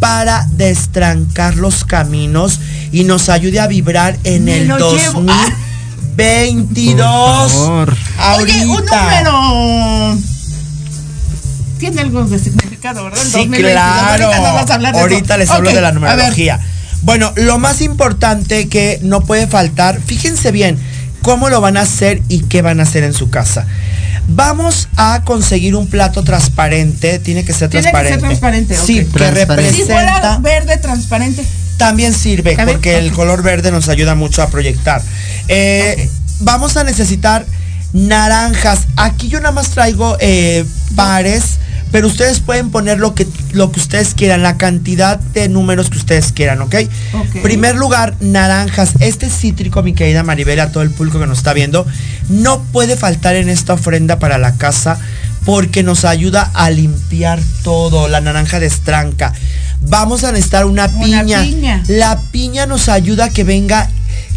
Para 0.00 0.46
destrancar 0.52 1.56
los 1.56 1.84
caminos 1.84 2.60
y 2.92 3.04
nos 3.04 3.28
ayude 3.28 3.60
a 3.60 3.66
vibrar 3.66 4.16
en 4.24 4.44
Me 4.44 4.58
el 4.62 4.68
lo 4.68 4.96
llevo. 4.96 5.24
Ah. 5.28 5.48
2022. 6.16 7.52
Por 7.52 7.94
favor. 7.96 8.42
Oye, 8.42 8.64
un 8.66 8.70
Ahorita. 8.76 9.02
número. 9.02 10.18
Tiene 11.78 12.00
algo 12.00 12.24
de 12.24 12.38
significado, 12.38 13.04
¿verdad? 13.04 13.20
El 13.20 13.26
Sí, 13.26 13.32
2022. 13.32 13.72
claro. 13.72 14.24
Ahorita 14.26 14.40
nos 14.42 14.54
vas 14.54 14.70
a 14.70 14.74
hablar 14.74 14.94
de 14.94 15.00
Ahorita 15.00 15.34
eso. 15.34 15.36
les 15.38 15.50
hablo 15.50 15.70
de 15.72 15.80
la 15.80 15.92
numerología. 15.92 16.60
Bueno, 17.02 17.32
lo 17.36 17.58
más 17.58 17.82
importante 17.82 18.68
que 18.68 18.98
no 19.02 19.20
puede 19.20 19.46
faltar, 19.46 20.00
fíjense 20.00 20.50
bien 20.52 20.78
cómo 21.22 21.50
lo 21.50 21.60
van 21.60 21.76
a 21.76 21.82
hacer 21.82 22.22
y 22.28 22.40
qué 22.40 22.62
van 22.62 22.80
a 22.80 22.84
hacer 22.84 23.04
en 23.04 23.12
su 23.12 23.28
casa. 23.30 23.66
Vamos 24.28 24.88
a 24.96 25.22
conseguir 25.24 25.76
un 25.76 25.86
plato 25.88 26.24
transparente, 26.24 27.18
tiene 27.20 27.44
que 27.44 27.52
ser 27.52 27.70
Tiene 27.70 27.90
que 27.90 27.92
ser 27.92 28.18
transparente. 28.18 28.26
transparente, 28.26 28.76
Sí, 28.76 28.96
que 28.98 29.04
Transparente. 29.04 29.72
Si 29.76 29.82
fuera 29.84 30.00
representa 30.20 30.38
verde 30.38 30.76
transparente. 30.78 31.44
también 31.76 32.12
sirve 32.12 32.56
¿También? 32.56 32.78
porque 32.78 32.98
el 32.98 33.12
color 33.12 33.42
verde 33.42 33.70
nos 33.70 33.88
ayuda 33.88 34.14
mucho 34.14 34.42
a 34.42 34.48
proyectar. 34.48 35.00
Eh, 35.48 36.10
Vamos 36.40 36.76
a 36.76 36.84
necesitar 36.84 37.46
naranjas. 37.94 38.80
Aquí 38.96 39.28
yo 39.28 39.38
nada 39.40 39.52
más 39.52 39.70
traigo 39.70 40.16
eh, 40.20 40.64
pares, 40.94 41.58
pero 41.92 42.08
ustedes 42.08 42.40
pueden 42.40 42.70
poner 42.70 42.98
lo 42.98 43.14
que, 43.14 43.26
lo 43.52 43.70
que 43.72 43.80
ustedes 43.80 44.14
quieran, 44.14 44.42
la 44.42 44.56
cantidad 44.56 45.18
de 45.18 45.48
números 45.48 45.88
que 45.88 45.98
ustedes 45.98 46.32
quieran, 46.32 46.60
¿ok? 46.60 46.74
Ok. 47.14 47.42
Primer 47.42 47.76
lugar, 47.76 48.14
naranjas. 48.20 48.90
Este 49.00 49.30
cítrico, 49.30 49.82
mi 49.82 49.94
querida 49.94 50.22
Maribel, 50.22 50.60
a 50.60 50.70
todo 50.72 50.82
el 50.82 50.90
público 50.90 51.18
que 51.20 51.26
nos 51.26 51.38
está 51.38 51.52
viendo, 51.52 51.86
no 52.28 52.60
puede 52.72 52.96
faltar 52.96 53.36
en 53.36 53.48
esta 53.48 53.74
ofrenda 53.74 54.18
para 54.18 54.36
la 54.38 54.56
casa 54.56 54.98
porque 55.44 55.82
nos 55.84 56.04
ayuda 56.04 56.50
a 56.54 56.70
limpiar 56.70 57.40
todo. 57.62 58.08
La 58.08 58.20
naranja 58.20 58.58
destranca. 58.58 59.32
Vamos 59.80 60.24
a 60.24 60.32
necesitar 60.32 60.66
una 60.66 60.86
Una 60.86 61.22
piña. 61.22 61.42
piña. 61.42 61.82
La 61.86 62.18
piña 62.32 62.66
nos 62.66 62.88
ayuda 62.88 63.26
a 63.26 63.30
que 63.30 63.44
venga 63.44 63.88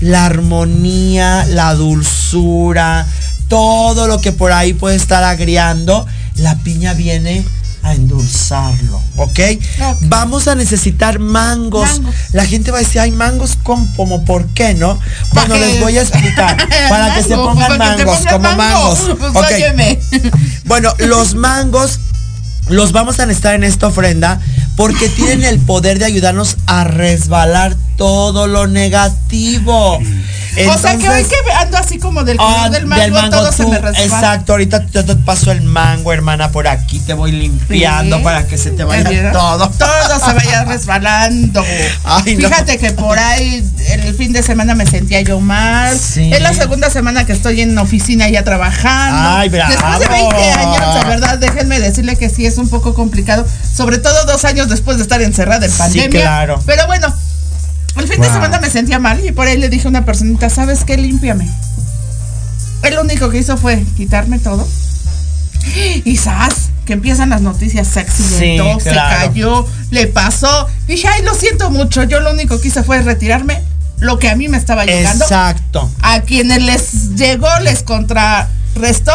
la 0.02 0.26
armonía, 0.28 1.46
la 1.50 1.74
dulzura, 1.74 3.08
todo 3.48 4.08
lo 4.08 4.22
que 4.22 4.32
por 4.32 4.52
ahí 4.52 4.74
puede 4.74 4.96
estar 4.96 5.24
agriando. 5.24 6.06
La 6.40 6.56
piña 6.58 6.94
viene 6.94 7.46
a 7.82 7.94
endulzarlo, 7.94 9.02
¿ok? 9.16 9.40
Ok. 9.80 9.98
Vamos 10.04 10.48
a 10.50 10.56
necesitar 10.56 11.20
mangos. 11.20 12.00
Mangos. 12.02 12.16
La 12.34 12.46
gente 12.46 12.72
va 12.72 12.78
a 12.78 12.82
decir, 12.82 13.00
hay 13.00 13.12
mangos 13.12 13.58
con- 13.64 13.88
como, 13.94 14.26
¿por 14.26 14.46
qué 14.48 14.74
no? 14.74 15.00
Bueno, 15.34 15.56
les 15.56 15.80
voy 15.80 15.98
a 15.98 16.02
explicar. 16.02 16.58
Para 16.90 17.16
que 17.16 17.24
se 17.24 17.36
pongan 17.36 17.78
para 17.78 17.92
que 17.96 18.04
te 18.04 18.06
mangos, 18.06 18.18
pongan 18.26 18.42
como 18.42 18.56
mango. 18.58 18.84
mangos. 18.96 19.18
Pues 19.20 19.36
Ok. 19.36 19.46
óyeme. 19.54 20.00
Bueno, 20.66 20.94
los 21.00 21.36
mangos 21.36 22.00
los 22.68 22.92
vamos 22.92 23.20
a 23.20 23.26
necesitar 23.26 23.56
en 23.56 23.64
esta 23.64 23.88
ofrenda 23.88 24.40
porque 24.76 25.10
tienen 25.10 25.44
el 25.44 25.58
poder 25.60 25.98
de 26.00 26.06
ayudarnos 26.06 26.58
a 26.68 26.84
resbalar 26.84 27.76
todo 27.98 28.46
lo 28.48 28.68
negativo. 28.68 30.00
O 30.68 30.78
sea 30.78 30.98
que 30.98 31.10
hoy 31.10 31.20
Entonces, 31.22 31.28
que 31.46 31.54
ando 31.54 31.78
así 31.78 32.00
como 32.00 32.24
del 32.24 32.38
color 32.38 32.54
ah, 32.58 32.70
del 32.70 32.86
mango, 32.86 33.30
todo 33.30 33.52
se 33.52 33.66
me 33.66 33.78
resbala. 33.78 34.04
Exacto, 34.04 34.54
ahorita 34.54 34.86
te, 34.88 35.04
te 35.04 35.16
paso 35.16 35.52
el 35.52 35.62
mango, 35.62 36.12
hermana, 36.14 36.52
por 36.52 36.68
aquí 36.68 37.00
te 37.00 37.14
voy 37.14 37.32
limpiando 37.32 38.18
Sí. 38.18 38.24
para 38.24 38.48
que 38.48 38.58
se 38.58 38.72
te 38.72 38.78
¿Ya 38.80 38.86
vaya 38.86 39.32
todo. 39.32 39.70
Todo 39.70 40.20
se 40.26 40.34
vaya 40.34 40.64
resbalando. 40.68 41.64
Ay, 42.04 42.36
no. 42.36 42.48
Fíjate 42.50 42.78
que 42.78 42.92
por 42.92 43.18
ahí 43.20 43.64
el 43.90 44.14
fin 44.16 44.34
de 44.34 44.42
semana 44.44 44.76
me 44.76 44.86
sentía 44.86 45.22
yo 45.22 45.40
mal. 45.40 45.98
Sí. 45.98 46.32
Es 46.34 46.42
la 46.42 46.54
segunda 46.54 46.90
semana 46.90 47.26
que 47.26 47.34
estoy 47.34 47.62
en 47.62 47.78
oficina 47.78 48.28
ya 48.30 48.44
trabajando. 48.44 49.38
Ay, 49.38 49.50
bravo. 49.50 49.72
Después 49.72 50.00
de 50.00 50.08
20 50.08 50.52
años, 50.52 50.96
de 50.96 51.04
verdad, 51.10 51.38
déjenme 51.38 51.80
decirle 51.80 52.16
que 52.16 52.30
sí 52.30 52.46
es 52.46 52.58
un 52.58 52.70
poco 52.70 52.94
complicado. 52.94 53.46
Sobre 53.76 53.98
todo 54.00 54.26
dos 54.26 54.46
años 54.46 54.68
después 54.70 54.98
de 54.98 55.04
estar 55.04 55.22
encerrada 55.22 55.66
en 55.66 55.72
Sí, 55.72 55.78
pandemia. 55.78 56.22
claro. 56.22 56.62
Pero 56.66 56.86
bueno, 56.88 57.14
el 58.00 58.08
fin 58.08 58.22
de 58.22 58.28
semana 58.28 58.60
me 58.60 58.70
sentía 58.70 59.00
mal 59.00 59.24
y 59.26 59.32
por 59.32 59.48
ahí 59.48 59.58
le 59.58 59.70
dije 59.70 59.88
a 59.88 59.90
una 59.90 60.06
personita, 60.06 60.50
¿sabes 60.50 60.84
qué? 60.84 60.98
Límpiame. 60.98 61.50
Él 62.84 62.96
lo 62.96 63.02
único 63.02 63.30
que 63.30 63.40
hizo 63.40 63.58
fue 63.58 63.84
quitarme 63.98 64.40
todo. 64.40 64.68
Y 66.06 66.18
¡zas! 66.18 66.70
que 66.90 66.94
empiezan 66.94 67.30
las 67.30 67.42
noticias, 67.42 67.88
se 67.88 68.00
accidentó, 68.00 68.80
Sí, 68.80 68.86
se 68.86 68.90
claro. 68.90 69.28
cayó, 69.28 69.68
le 69.92 70.08
pasó. 70.08 70.68
Dije, 70.88 71.08
ay, 71.08 71.22
lo 71.22 71.36
siento 71.36 71.70
mucho. 71.70 72.02
Yo 72.04 72.20
lo 72.20 72.32
único 72.32 72.60
que 72.60 72.70
hice 72.70 72.82
fue 72.82 73.00
retirarme 73.04 73.62
lo 74.00 74.18
que 74.18 74.28
a 74.28 74.36
mí 74.36 74.48
me 74.48 74.58
estaba 74.58 74.86
llegando. 74.86 75.24
Exacto. 75.24 75.88
A 76.02 76.22
quienes 76.22 76.64
les 76.64 77.16
llegó, 77.16 77.48
les 77.62 77.84
contrarrestó, 77.84 79.14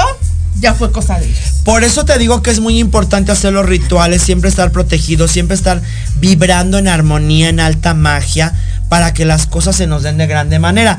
ya 0.61 0.73
fue 0.75 0.93
cosa 0.93 1.19
de 1.19 1.27
ellos. 1.27 1.63
Por 1.65 1.83
eso 1.83 2.05
te 2.05 2.17
digo 2.17 2.43
que 2.43 2.53
es 2.53 2.61
muy 2.61 2.79
importante 2.79 3.33
hacer 3.33 3.53
los 3.53 3.67
rituales, 3.67 4.23
siempre 4.23 4.51
estar 4.51 4.71
protegido, 4.71 5.27
siempre 5.27 5.57
estar 5.57 5.83
vibrando 6.21 6.79
en 6.79 6.87
armonía, 6.87 7.49
en 7.49 7.59
alta 7.59 7.93
magia, 7.95 8.55
para 8.89 9.15
que 9.15 9.25
las 9.25 9.47
cosas 9.47 9.77
se 9.77 9.87
nos 9.87 10.03
den 10.03 10.19
de 10.19 10.27
grande 10.27 10.59
manera. 10.59 10.99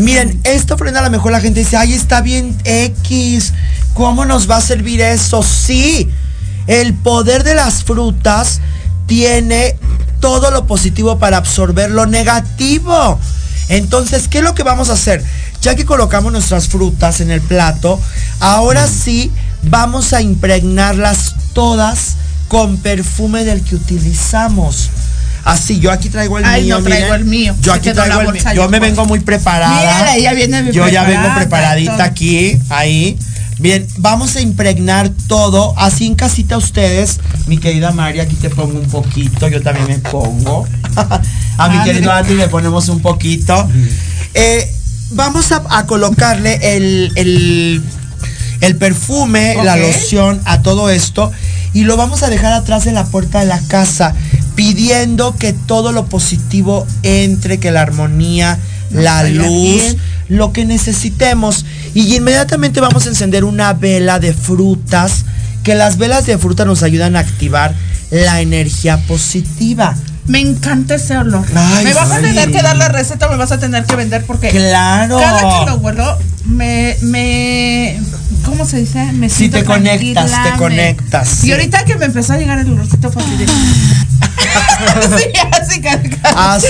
Miren, 0.00 0.40
esta 0.44 0.74
ofrenda 0.74 1.00
a 1.00 1.04
lo 1.04 1.10
mejor 1.10 1.32
la 1.32 1.40
gente 1.40 1.60
dice, 1.60 1.76
ay, 1.76 1.92
está 1.92 2.20
bien 2.20 2.56
X, 2.64 3.52
¿cómo 3.94 4.24
nos 4.24 4.50
va 4.50 4.56
a 4.56 4.60
servir 4.60 5.00
eso? 5.00 5.42
Sí, 5.42 6.10
el 6.66 6.94
poder 6.94 7.44
de 7.44 7.54
las 7.54 7.84
frutas 7.84 8.60
tiene 9.06 9.76
todo 10.20 10.50
lo 10.50 10.66
positivo 10.66 11.18
para 11.18 11.36
absorber 11.36 11.90
lo 11.90 12.06
negativo. 12.06 13.18
Entonces, 13.68 14.28
¿qué 14.28 14.38
es 14.38 14.44
lo 14.44 14.54
que 14.54 14.62
vamos 14.62 14.90
a 14.90 14.94
hacer? 14.94 15.22
Ya 15.60 15.74
que 15.74 15.84
colocamos 15.84 16.32
nuestras 16.32 16.68
frutas 16.68 17.20
en 17.20 17.30
el 17.30 17.40
plato, 17.40 18.00
ahora 18.40 18.86
sí 18.86 19.32
vamos 19.62 20.12
a 20.12 20.22
impregnarlas 20.22 21.34
todas 21.52 22.16
con 22.48 22.76
perfume 22.78 23.44
del 23.44 23.62
que 23.62 23.74
utilizamos. 23.74 24.90
Así, 25.46 25.78
yo 25.78 25.92
aquí 25.92 26.08
traigo 26.08 26.38
el 26.38 26.44
Ay, 26.44 26.64
mío. 26.64 26.78
no 26.78 26.84
traigo 26.84 27.06
miren. 27.06 27.20
el 27.20 27.24
mío. 27.24 27.54
Yo 27.62 27.72
aquí 27.72 27.92
traigo 27.92 28.20
el 28.20 28.32
mío. 28.32 28.42
Yo 28.52 28.68
me 28.68 28.80
vengo 28.80 29.06
muy 29.06 29.20
preparada. 29.20 29.78
Mírala, 29.78 30.16
ella 30.16 30.32
viene 30.32 30.72
Yo 30.72 30.88
ya 30.88 31.04
vengo 31.04 31.32
preparadita 31.36 32.02
aquí, 32.02 32.58
ahí. 32.68 33.16
Bien, 33.60 33.86
vamos 33.98 34.34
a 34.34 34.40
impregnar 34.40 35.08
todo, 35.28 35.72
así 35.78 36.04
en 36.06 36.16
casita 36.16 36.58
ustedes. 36.58 37.20
Mi 37.46 37.58
querida 37.58 37.92
María, 37.92 38.24
aquí 38.24 38.34
te 38.34 38.50
pongo 38.50 38.78
un 38.78 38.88
poquito, 38.88 39.46
yo 39.46 39.62
también 39.62 39.86
me 39.86 39.98
pongo. 39.98 40.66
a 41.58 41.68
mi 41.68 41.82
querido 41.84 42.12
Andy 42.12 42.34
le 42.34 42.48
ponemos 42.48 42.88
un 42.88 43.00
poquito. 43.00 43.68
Eh, 44.34 44.68
vamos 45.12 45.52
a, 45.52 45.62
a 45.70 45.86
colocarle 45.86 46.58
el, 46.76 47.12
el, 47.14 47.82
el 48.62 48.76
perfume, 48.76 49.54
la 49.62 49.76
loción 49.76 50.40
a 50.44 50.60
todo 50.62 50.90
esto 50.90 51.30
y 51.72 51.84
lo 51.84 51.96
vamos 51.98 52.22
a 52.22 52.30
dejar 52.30 52.52
atrás 52.54 52.84
de 52.84 52.92
la 52.92 53.04
puerta 53.04 53.40
de 53.40 53.46
la 53.46 53.60
casa, 53.68 54.14
pidiendo 54.56 55.36
que 55.36 55.52
todo 55.52 55.92
lo 55.92 56.06
positivo 56.06 56.86
entre, 57.04 57.58
que 57.58 57.70
la 57.70 57.82
armonía, 57.82 58.58
la 58.90 59.22
luz, 59.22 59.82
bien. 59.82 59.96
lo 60.28 60.52
que 60.52 60.64
necesitemos. 60.64 61.64
Y 61.94 62.16
inmediatamente 62.16 62.80
vamos 62.80 63.06
a 63.06 63.10
encender 63.10 63.44
una 63.44 63.72
vela 63.74 64.18
de 64.18 64.32
frutas, 64.34 65.24
que 65.62 65.74
las 65.74 65.98
velas 65.98 66.26
de 66.26 66.38
fruta 66.38 66.64
nos 66.64 66.82
ayudan 66.82 67.14
a 67.16 67.20
activar 67.20 67.74
la 68.10 68.40
energía 68.40 68.98
positiva. 69.06 69.96
Me 70.26 70.40
encanta 70.40 70.96
ese 70.96 71.16
olor. 71.16 71.44
Ay, 71.54 71.84
me 71.84 71.94
vas 71.94 72.10
a 72.10 72.18
tener 72.20 72.50
que 72.50 72.60
dar 72.62 72.76
la 72.76 72.88
receta, 72.88 73.28
me 73.28 73.36
vas 73.36 73.52
a 73.52 73.58
tener 73.58 73.84
que 73.84 73.94
vender 73.96 74.24
porque 74.26 74.48
Claro. 74.50 75.18
cada 75.18 75.40
que 75.40 75.70
lo 75.70 75.76
huelo 75.76 76.18
me 76.46 76.96
me 77.02 78.00
¿cómo 78.44 78.64
se 78.66 78.78
dice? 78.78 79.04
Me 79.12 79.28
Sí, 79.28 79.36
siento 79.38 79.58
te 79.58 79.64
conectas, 79.64 80.30
te 80.42 80.50
me- 80.52 80.56
conectas, 80.56 81.28
sí. 81.28 81.48
Y 81.48 81.52
ahorita 81.52 81.84
que 81.84 81.96
me 81.96 82.06
empezó 82.06 82.32
a 82.32 82.38
llegar 82.38 82.58
el 82.58 82.72
olorcito 82.72 83.10
fue 83.12 83.22
así 83.22 83.36
de- 83.36 83.46
sí, 85.18 85.32
así, 85.52 85.80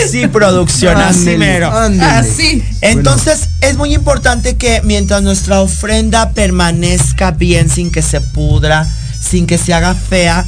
así 0.04 0.26
producción, 0.28 0.96
así 0.98 1.36
mero. 1.36 1.70
Así. 2.02 2.62
Entonces 2.80 3.48
es 3.61 3.76
muy 3.76 3.94
importante 3.94 4.57
que 4.57 4.80
mientras 4.84 5.22
nuestra 5.22 5.61
ofrenda 5.61 6.30
permanezca 6.30 7.30
bien 7.32 7.68
sin 7.70 7.90
que 7.90 8.02
se 8.02 8.20
pudra, 8.20 8.86
sin 9.20 9.46
que 9.46 9.59
se 9.59 9.72
haga 9.74 9.94
fea, 9.94 10.44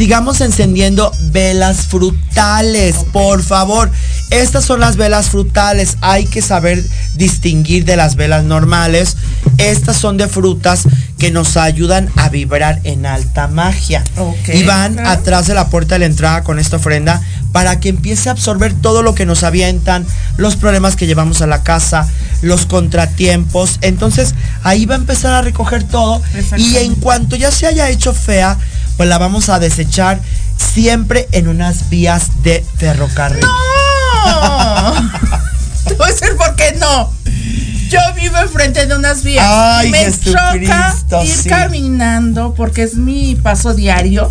sigamos 0.00 0.40
encendiendo 0.40 1.12
velas 1.24 1.86
frutales, 1.88 2.96
por 3.12 3.42
favor. 3.42 3.90
Estas 4.30 4.64
son 4.64 4.80
las 4.80 4.96
velas 4.96 5.28
frutales, 5.28 5.98
hay 6.00 6.24
que 6.24 6.40
saber 6.40 6.82
distinguir 7.16 7.84
de 7.84 7.98
las 7.98 8.16
velas 8.16 8.44
normales. 8.44 9.18
Estas 9.58 9.98
son 9.98 10.16
de 10.16 10.26
frutas 10.26 10.84
que 11.18 11.30
nos 11.30 11.58
ayudan 11.58 12.08
a 12.16 12.30
vibrar 12.30 12.80
en 12.84 13.04
alta 13.04 13.46
magia. 13.46 14.02
y 14.46 14.62
van 14.62 14.98
atrás 15.00 15.48
de 15.48 15.52
la 15.52 15.68
puerta 15.68 15.96
de 15.96 15.98
la 15.98 16.06
entrada 16.06 16.44
con 16.44 16.58
esta 16.58 16.76
ofrenda 16.76 17.20
para 17.52 17.78
que 17.78 17.90
empiece 17.90 18.30
a 18.30 18.32
absorber 18.32 18.72
todo 18.72 19.02
lo 19.02 19.14
que 19.14 19.26
nos 19.26 19.42
avientan, 19.42 20.06
los 20.38 20.56
problemas 20.56 20.96
que 20.96 21.06
llevamos 21.06 21.42
a 21.42 21.46
la 21.46 21.62
casa, 21.62 22.08
los 22.40 22.64
contratiempos. 22.64 23.78
Entonces 23.82 24.34
ahí 24.62 24.86
va 24.86 24.94
a 24.94 24.98
empezar 24.98 25.34
a 25.34 25.42
recoger 25.42 25.84
todo 25.84 26.22
y 26.56 26.76
en 26.76 26.94
cuanto 26.94 27.36
ya 27.36 27.50
se 27.50 27.66
haya 27.66 27.90
hecho 27.90 28.14
fea, 28.14 28.56
pues 29.00 29.08
la 29.08 29.16
vamos 29.16 29.48
a 29.48 29.58
desechar 29.58 30.20
siempre 30.58 31.26
en 31.32 31.48
unas 31.48 31.88
vías 31.88 32.42
de 32.42 32.62
ferrocarril. 32.76 33.40
¡No! 33.40 34.92
Te 35.88 35.94
voy 35.94 36.06
a 36.06 36.12
decir 36.12 36.36
por 36.36 36.54
qué 36.54 36.76
no. 36.78 37.10
Yo 37.88 37.98
vivo 38.20 38.36
enfrente 38.36 38.86
de 38.86 38.94
unas 38.94 39.22
vías. 39.22 39.46
Ay, 39.48 39.88
me 39.88 40.12
choca 40.12 40.94
ir 41.24 41.48
caminando 41.48 42.52
porque 42.52 42.82
es 42.82 42.96
mi 42.96 43.36
paso 43.36 43.72
diario 43.72 44.30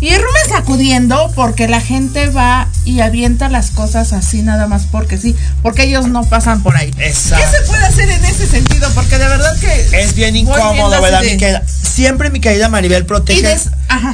y 0.00 0.08
irme 0.08 0.26
sacudiendo 0.48 1.30
porque 1.34 1.68
la 1.68 1.80
gente 1.80 2.28
va 2.28 2.68
y 2.84 3.00
avienta 3.00 3.48
las 3.48 3.70
cosas 3.70 4.12
así 4.12 4.42
nada 4.42 4.66
más 4.66 4.86
porque 4.90 5.16
sí, 5.16 5.34
porque 5.62 5.84
ellos 5.84 6.08
no 6.08 6.24
pasan 6.24 6.62
por 6.62 6.76
ahí. 6.76 6.92
Exacto. 6.98 7.44
¿Qué 7.44 7.58
se 7.58 7.64
puede 7.64 7.84
hacer 7.84 8.10
en 8.10 8.24
ese 8.24 8.46
sentido? 8.46 8.88
Porque 8.94 9.18
de 9.18 9.26
verdad 9.26 9.58
que... 9.58 10.02
Es 10.02 10.14
bien 10.14 10.36
incómodo, 10.36 11.00
¿verdad, 11.00 11.22
mi 11.22 11.38
Siempre, 11.66 12.30
mi 12.30 12.40
querida 12.40 12.68
Maribel, 12.68 13.06
protege, 13.06 13.56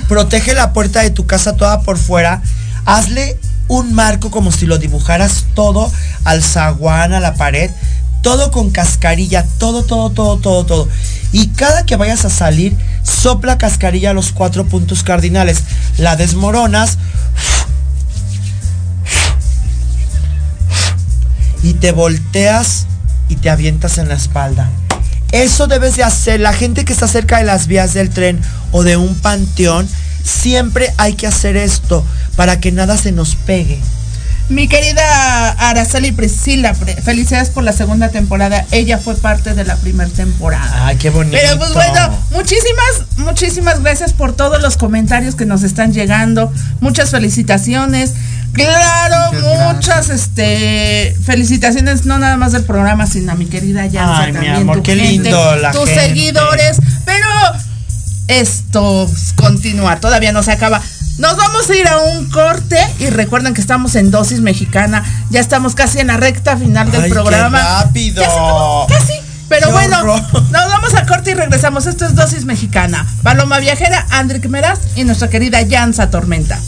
protege 0.08 0.54
la 0.54 0.72
puerta 0.72 1.00
de 1.02 1.10
tu 1.10 1.26
casa 1.26 1.56
toda 1.56 1.80
por 1.80 1.98
fuera. 1.98 2.42
Hazle 2.84 3.36
un 3.68 3.92
marco 3.92 4.30
como 4.30 4.52
si 4.52 4.66
lo 4.66 4.78
dibujaras 4.78 5.46
todo 5.54 5.90
al 6.24 6.42
zaguán, 6.42 7.12
a 7.12 7.20
la 7.20 7.34
pared 7.34 7.70
todo 8.22 8.50
con 8.50 8.70
cascarilla, 8.70 9.44
todo, 9.58 9.84
todo, 9.84 10.10
todo, 10.10 10.38
todo, 10.38 10.64
todo. 10.64 10.88
Y 11.32 11.48
cada 11.48 11.84
que 11.84 11.96
vayas 11.96 12.24
a 12.24 12.30
salir, 12.30 12.76
sopla 13.02 13.58
cascarilla 13.58 14.10
a 14.10 14.14
los 14.14 14.32
cuatro 14.32 14.64
puntos 14.64 15.02
cardinales. 15.02 15.62
La 15.98 16.16
desmoronas. 16.16 16.98
Y 21.62 21.74
te 21.74 21.92
volteas 21.92 22.86
y 23.28 23.36
te 23.36 23.50
avientas 23.50 23.98
en 23.98 24.08
la 24.08 24.14
espalda. 24.14 24.70
Eso 25.32 25.66
debes 25.66 25.96
de 25.96 26.04
hacer. 26.04 26.40
La 26.40 26.52
gente 26.52 26.84
que 26.84 26.92
está 26.92 27.08
cerca 27.08 27.38
de 27.38 27.44
las 27.44 27.66
vías 27.66 27.94
del 27.94 28.10
tren 28.10 28.40
o 28.70 28.82
de 28.82 28.96
un 28.96 29.14
panteón, 29.16 29.88
siempre 30.22 30.92
hay 30.98 31.14
que 31.14 31.26
hacer 31.26 31.56
esto 31.56 32.04
para 32.36 32.60
que 32.60 32.72
nada 32.72 32.96
se 32.96 33.12
nos 33.12 33.34
pegue. 33.34 33.80
Mi 34.52 34.68
querida 34.68 35.50
Araceli 35.52 36.12
Priscila, 36.12 36.74
felicidades 36.74 37.48
por 37.48 37.64
la 37.64 37.72
segunda 37.72 38.10
temporada. 38.10 38.66
Ella 38.70 38.98
fue 38.98 39.16
parte 39.16 39.54
de 39.54 39.64
la 39.64 39.76
primera 39.76 40.10
temporada. 40.10 40.86
Ay, 40.86 40.96
qué 40.96 41.08
bonito. 41.08 41.38
Pero 41.40 41.58
pues 41.58 41.72
bueno, 41.72 42.18
muchísimas, 42.32 43.16
muchísimas 43.16 43.82
gracias 43.82 44.12
por 44.12 44.34
todos 44.34 44.60
los 44.60 44.76
comentarios 44.76 45.36
que 45.36 45.46
nos 45.46 45.62
están 45.62 45.94
llegando. 45.94 46.52
Muchas 46.80 47.10
felicitaciones. 47.10 48.12
Claro, 48.52 49.32
muchas, 49.72 50.10
este 50.10 51.16
felicitaciones, 51.24 52.04
no 52.04 52.18
nada 52.18 52.36
más 52.36 52.52
del 52.52 52.64
programa, 52.64 53.06
sino 53.06 53.32
a 53.32 53.34
mi 53.34 53.46
querida 53.46 53.86
Yanza. 53.86 54.24
Ay, 54.24 54.32
mi 54.34 54.48
amor, 54.48 54.82
qué 54.82 54.94
lindo 54.94 55.56
la 55.56 55.72
Tus 55.72 55.88
seguidores. 55.88 56.76
Pero 57.06 57.26
esto 58.28 59.10
continúa, 59.36 59.98
todavía 60.00 60.32
no 60.32 60.42
se 60.42 60.52
acaba. 60.52 60.82
Nos 61.22 61.36
vamos 61.36 61.70
a 61.70 61.76
ir 61.76 61.86
a 61.86 61.98
un 62.00 62.28
corte 62.30 62.76
y 62.98 63.08
recuerden 63.08 63.54
que 63.54 63.60
estamos 63.60 63.94
en 63.94 64.10
dosis 64.10 64.40
mexicana. 64.40 65.04
Ya 65.30 65.38
estamos 65.38 65.76
casi 65.76 66.00
en 66.00 66.08
la 66.08 66.16
recta 66.16 66.56
final 66.56 66.90
del 66.90 67.08
programa. 67.12 67.58
Qué 67.58 67.64
rápido. 67.64 68.86
casi. 68.88 69.12
Pero 69.48 69.70
bueno, 69.70 70.02
nos 70.02 70.50
vamos 70.50 70.94
a 70.94 71.06
corte 71.06 71.30
y 71.30 71.34
regresamos. 71.34 71.86
Esto 71.86 72.06
es 72.06 72.16
dosis 72.16 72.44
mexicana. 72.44 73.06
Paloma 73.22 73.60
Viajera, 73.60 74.04
Andrick 74.10 74.46
Meraz 74.46 74.80
y 74.96 75.04
nuestra 75.04 75.30
querida 75.30 75.62
Yanza 75.62 76.10
Tormenta. 76.10 76.58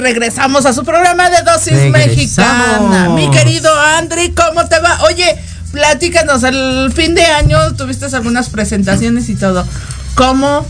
Regresamos 0.00 0.66
a 0.66 0.72
su 0.72 0.84
programa 0.84 1.30
de 1.30 1.42
dosis 1.42 1.90
mexicana. 1.90 3.08
Mi 3.10 3.30
querido 3.30 3.70
Andri, 3.78 4.32
¿cómo 4.32 4.66
te 4.66 4.78
va? 4.80 5.02
Oye, 5.04 5.36
platícanos, 5.72 6.42
el 6.42 6.92
fin 6.94 7.14
de 7.14 7.24
año 7.24 7.74
tuviste 7.76 8.06
algunas 8.14 8.48
presentaciones 8.48 9.28
y 9.28 9.36
todo. 9.36 9.66
¿Cómo 10.14 10.66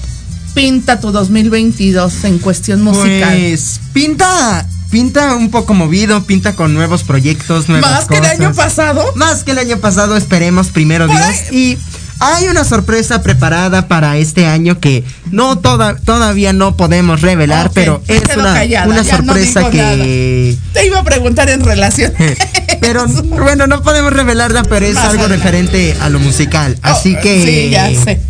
pinta 0.54 1.00
tu 1.00 1.12
2022 1.12 2.24
en 2.24 2.38
cuestión 2.38 2.82
musical? 2.82 3.36
Pues 3.36 3.80
pinta 3.92 4.66
pinta 4.90 5.36
un 5.36 5.50
poco 5.50 5.72
movido, 5.72 6.24
pinta 6.24 6.56
con 6.56 6.74
nuevos 6.74 7.04
proyectos, 7.04 7.68
nuevas 7.68 7.90
Más 7.90 8.06
que 8.06 8.18
el 8.18 8.24
año 8.26 8.52
pasado. 8.52 9.12
Más 9.14 9.44
que 9.44 9.52
el 9.52 9.58
año 9.58 9.78
pasado, 9.78 10.16
esperemos 10.16 10.68
primero 10.68 11.06
Dios. 11.06 11.52
Y 11.52 11.78
hay 12.20 12.48
una 12.48 12.64
sorpresa 12.64 13.22
preparada 13.22 13.88
para 13.88 14.16
este 14.18 14.46
año 14.46 14.78
que 14.78 15.04
no 15.30 15.58
toda, 15.58 15.96
todavía 15.96 16.52
no 16.52 16.76
podemos 16.76 17.20
revelar, 17.22 17.70
pero 17.74 18.02
es 18.08 18.22
una, 18.36 18.54
callada, 18.54 18.86
una 18.86 19.02
no 19.02 19.04
sorpresa 19.04 19.70
que... 19.70 20.56
Te 20.72 20.86
iba 20.86 20.98
a 21.00 21.04
preguntar 21.04 21.48
en 21.50 21.64
relación. 21.64 22.12
Pero 22.80 23.06
bueno, 23.06 23.66
no 23.66 23.82
podemos 23.82 24.10
revelarla, 24.10 24.62
pero 24.62 24.86
es 24.86 24.94
Más 24.94 25.04
algo 25.04 25.24
adelante. 25.24 25.36
referente 25.44 25.96
a 26.00 26.08
lo 26.08 26.18
musical. 26.18 26.78
Así 26.80 27.14
Oh, 27.18 27.22
que 27.22 27.44
Sí, 27.44 27.70
ya 27.70 27.88
sé. 28.04 28.20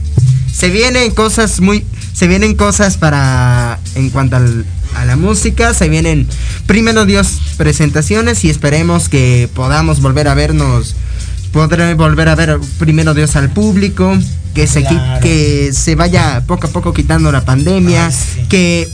se 0.53 0.70
vienen 0.70 1.12
cosas 1.12 1.61
muy 1.61 1.84
se 2.12 2.26
vienen 2.26 2.57
cosas 2.57 2.97
para 2.97 3.78
en 3.95 4.11
cuanto 4.11 4.34
al- 4.36 4.64
a 4.97 5.05
la 5.05 5.14
música 5.16 5.72
se 5.72 5.88
vienen 5.88 6.26
primero 6.66 7.07
Dios 7.07 7.38
presentaciones 7.57 8.45
y 8.45 8.51
esperemos 8.51 9.09
que 9.09 9.49
podamos 9.55 10.01
volver 10.03 10.26
a 10.26 10.34
vernos 10.34 10.97
podré 11.53 11.94
volver 11.94 12.28
a 12.28 12.34
ver 12.34 12.59
primero 12.78 13.14
Dios 13.14 13.36
al 13.36 13.51
público 13.51 14.16
que 14.55 14.66
se 14.66 14.82
Claro. 14.82 15.20
que 15.20 15.70
se 15.72 15.94
vaya 15.94 16.42
poco 16.46 16.66
a 16.66 16.70
poco 16.70 16.92
quitando 16.92 17.30
la 17.32 17.44
pandemia 17.44 18.07
Ay, 18.07 18.12
sí. 18.12 18.40
que 18.48 18.88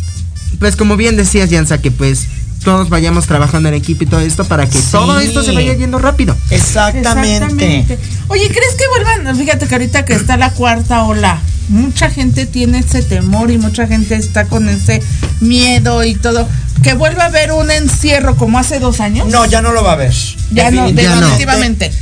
pues 0.59 0.77
como 0.77 0.97
bien 0.97 1.17
decías 1.17 1.51
Yansa 1.51 1.79
que 1.79 1.91
pues 1.91 2.27
todos 2.65 2.89
vayamos 2.89 3.27
trabajando 3.27 3.69
en 3.69 3.75
equipo 3.75 4.05
y 4.05 4.07
todo 4.07 4.21
esto 4.21 4.45
para 4.45 4.67
que 4.67 4.79
Sí. 4.79 4.89
todo 4.91 5.19
esto 5.21 5.43
se 5.43 5.53
vaya 5.53 5.75
yendo 5.75 5.99
rápido 5.99 6.37
Exactamente. 6.51 7.99
Oye, 8.29 8.49
¿crees 8.49 8.75
que 8.75 8.85
vuelvan? 8.89 9.37
Fíjate 9.37 9.67
que 9.67 9.75
ahorita 9.75 10.05
que 10.05 10.15
está 10.15 10.37
la 10.37 10.51
cuarta 10.51 11.05
ola, 11.05 11.41
mucha 11.69 12.11
gente 12.11 12.47
tiene 12.47 12.79
ese 12.79 13.03
temor 13.03 13.51
y 13.51 13.59
mucha 13.59 13.87
gente 13.87 14.15
está 14.17 14.47
con 14.47 14.69
ese 14.69 15.03
miedo 15.41 16.03
y 16.05 16.15
todo. 16.15 16.49
Que 16.83 16.95
vuelva 16.95 17.25
a 17.25 17.27
haber 17.27 17.53
un 17.53 17.71
encierro 17.71 18.37
como 18.37 18.59
hace 18.59 18.79
dos 18.81 19.01
años. 19.01 19.29
No, 19.29 19.47
ya 19.47 19.63
no 19.63 19.73
lo 19.73 19.83
va 19.85 19.91
a 19.91 19.95
haber. 19.95 20.13
Ya 20.53 20.71
no, 20.71 20.91
definitivamente. 20.93 21.91
Ya 21.91 21.91
no 21.91 21.97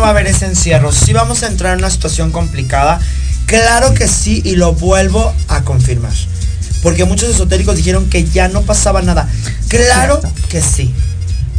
va 0.00 0.08
a 0.08 0.10
haber 0.10 0.26
ese 0.26 0.46
encierro. 0.46 0.92
Sí 0.92 1.12
vamos 1.12 1.42
a 1.42 1.46
entrar 1.46 1.74
en 1.74 1.80
una 1.80 1.90
situación 1.90 2.32
complicada. 2.32 3.00
Claro 3.46 3.94
que 3.94 4.08
sí, 4.08 4.42
y 4.44 4.56
lo 4.56 4.74
vuelvo 4.74 5.34
a 5.48 5.62
confirmar. 5.62 6.12
Porque 6.82 7.04
muchos 7.04 7.28
esotéricos 7.28 7.76
dijeron 7.76 8.08
que 8.08 8.24
ya 8.24 8.48
no 8.48 8.62
pasaba 8.62 9.02
nada. 9.02 9.28
Claro 9.68 10.20
que 10.48 10.60
sí. 10.60 10.92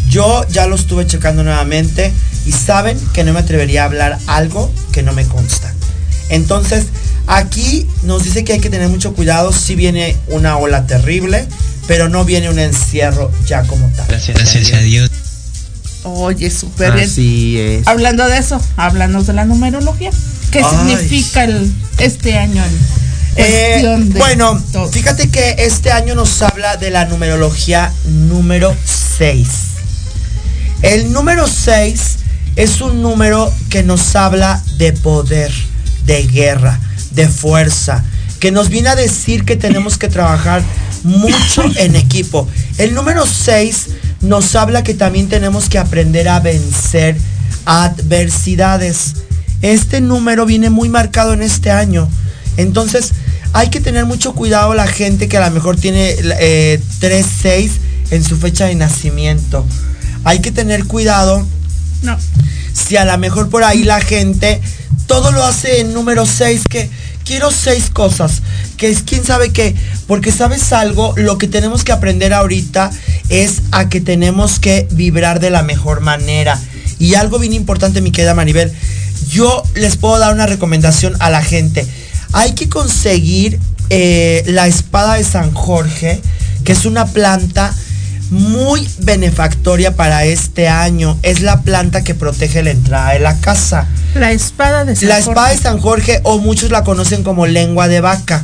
Yo 0.09 0.45
ya 0.49 0.67
lo 0.67 0.75
estuve 0.75 1.05
checando 1.05 1.43
nuevamente 1.43 2.11
y 2.45 2.51
saben 2.51 2.99
que 3.13 3.23
no 3.23 3.33
me 3.33 3.39
atrevería 3.39 3.83
a 3.83 3.85
hablar 3.85 4.19
algo 4.27 4.71
que 4.91 5.03
no 5.03 5.13
me 5.13 5.25
consta. 5.25 5.73
Entonces, 6.29 6.87
aquí 7.27 7.87
nos 8.03 8.23
dice 8.23 8.43
que 8.43 8.53
hay 8.53 8.59
que 8.59 8.69
tener 8.69 8.89
mucho 8.89 9.13
cuidado 9.13 9.53
si 9.53 9.75
viene 9.75 10.17
una 10.27 10.57
ola 10.57 10.85
terrible, 10.85 11.45
pero 11.87 12.09
no 12.09 12.25
viene 12.25 12.49
un 12.49 12.59
encierro 12.59 13.31
ya 13.45 13.63
como 13.63 13.87
tal. 13.89 14.07
Gracias 14.07 14.73
a 14.73 14.79
Dios. 14.79 15.20
Oye, 16.03 16.49
súper 16.49 16.93
bien. 16.93 17.09
así 17.09 17.59
es 17.59 17.87
Hablando 17.87 18.27
de 18.27 18.37
eso, 18.37 18.59
háblanos 18.77 19.27
de 19.27 19.33
la 19.33 19.45
numerología. 19.45 20.11
¿Qué 20.51 20.59
Ay. 20.59 20.65
significa 20.69 21.43
el, 21.43 21.71
este 21.99 22.37
año 22.37 22.63
Eh, 23.37 23.83
bueno, 24.17 24.61
todo? 24.73 24.89
fíjate 24.89 25.29
que 25.29 25.55
este 25.59 25.91
año 25.91 26.15
nos 26.15 26.41
habla 26.41 26.75
de 26.77 26.89
la 26.89 27.05
numerología 27.05 27.91
número 28.05 28.75
6. 29.17 29.47
El 30.81 31.13
número 31.13 31.47
6 31.47 32.01
es 32.57 32.81
un 32.81 33.01
número 33.01 33.53
que 33.69 33.83
nos 33.83 34.15
habla 34.15 34.61
de 34.77 34.91
poder, 34.93 35.53
de 36.05 36.23
guerra, 36.27 36.79
de 37.11 37.27
fuerza, 37.29 38.03
que 38.41 38.51
nos 38.51 38.69
viene 38.69 38.89
a 38.89 38.95
decir 38.95 39.45
que 39.45 39.55
tenemos 39.55 39.99
que 39.99 40.09
trabajar 40.09 40.63
mucho 41.03 41.63
en 41.77 41.95
equipo. 41.95 42.47
El 42.79 42.95
número 42.95 43.25
6 43.25 43.87
nos 44.21 44.55
habla 44.55 44.83
que 44.83 44.95
también 44.95 45.29
tenemos 45.29 45.69
que 45.69 45.77
aprender 45.77 46.27
a 46.27 46.39
vencer 46.39 47.15
adversidades. 47.65 49.13
Este 49.61 50.01
número 50.01 50.47
viene 50.47 50.71
muy 50.71 50.89
marcado 50.89 51.33
en 51.33 51.43
este 51.43 51.69
año. 51.69 52.09
Entonces, 52.57 53.11
hay 53.53 53.69
que 53.69 53.79
tener 53.79 54.05
mucho 54.05 54.33
cuidado 54.33 54.73
la 54.73 54.87
gente 54.87 55.27
que 55.29 55.37
a 55.37 55.47
lo 55.47 55.53
mejor 55.53 55.77
tiene 55.77 56.15
eh, 56.39 56.81
3-6 56.99 57.69
en 58.09 58.23
su 58.23 58.37
fecha 58.37 58.65
de 58.65 58.73
nacimiento. 58.73 59.65
Hay 60.23 60.39
que 60.39 60.51
tener 60.51 60.85
cuidado 60.85 61.45
No. 62.01 62.17
si 62.73 62.97
a 62.97 63.05
lo 63.05 63.15
mejor 63.19 63.49
por 63.49 63.63
ahí 63.63 63.83
la 63.83 64.01
gente 64.01 64.61
todo 65.05 65.31
lo 65.31 65.43
hace 65.43 65.81
en 65.81 65.93
número 65.93 66.25
6, 66.25 66.63
que 66.69 66.89
quiero 67.25 67.51
seis 67.51 67.89
cosas, 67.89 68.41
que 68.77 68.89
es 68.89 69.01
quién 69.03 69.23
sabe 69.23 69.51
qué, 69.51 69.75
porque 70.07 70.31
sabes 70.31 70.73
algo, 70.73 71.13
lo 71.17 71.37
que 71.37 71.47
tenemos 71.47 71.83
que 71.83 71.91
aprender 71.91 72.33
ahorita 72.33 72.91
es 73.29 73.61
a 73.71 73.89
que 73.89 74.01
tenemos 74.01 74.59
que 74.59 74.87
vibrar 74.91 75.39
de 75.39 75.49
la 75.49 75.63
mejor 75.63 76.01
manera. 76.01 76.59
Y 76.99 77.15
algo 77.15 77.39
bien 77.39 77.53
importante, 77.53 78.01
mi 78.01 78.11
querida 78.11 78.33
Maribel, 78.33 78.71
yo 79.29 79.63
les 79.75 79.97
puedo 79.97 80.19
dar 80.19 80.33
una 80.33 80.45
recomendación 80.45 81.15
a 81.19 81.29
la 81.29 81.43
gente. 81.43 81.87
Hay 82.33 82.53
que 82.53 82.69
conseguir 82.69 83.59
eh, 83.89 84.43
la 84.47 84.67
espada 84.67 85.15
de 85.15 85.23
San 85.23 85.51
Jorge, 85.53 86.21
que 86.63 86.71
es 86.71 86.85
una 86.85 87.05
planta 87.07 87.73
muy 88.31 88.87
benefactoria 88.99 89.95
para 89.95 90.23
este 90.23 90.67
año. 90.67 91.17
Es 91.21 91.41
la 91.41 91.61
planta 91.61 92.03
que 92.03 92.15
protege 92.15 92.63
la 92.63 92.71
entrada 92.71 93.11
de 93.11 93.19
la 93.19 93.37
casa. 93.37 93.87
La 94.15 94.31
espada 94.31 94.85
de 94.85 94.95
San 94.95 95.09
La 95.09 95.19
espada 95.19 95.41
Jorge. 95.41 95.55
de 95.55 95.61
San 95.61 95.77
Jorge 95.79 96.19
o 96.23 96.39
muchos 96.39 96.71
la 96.71 96.83
conocen 96.83 97.23
como 97.23 97.45
lengua 97.45 97.87
de 97.87 98.01
vaca. 98.01 98.43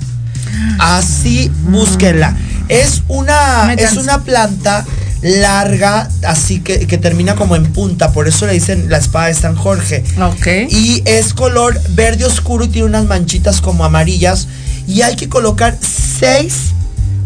Así 0.78 1.52
búsquenla. 1.64 2.36
Es 2.68 3.04
una, 3.08 3.74
es 3.74 3.94
una 3.94 4.24
planta 4.24 4.86
larga, 5.22 6.10
así 6.24 6.60
que, 6.60 6.86
que 6.86 6.98
termina 6.98 7.36
como 7.36 7.56
en 7.56 7.72
punta. 7.72 8.12
Por 8.12 8.28
eso 8.28 8.46
le 8.46 8.54
dicen 8.54 8.90
la 8.90 8.98
espada 8.98 9.28
de 9.28 9.36
San 9.36 9.56
Jorge. 9.56 10.04
Ok. 10.22 10.48
Y 10.70 11.02
es 11.06 11.34
color 11.34 11.80
verde 11.92 12.26
oscuro 12.26 12.66
y 12.66 12.68
tiene 12.68 12.88
unas 12.88 13.06
manchitas 13.06 13.62
como 13.62 13.86
amarillas. 13.86 14.48
Y 14.86 15.02
hay 15.02 15.16
que 15.16 15.30
colocar 15.30 15.78
seis 15.82 16.74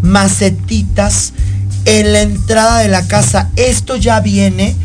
macetitas 0.03 1.33
en 1.85 2.13
la 2.13 2.21
entrada 2.21 2.79
de 2.79 2.87
la 2.87 3.07
casa. 3.07 3.49
Esto 3.55 3.95
ya 3.95 4.19
viene 4.19 4.75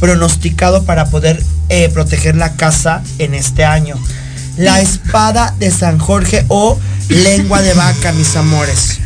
pronosticado 0.00 0.84
para 0.84 1.06
poder 1.06 1.42
eh, 1.68 1.88
proteger 1.92 2.36
la 2.36 2.54
casa 2.54 3.02
en 3.18 3.34
este 3.34 3.64
año. 3.64 3.96
La 4.56 4.80
espada 4.80 5.54
de 5.58 5.70
San 5.70 5.98
Jorge 5.98 6.44
o 6.48 6.78
lengua 7.08 7.62
de 7.62 7.74
vaca, 7.74 8.12
mis 8.12 8.36
amores. 8.36 8.98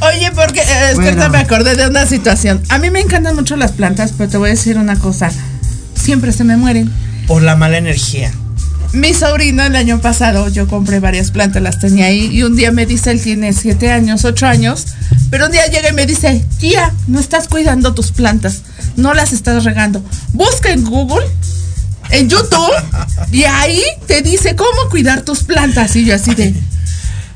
Oye, 0.00 0.30
porque 0.32 0.60
eh, 0.60 0.92
Bueno. 0.94 1.28
me 1.30 1.38
acordé 1.38 1.76
de 1.76 1.86
una 1.86 2.06
situación. 2.06 2.62
A 2.68 2.78
mí 2.78 2.90
me 2.90 3.00
encantan 3.00 3.36
mucho 3.36 3.56
las 3.56 3.72
plantas, 3.72 4.12
pero 4.16 4.28
te 4.30 4.36
voy 4.36 4.48
a 4.48 4.52
decir 4.52 4.76
una 4.76 4.96
cosa. 4.96 5.30
Siempre 5.94 6.32
se 6.32 6.44
me 6.44 6.56
mueren. 6.56 6.92
Por 7.26 7.42
la 7.42 7.54
mala 7.56 7.78
energía. 7.78 8.32
Mi 8.92 9.14
sobrino 9.14 9.64
el 9.64 9.74
año 9.74 10.00
pasado, 10.02 10.48
yo 10.48 10.68
compré 10.68 11.00
varias 11.00 11.30
plantas, 11.30 11.62
las 11.62 11.78
tenía 11.78 12.06
ahí, 12.06 12.26
y 12.26 12.42
un 12.42 12.56
día 12.56 12.72
me 12.72 12.84
dice, 12.84 13.10
él 13.10 13.22
tiene 13.22 13.54
siete 13.54 13.90
años, 13.90 14.26
ocho 14.26 14.46
años, 14.46 14.86
pero 15.30 15.46
un 15.46 15.52
día 15.52 15.66
llega 15.66 15.88
y 15.88 15.94
me 15.94 16.04
dice, 16.04 16.44
tía, 16.58 16.92
no 17.06 17.18
estás 17.18 17.48
cuidando 17.48 17.94
tus 17.94 18.12
plantas, 18.12 18.62
no 18.96 19.14
las 19.14 19.32
estás 19.32 19.64
regando. 19.64 20.04
Busca 20.34 20.72
en 20.72 20.84
Google, 20.84 21.26
en 22.10 22.28
YouTube, 22.28 22.70
y 23.30 23.44
ahí 23.44 23.82
te 24.06 24.20
dice 24.20 24.56
cómo 24.56 24.90
cuidar 24.90 25.22
tus 25.22 25.42
plantas. 25.42 25.96
Y 25.96 26.04
yo 26.04 26.14
así 26.14 26.34
de, 26.34 26.54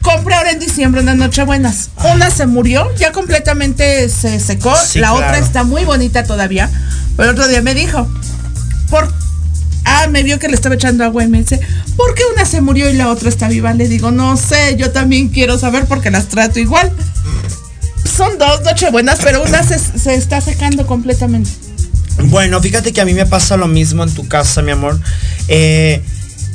compré 0.02 0.34
ahora 0.34 0.50
en 0.50 0.58
diciembre 0.58 1.00
unas 1.00 1.16
nochebuenas. 1.16 1.88
Una 2.12 2.30
se 2.30 2.46
murió, 2.46 2.86
ya 2.96 3.12
completamente 3.12 4.10
se 4.10 4.40
secó, 4.40 4.74
Sí, 4.76 4.98
la 4.98 5.14
otra 5.14 5.38
está 5.38 5.64
muy 5.64 5.86
bonita 5.86 6.24
todavía, 6.24 6.68
pero 7.16 7.30
otro 7.30 7.48
día 7.48 7.62
me 7.62 7.74
dijo, 7.74 8.06
¿por 8.90 9.10
Ah, 9.88 10.08
me 10.08 10.24
vio 10.24 10.40
que 10.40 10.48
le 10.48 10.56
estaba 10.56 10.74
echando 10.74 11.04
agua 11.04 11.22
y 11.22 11.28
me 11.28 11.38
dice, 11.38 11.60
¿por 11.96 12.12
qué 12.16 12.22
una 12.34 12.44
se 12.44 12.60
murió 12.60 12.90
y 12.90 12.94
la 12.94 13.08
otra 13.08 13.28
está 13.28 13.46
viva? 13.46 13.72
Le 13.72 13.86
digo, 13.86 14.10
no 14.10 14.36
sé, 14.36 14.74
yo 14.76 14.90
también 14.90 15.28
quiero 15.28 15.56
saber 15.60 15.84
porque 15.86 16.10
las 16.10 16.26
trato 16.26 16.58
igual. 16.58 16.92
Son 18.04 18.36
dos 18.36 18.62
nochebuenas, 18.62 19.20
pero 19.22 19.44
una 19.44 19.62
se, 19.62 20.14
está 20.14 20.40
secando 20.40 20.88
completamente. 20.88 21.50
Bueno, 22.24 22.60
fíjate 22.60 22.92
que 22.92 23.00
a 23.00 23.04
mí 23.04 23.14
me 23.14 23.26
pasa 23.26 23.56
lo 23.56 23.68
mismo 23.68 24.02
en 24.02 24.12
tu 24.12 24.26
casa, 24.26 24.60
mi 24.60 24.72
amor. 24.72 24.98
Eh, 25.46 26.02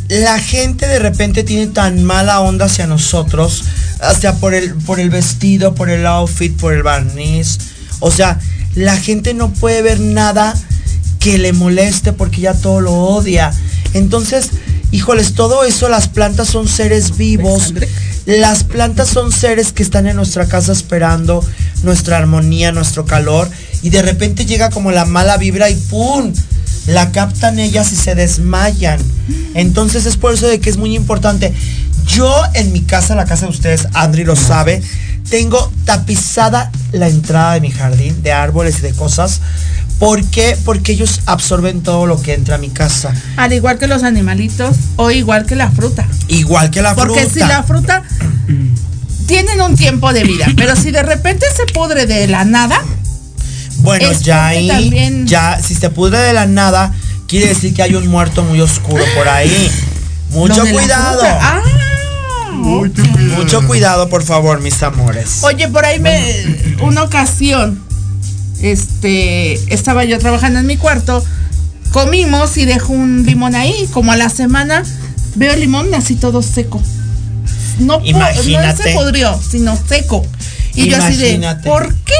la 0.10 0.38
gente 0.38 0.86
de 0.86 1.00
repente 1.00 1.46
tiene 1.46 1.68
tan 1.68 2.04
mala 2.04 2.42
onda 2.42 2.66
hacia 2.66 2.86
nosotros, 2.86 3.64
hasta 4.02 4.36
por 4.36 4.54
el, 4.54 4.74
por 4.74 5.00
el 5.00 5.10
vestido, 5.10 5.74
por 5.74 5.90
el 5.90 6.06
outfit, 6.06 6.54
por 6.58 6.74
el 6.74 6.84
barniz. 6.84 7.60
O 8.02 8.12
sea, 8.12 8.42
la 8.76 8.98
gente 8.98 9.34
no 9.34 9.54
puede 9.54 9.82
ver 9.82 10.02
nada 10.02 10.54
que 11.22 11.38
le 11.38 11.54
moleste 11.54 12.12
porque 12.12 12.42
ya 12.42 12.54
todo 12.54 12.82
lo 12.82 12.94
odia. 12.94 13.54
Entonces, 13.94 14.50
híjoles, 14.92 15.36
todo 15.36 15.64
eso, 15.64 15.88
las 15.88 16.10
plantas 16.10 16.50
son 16.50 16.68
seres 16.68 17.16
vivos. 17.16 17.74
Las 18.26 18.64
plantas 18.64 19.08
son 19.10 19.32
seres 19.32 19.72
que 19.72 19.84
están 19.84 20.08
en 20.08 20.16
nuestra 20.16 20.48
casa 20.48 20.72
esperando 20.72 21.46
nuestra 21.84 22.18
armonía, 22.18 22.72
nuestro 22.72 23.06
calor. 23.06 23.50
Y 23.84 23.92
de 23.92 24.02
repente 24.02 24.46
llega 24.46 24.72
como 24.72 24.92
la 24.92 25.06
mala 25.06 25.38
vibra 25.38 25.70
y 25.70 25.76
¡pum! 25.76 26.34
La 26.88 27.12
captan 27.12 27.60
ellas 27.60 27.92
y 27.92 27.96
se 27.96 28.16
desmayan. 28.16 29.00
Entonces 29.54 30.08
es 30.08 30.18
por 30.18 30.34
eso 30.34 30.48
de 30.48 30.60
que 30.60 30.72
es 30.72 30.78
muy 30.78 30.96
importante. 30.96 31.54
Yo 32.08 32.34
en 32.56 32.72
mi 32.74 32.82
casa, 32.82 33.16
la 33.16 33.26
casa 33.26 33.46
de 33.46 33.52
ustedes, 33.52 33.88
Andri 33.94 34.24
lo 34.24 34.36
sabe, 34.36 34.82
tengo 35.30 35.72
tapizada 35.86 36.72
la 36.92 37.08
entrada 37.08 37.54
de 37.54 37.62
mi 37.62 37.70
jardín 37.70 38.24
de 38.24 38.32
árboles 38.32 38.80
y 38.80 38.82
de 38.82 38.94
cosas. 38.94 39.42
¿Por 40.02 40.26
qué? 40.32 40.58
Porque 40.66 40.94
ellos 40.94 41.22
absorben 41.28 41.84
todo 41.84 42.08
lo 42.08 42.20
que 42.20 42.34
entra 42.34 42.56
a 42.56 42.58
mi 42.58 42.70
casa. 42.72 43.14
Al 43.38 43.54
igual 43.54 43.78
que 43.78 43.86
los 43.86 44.02
animalitos 44.02 44.76
o 44.96 45.12
igual 45.12 45.46
que 45.46 45.56
la 45.56 45.70
fruta. 45.70 46.08
Igual 46.28 46.72
que 46.72 46.82
la 46.82 46.96
Porque 46.96 47.20
fruta. 47.22 47.34
si 47.34 47.40
la 47.42 47.62
fruta 47.62 48.04
tienen 49.28 49.62
un 49.62 49.76
tiempo 49.76 50.12
de 50.12 50.24
vida, 50.24 50.48
pero 50.58 50.76
si 50.76 50.90
de 50.90 51.04
repente 51.04 51.46
se 51.56 51.72
pudre 51.72 52.08
de 52.08 52.26
la 52.28 52.46
nada, 52.46 52.84
Bueno, 53.78 54.12
ya 54.14 54.14
porque 54.14 54.32
ahí, 54.58 54.68
también- 54.68 55.28
ya, 55.28 55.62
si 55.62 55.76
se 55.76 55.92
pudre 55.92 56.18
de 56.18 56.34
la 56.34 56.48
nada, 56.48 56.96
quiere 57.28 57.50
decir 57.50 57.72
que 57.76 57.84
hay 57.84 57.94
un 57.94 58.08
muerto 58.08 58.44
muy 58.44 58.60
oscuro 58.60 59.04
por 59.16 59.28
ahí. 59.28 59.70
Mucho 60.32 60.64
cuidado. 60.66 61.22
Ah, 61.24 61.62
ok. 62.66 62.98
Mucho 63.38 63.68
cuidado, 63.68 64.10
por 64.10 64.24
favor, 64.24 64.62
mis 64.62 64.82
amores. 64.82 65.44
Oye, 65.44 65.68
por 65.68 65.86
ahí 65.86 66.00
me. 66.00 66.76
Una 66.82 67.04
ocasión. 67.04 67.80
Este. 68.62 69.54
Estaba 69.74 70.04
yo 70.06 70.18
trabajando 70.20 70.60
en 70.60 70.66
mi 70.66 70.78
cuarto. 70.78 71.24
Comimos 71.92 72.56
y 72.58 72.66
dejo 72.66 72.94
un 72.94 73.26
limón 73.26 73.56
ahí. 73.56 73.88
Como 73.92 74.12
a 74.12 74.18
la 74.18 74.30
semana 74.30 74.84
veo 75.36 75.54
el 75.54 75.60
limón 75.60 75.94
así 75.94 76.16
todo 76.16 76.42
seco. 76.42 76.82
No, 77.80 78.00
Imagínate. 78.04 78.84
se 78.84 78.94
pudrió, 78.94 79.40
sino 79.50 79.78
seco. 79.88 80.26
Y 80.76 80.90
yo 80.90 80.98
así 80.98 81.16
de. 81.18 81.30
Imagínate. 81.32 81.68
¿Por 81.70 81.94
qué? 82.06 82.14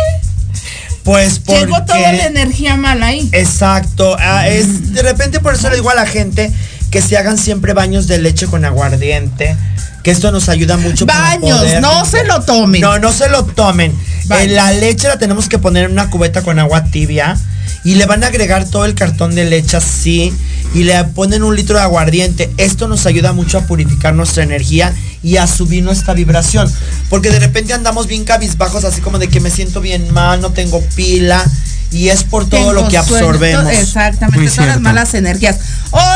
Pues 1.04 1.40
porque... 1.40 1.62
Llegó 1.62 1.84
toda 1.84 2.00
la 2.00 2.26
energía 2.26 2.78
mala 2.78 3.08
ahí. 3.08 3.28
Exacto. 3.32 4.16
ah, 4.20 4.48
es, 4.48 4.94
de 4.94 5.02
repente 5.02 5.40
por 5.40 5.54
eso 5.54 5.70
le 5.70 5.78
digo 5.78 5.90
a 5.90 5.96
la 5.96 6.06
gente 6.06 6.52
que 6.92 7.02
se 7.02 7.18
hagan 7.18 7.38
siempre 7.38 7.74
baños 7.74 8.08
de 8.08 8.20
leche 8.20 8.48
con 8.48 8.66
aguardiente. 8.66 9.56
Que 10.04 10.12
esto 10.12 10.32
nos 10.32 10.50
ayuda 10.50 10.78
mucho 10.78 11.06
para 11.06 11.38
Baños, 11.38 11.60
poder- 11.60 11.82
no 11.82 12.06
se 12.06 12.24
lo 12.24 12.42
tomen. 12.42 12.82
No, 12.82 12.98
no 13.00 13.12
se 13.12 13.30
lo 13.30 13.46
tomen. 13.46 13.94
La 14.48 14.72
leche 14.72 15.08
la 15.08 15.18
tenemos 15.18 15.48
que 15.50 15.58
poner 15.60 15.86
en 15.86 15.92
una 15.92 16.10
cubeta 16.10 16.42
con 16.42 16.60
agua 16.60 16.86
tibia. 16.86 17.38
Y 17.84 17.96
le 17.96 18.06
van 18.06 18.24
a 18.24 18.28
agregar 18.28 18.66
todo 18.66 18.86
el 18.86 18.94
cartón 18.94 19.34
de 19.36 19.46
leche 19.46 19.78
así. 19.78 20.34
Y 20.74 20.84
le 20.84 21.04
ponen 21.06 21.44
un 21.44 21.56
litro 21.56 21.78
de 21.78 21.84
aguardiente. 21.84 22.52
Esto 22.58 22.88
nos 22.88 23.06
ayuda 23.06 23.34
mucho 23.34 23.58
a 23.58 23.62
purificar 23.62 24.14
nuestra 24.14 24.44
energía 24.44 24.94
y 25.24 25.38
a 25.38 25.48
subir 25.48 25.84
nuestra 25.84 26.14
vibración. 26.14 26.72
Porque 27.10 27.30
de 27.30 27.40
repente 27.40 27.74
andamos 27.74 28.08
bien 28.08 28.24
cabizbajos, 28.24 28.86
así 28.86 29.02
como 29.02 29.20
de 29.20 29.28
que 29.28 29.40
me 29.40 29.50
siento 29.50 29.82
bien 29.82 30.14
mal, 30.14 30.42
no 30.42 30.52
tengo 30.52 30.82
pila. 30.96 31.44
Y 31.92 32.08
es 32.08 32.24
por 32.24 32.48
todo 32.48 32.60
Tengo 32.60 32.74
lo 32.74 32.88
que 32.88 32.98
absorbemos. 32.98 33.70
Exactamente, 33.74 34.38
Muy 34.40 34.48
todas 34.48 34.58
las 34.60 34.66
cierto. 34.76 34.82
malas 34.82 35.14
energías. 35.14 35.58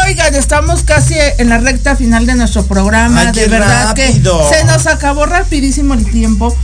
Oigan, 0.06 0.34
estamos 0.36 0.84
casi 0.84 1.16
en 1.38 1.50
la 1.50 1.58
recta 1.58 1.98
final 1.98 2.26
de 2.26 2.36
nuestro 2.36 2.66
programa. 2.66 3.20
Ay, 3.22 3.34
de 3.34 3.48
verdad 3.48 3.88
rápido. 3.90 4.50
que 4.50 4.56
se 4.56 4.64
nos 4.64 4.88
acabó 4.88 5.26
rapidísimo 5.26 5.94
el 5.94 6.10
tiempo. 6.10 6.56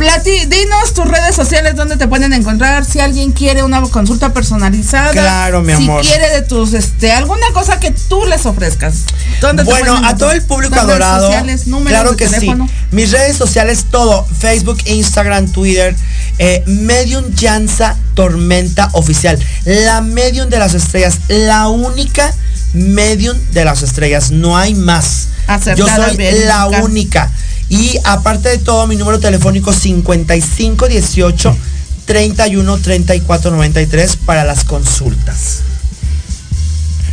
Plati, 0.00 0.46
dinos 0.46 0.94
tus 0.94 1.06
redes 1.06 1.36
sociales 1.36 1.76
donde 1.76 1.98
te 1.98 2.08
pueden 2.08 2.32
encontrar. 2.32 2.86
Si 2.86 3.00
alguien 3.00 3.32
quiere 3.32 3.62
una 3.62 3.82
consulta 3.82 4.32
personalizada. 4.32 5.10
Claro, 5.10 5.60
mi 5.60 5.74
amor. 5.74 6.02
Si 6.02 6.10
quiere 6.10 6.30
de 6.30 6.40
tus, 6.40 6.72
este, 6.72 7.12
alguna 7.12 7.46
cosa 7.52 7.78
que 7.80 7.90
tú 7.90 8.24
les 8.24 8.46
ofrezcas. 8.46 8.94
¿Dónde 9.42 9.62
te 9.62 9.68
Bueno, 9.68 10.00
a 10.02 10.16
todo 10.16 10.30
el 10.32 10.40
público 10.40 10.74
adorado. 10.74 11.26
sociales, 11.26 11.64
claro 11.86 12.16
que 12.16 12.26
teléfono. 12.28 12.66
sí. 12.66 12.74
Mis 12.92 13.10
redes 13.10 13.36
sociales, 13.36 13.84
todo. 13.90 14.26
Facebook, 14.38 14.78
Instagram, 14.86 15.52
Twitter. 15.52 15.94
Eh, 16.38 16.64
Medium 16.66 17.34
Yanza 17.34 17.94
Tormenta 18.14 18.88
Oficial. 18.92 19.38
La 19.66 20.00
medium 20.00 20.48
de 20.48 20.58
las 20.60 20.72
estrellas. 20.72 21.18
La 21.28 21.68
única 21.68 22.32
medium 22.72 23.36
de 23.52 23.66
las 23.66 23.82
estrellas. 23.82 24.30
No 24.30 24.56
hay 24.56 24.74
más. 24.74 25.28
Acertada, 25.46 26.08
Yo 26.08 26.14
soy 26.14 26.44
la 26.46 26.68
única. 26.68 27.30
Y 27.70 27.98
aparte 28.04 28.50
de 28.50 28.58
todo, 28.58 28.86
mi 28.86 28.96
número 28.96 29.20
telefónico 29.20 29.72
5518 29.72 31.56
31 32.04 32.78
34 32.78 33.50
93 33.52 34.16
para 34.16 34.44
las 34.44 34.64
consultas. 34.64 35.60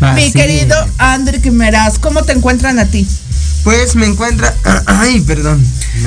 Mi 0.02 0.08
Así 0.08 0.34
querido. 0.34 0.76
Andrick 0.98 1.46
Meraz, 1.52 2.00
¿cómo 2.00 2.24
te 2.24 2.34
encuentran 2.34 2.80
a 2.80 2.86
ti? 2.86 3.08
Pues 3.68 3.98
me 3.98 4.06
encuentra. 4.06 4.54
Ay, 4.86 5.20
perdón. 5.20 5.62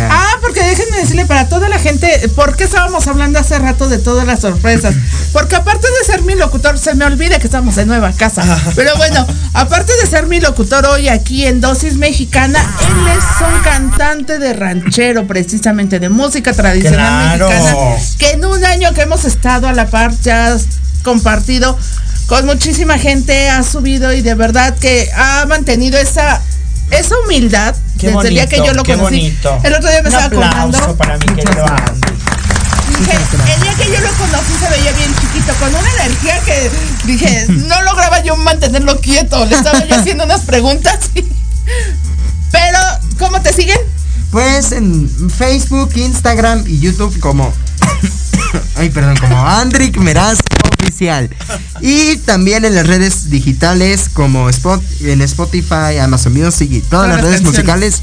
Ah, 0.08 0.38
porque 0.40 0.62
déjenme 0.62 0.96
decirle 0.96 1.26
para 1.26 1.46
toda 1.50 1.68
la 1.68 1.78
gente, 1.78 2.30
¿por 2.34 2.56
qué 2.56 2.64
estábamos 2.64 3.06
hablando 3.06 3.38
hace 3.38 3.58
rato 3.58 3.86
de 3.90 3.98
todas 3.98 4.26
las 4.26 4.40
sorpresas? 4.40 4.94
Porque 5.34 5.56
aparte 5.56 5.86
de 5.98 6.06
ser 6.06 6.22
mi 6.22 6.36
locutor, 6.36 6.78
se 6.78 6.94
me 6.94 7.04
olvida 7.04 7.38
que 7.38 7.44
estamos 7.44 7.76
en 7.76 7.88
nueva 7.88 8.12
casa. 8.12 8.42
Pero 8.74 8.96
bueno, 8.96 9.26
aparte 9.52 9.92
de 10.00 10.06
ser 10.06 10.26
mi 10.26 10.40
locutor 10.40 10.86
hoy 10.86 11.08
aquí 11.08 11.44
en 11.44 11.60
Dosis 11.60 11.96
Mexicana, 11.96 12.58
él 12.80 13.18
es 13.18 13.24
un 13.46 13.62
cantante 13.62 14.38
de 14.38 14.54
ranchero, 14.54 15.26
precisamente 15.26 16.00
de 16.00 16.08
música 16.08 16.54
tradicional 16.54 17.36
Claro. 17.36 17.50
mexicana, 17.50 17.76
que 18.18 18.30
en 18.30 18.44
un 18.46 18.64
año 18.64 18.94
que 18.94 19.02
hemos 19.02 19.26
estado 19.26 19.68
a 19.68 19.74
la 19.74 19.86
par 19.86 20.18
ya 20.22 20.54
has 20.54 20.64
compartido 21.02 21.76
con 22.26 22.46
muchísima 22.46 22.96
gente, 22.96 23.50
ha 23.50 23.62
subido 23.62 24.14
y 24.14 24.22
de 24.22 24.34
verdad 24.34 24.74
que 24.78 25.10
ha 25.14 25.44
mantenido 25.44 25.98
esa 25.98 26.40
esa 26.90 27.14
humildad 27.24 27.74
Qué 27.98 28.08
desde 28.08 28.28
el 28.28 28.34
día 28.34 28.46
que 28.46 28.56
yo 28.58 28.72
lo 28.74 28.82
conocí. 28.84 29.02
bonito. 29.02 29.58
El 29.62 29.74
otro 29.74 29.90
día 29.90 30.02
me 30.02 30.08
Un 30.08 30.14
estaba 30.14 30.24
aplauso 30.26 30.78
acordando. 30.78 30.96
para 30.96 31.18
mi 31.18 31.26
querido 31.26 31.64
Andy. 31.66 32.00
Dije, 32.98 33.12
el 33.54 33.60
día 33.62 33.74
que 33.74 33.92
yo 33.92 34.00
lo 34.00 34.12
conocí 34.12 34.52
se 34.60 34.68
veía 34.70 34.92
bien 34.92 35.14
chiquito, 35.20 35.54
con 35.54 35.74
una 35.74 35.90
energía 36.04 36.38
que 36.44 36.70
dije, 37.04 37.46
no 37.48 37.82
lograba 37.82 38.22
yo 38.22 38.36
mantenerlo 38.36 39.00
quieto. 39.00 39.44
Le 39.46 39.56
estaba 39.56 39.84
yo 39.84 39.94
haciendo 39.96 40.24
unas 40.24 40.42
preguntas. 40.42 40.98
Pero, 42.50 42.78
¿cómo 43.18 43.40
te 43.40 43.52
siguen? 43.52 43.78
Pues 44.30 44.72
en 44.72 45.08
Facebook, 45.30 45.90
Instagram 45.96 46.64
y 46.66 46.78
YouTube 46.78 47.18
como. 47.20 47.52
Ay, 48.76 48.90
perdón, 48.90 49.16
como 49.18 49.36
Andrick 49.46 49.96
Meraz 49.98 50.38
Oficial. 50.80 51.28
Y 51.80 52.16
también 52.18 52.64
en 52.64 52.74
las 52.74 52.86
redes 52.86 53.30
digitales 53.30 54.08
como 54.12 54.48
Spot, 54.48 54.82
en 55.02 55.22
Spotify, 55.22 55.98
Amazon 56.00 56.32
Music 56.32 56.68
y 56.70 56.80
todas 56.80 57.08
las 57.08 57.20
redes 57.20 57.42
musicales 57.42 58.02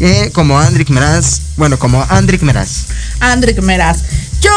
eh, 0.00 0.30
como 0.32 0.58
Andrick 0.58 0.90
Meraz. 0.90 1.40
Bueno, 1.56 1.78
como 1.78 2.04
Andrick 2.08 2.42
Meraz. 2.42 2.86
Andrick 3.20 3.60
Meraz. 3.62 4.02
Yo 4.40 4.50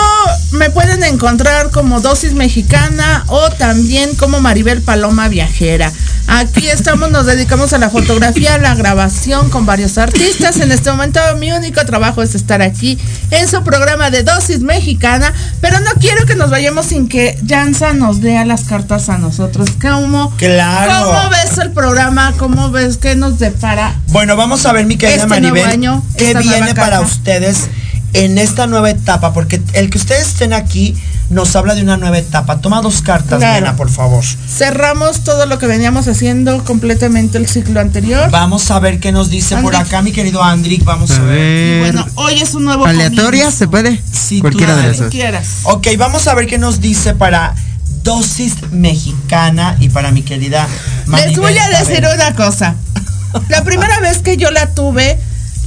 me 0.51 0.69
pueden 0.69 1.03
encontrar 1.03 1.69
como 1.71 1.99
Dosis 1.99 2.33
Mexicana 2.33 3.25
o 3.27 3.49
también 3.51 4.15
como 4.15 4.39
Maribel 4.39 4.81
Paloma 4.81 5.27
Viajera. 5.27 5.91
Aquí 6.35 6.67
estamos, 6.67 7.11
nos 7.11 7.27
dedicamos 7.27 7.73
a 7.73 7.77
la 7.77 7.91
fotografía, 7.91 8.55
a 8.55 8.57
la 8.57 8.73
grabación 8.73 9.51
con 9.51 9.67
varios 9.67 9.99
artistas. 9.99 10.57
En 10.57 10.71
este 10.71 10.89
momento 10.89 11.19
mi 11.37 11.51
único 11.51 11.85
trabajo 11.85 12.23
es 12.23 12.33
estar 12.33 12.63
aquí 12.63 12.97
en 13.29 13.47
su 13.47 13.63
programa 13.63 14.09
de 14.09 14.23
Dosis 14.23 14.61
Mexicana, 14.61 15.31
pero 15.61 15.79
no 15.81 15.91
quiero 16.01 16.25
que 16.25 16.33
nos 16.33 16.49
vayamos 16.49 16.87
sin 16.87 17.07
que 17.07 17.37
Jansa 17.47 17.93
nos 17.93 18.17
lea 18.17 18.45
las 18.45 18.63
cartas 18.63 19.09
a 19.09 19.19
nosotros. 19.19 19.69
¿Cómo, 19.79 20.33
Claro. 20.37 21.05
¿Cómo 21.05 21.29
ves 21.29 21.55
el 21.59 21.71
programa? 21.71 22.33
¿Cómo 22.37 22.71
ves 22.71 22.97
que 22.97 23.15
nos 23.15 23.37
depara? 23.37 23.93
Bueno, 24.07 24.35
vamos 24.35 24.65
a 24.65 24.73
ver, 24.73 24.87
mi 24.87 24.97
querida 24.97 25.17
Este 25.17 25.27
Maribel, 25.27 25.67
año, 25.67 26.03
qué 26.17 26.33
viene 26.33 26.73
para 26.73 27.01
ustedes 27.01 27.67
en 28.13 28.37
esta 28.37 28.67
nueva 28.67 28.89
etapa, 28.91 29.33
porque 29.33 29.61
el 29.73 29.89
que 29.89 29.97
ustedes 29.97 30.27
estén 30.27 30.53
aquí 30.53 30.95
nos 31.29 31.55
habla 31.55 31.73
de 31.73 31.81
una 31.81 31.97
nueva 31.97 32.17
etapa. 32.19 32.59
Toma 32.61 32.81
dos 32.81 33.01
cartas, 33.01 33.39
Claro. 33.39 33.61
nena, 33.65 33.75
por 33.75 33.89
favor. 33.89 34.23
Cerramos 34.23 35.23
todo 35.23 35.45
lo 35.47 35.57
que 35.57 35.65
veníamos 35.65 36.07
haciendo 36.07 36.63
completamente 36.63 37.37
el 37.39 37.47
ciclo 37.47 37.79
anterior. 37.79 38.29
Vamos 38.29 38.69
a 38.71 38.79
ver 38.79 38.99
qué 38.99 39.11
nos 39.11 39.29
dice 39.31 39.57
por 39.57 39.75
acá, 39.75 40.01
mi 40.03 40.11
querido 40.11 40.43
Andrick. 40.43 40.83
Vamos 40.83 41.09
a, 41.11 41.19
ver. 41.23 41.79
Bueno, 41.91 42.05
hoy 42.15 42.39
es 42.41 42.53
un 42.53 42.65
nuevo 42.65 42.85
¿Aleatoria 42.85 43.25
comienzo. 43.45 43.57
se 43.57 43.67
puede? 43.67 44.01
Sí, 44.11 44.41
Cualquiera 44.41 44.73
tú 44.73 44.77
de 44.77 44.81
dale. 44.83 44.89
las 44.91 44.99
dos. 44.99 45.09
quieras. 45.09 45.47
Ok, 45.63 45.87
vamos 45.97 46.27
a 46.27 46.35
ver 46.35 46.45
qué 46.47 46.57
nos 46.59 46.81
dice 46.81 47.15
para 47.15 47.55
dosis 48.03 48.55
mexicana 48.71 49.75
y 49.79 49.89
para 49.89 50.11
mi 50.11 50.21
querida 50.23 50.67
Les 50.99 51.07
Maribel 51.07 51.39
voy 51.39 51.57
a 51.57 51.69
decir 51.79 52.05
una 52.13 52.35
cosa. 52.35 52.75
La 53.49 53.63
primera 53.63 53.99
vez 54.01 54.19
que 54.19 54.37
yo 54.37 54.51
la 54.51 54.73
tuve, 54.75 55.17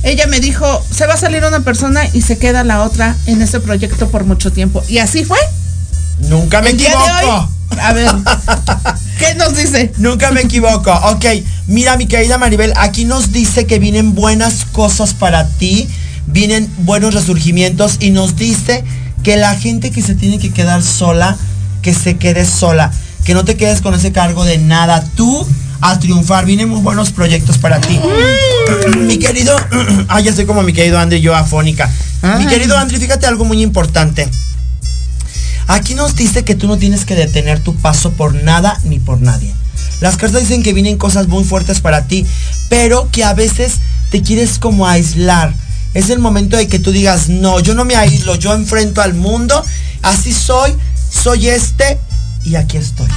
ella 0.03 0.27
me 0.27 0.41
dijo, 0.41 0.85
se 0.91 1.07
va 1.07 1.15
a 1.15 1.17
salir 1.17 1.45
una 1.45 1.61
persona 1.61 2.03
y 2.13 2.23
se 2.23 2.39
queda 2.39 2.65
la 2.65 2.83
otra 2.83 3.17
en 3.27 3.43
este 3.43 3.61
proyecto 3.61 4.09
por 4.09 4.25
mucho 4.25 4.53
tiempo. 4.53 4.83
Y 4.89 4.99
así 4.99 5.25
fue. 5.25 5.39
Nunca 6.21 6.63
me 6.63 6.71
El 6.71 6.77
equivoco. 6.77 7.49
hoy, 7.71 7.79
a 7.81 7.93
ver, 7.93 8.11
¿qué 9.19 9.35
nos 9.35 9.57
dice? 9.57 9.93
Nunca 9.99 10.31
me 10.31 10.43
equivoco. 10.43 10.93
Ok, 10.93 11.25
mira 11.67 11.97
mi 11.97 12.07
querida 12.07 12.39
Maribel, 12.39 12.73
aquí 12.77 13.05
nos 13.05 13.33
dice 13.33 13.67
que 13.67 13.79
vienen 13.79 14.15
buenas 14.15 14.65
cosas 14.73 15.15
para 15.15 15.49
ti, 15.49 15.89
vienen 16.27 16.71
buenos 16.79 17.15
resurgimientos 17.15 17.97
y 18.01 18.11
nos 18.11 18.37
dice 18.37 18.85
que 19.23 19.37
la 19.37 19.55
gente 19.57 19.91
que 19.91 20.03
se 20.03 20.15
tiene 20.15 20.39
que 20.39 20.53
quedar 20.53 20.83
sola, 20.83 21.37
que 21.83 21.93
se 21.93 22.17
quede 22.17 22.47
sola, 22.47 22.93
que 23.25 23.35
no 23.35 23.45
te 23.45 23.57
quedes 23.57 23.81
con 23.81 23.93
ese 23.95 24.13
cargo 24.13 24.45
de 24.45 24.59
nada. 24.59 25.05
Tú 25.17 25.47
a 25.81 25.99
triunfar. 25.99 26.45
Vinemos 26.45 26.83
buenos 26.83 27.11
proyectos 27.11 27.59
para 27.59 27.81
ti. 27.81 28.01
mi 28.99 29.19
querido, 29.19 29.57
ah, 30.09 30.21
ya 30.21 30.33
sé 30.33 30.47
como 30.47 30.63
mi 30.63 30.73
querido 30.73 30.99
Andri, 30.99 31.21
yo 31.21 31.35
afónica. 31.35 31.91
Mi 32.39 32.47
querido 32.47 32.77
Andri, 32.77 32.99
fíjate 32.99 33.27
algo 33.27 33.45
muy 33.45 33.63
importante. 33.63 34.29
Aquí 35.69 35.95
nos 35.95 36.15
dice 36.15 36.45
que 36.45 36.55
tú 36.55 36.69
no 36.69 36.77
tienes 36.77 37.05
que 37.05 37.15
detener 37.15 37.61
tu 37.61 37.75
paso 37.77 38.13
por 38.13 38.35
nada 38.35 38.79
ni 38.85 38.99
por 38.99 39.21
nadie. 39.21 39.53
Las 40.01 40.17
cartas 40.17 40.43
dicen 40.43 40.63
que 40.63 40.73
vienen 40.73 40.99
cosas 40.99 41.29
muy 41.29 41.45
fuertes 41.45 41.81
para 41.81 42.07
ti, 42.07 42.27
pero 42.69 43.09
que 43.11 43.25
a 43.25 43.35
veces 43.35 43.75
te 44.11 44.23
quieres 44.23 44.59
como 44.59 44.87
aislar. 44.87 45.53
Es 45.95 46.11
el 46.11 46.19
momento 46.19 46.57
de 46.57 46.69
que 46.69 46.79
tú 46.79 46.93
digas, 46.93 47.29
no, 47.29 47.61
yo 47.61 47.75
no 47.75 47.85
me 47.85 47.97
aíslo, 47.97 48.35
yo 48.35 48.55
enfrento 48.55 49.01
al 49.01 49.15
mundo, 49.15 49.65
así 50.03 50.33
soy, 50.33 50.75
soy 51.11 51.49
este, 51.49 51.99
y 52.47 52.55
aquí 52.55 52.77
estoy. 52.77 53.09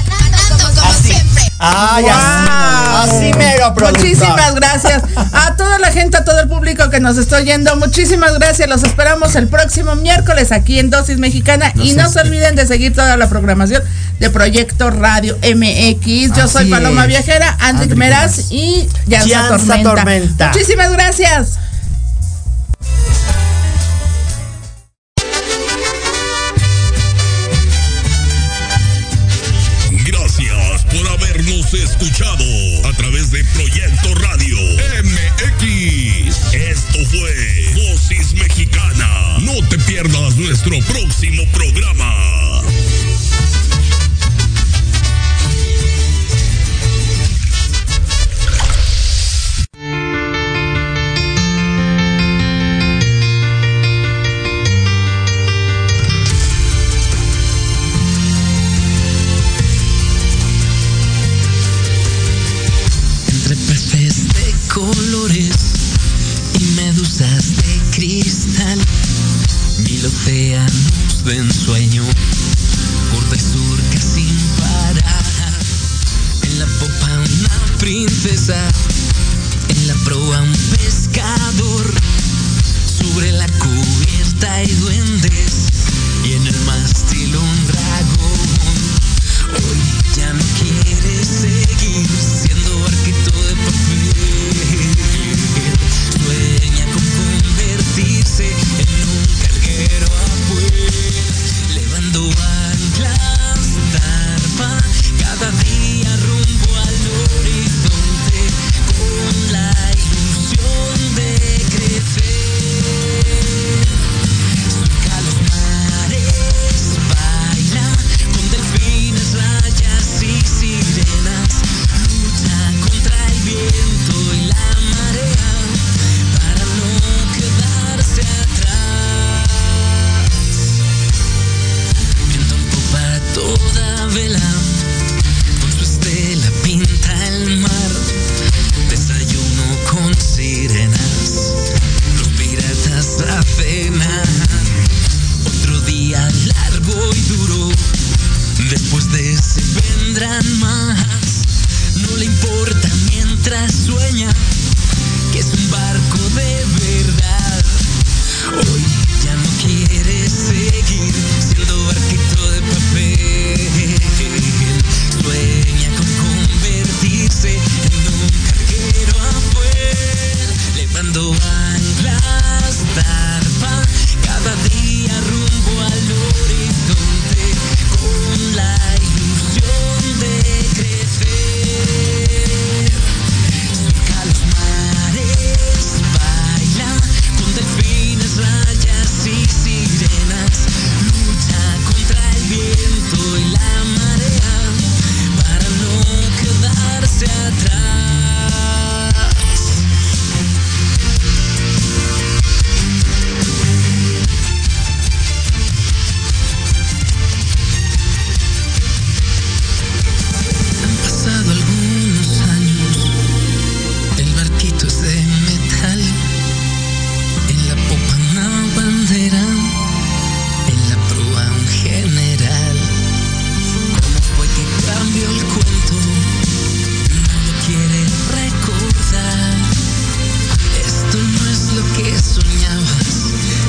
Así. 0.84 1.14
Ay, 1.60 2.06
así, 2.10 3.28
así 3.28 3.34
mero 3.38 3.76
productor. 3.76 4.00
Muchísimas 4.00 4.56
gracias 4.56 5.04
a 5.34 5.56
toda 5.56 5.78
la 5.78 5.92
gente, 5.92 6.18
a 6.18 6.24
todo 6.24 6.40
el 6.40 6.48
público 6.48 6.90
que 6.90 7.00
nos 7.00 7.18
está 7.18 7.38
oyendo. 7.38 7.76
Muchísimas 7.76 8.34
gracias. 8.40 8.68
Los 8.68 8.84
esperamos 8.84 9.36
el 9.36 9.48
próximo 9.48 9.96
miércoles 9.96 10.52
aquí 10.52 10.80
en 10.80 10.90
Dosis 10.90 11.20
Mexicana. 11.20 11.72
Y 11.76 11.94
no 11.94 12.10
se 12.10 12.22
olviden 12.22 12.56
de 12.56 12.66
seguir 12.66 12.96
toda 12.96 13.18
la 13.18 13.30
programación 13.30 13.84
de 14.20 14.30
Proyecto 14.32 14.90
Radio 14.90 15.38
MX. 15.44 16.36
Yo 16.36 16.48
soy 16.48 16.72
Paloma. 16.72 17.06
Viajera, 17.06 17.56
Andrick 17.60 17.96
Meraz 17.96 18.52
y 18.52 18.90
Yanza 19.06 19.48
Tormenta. 19.50 19.84
Tormenta. 19.84 20.48
Muchísimas 20.48 20.92
gracias. 20.92 21.60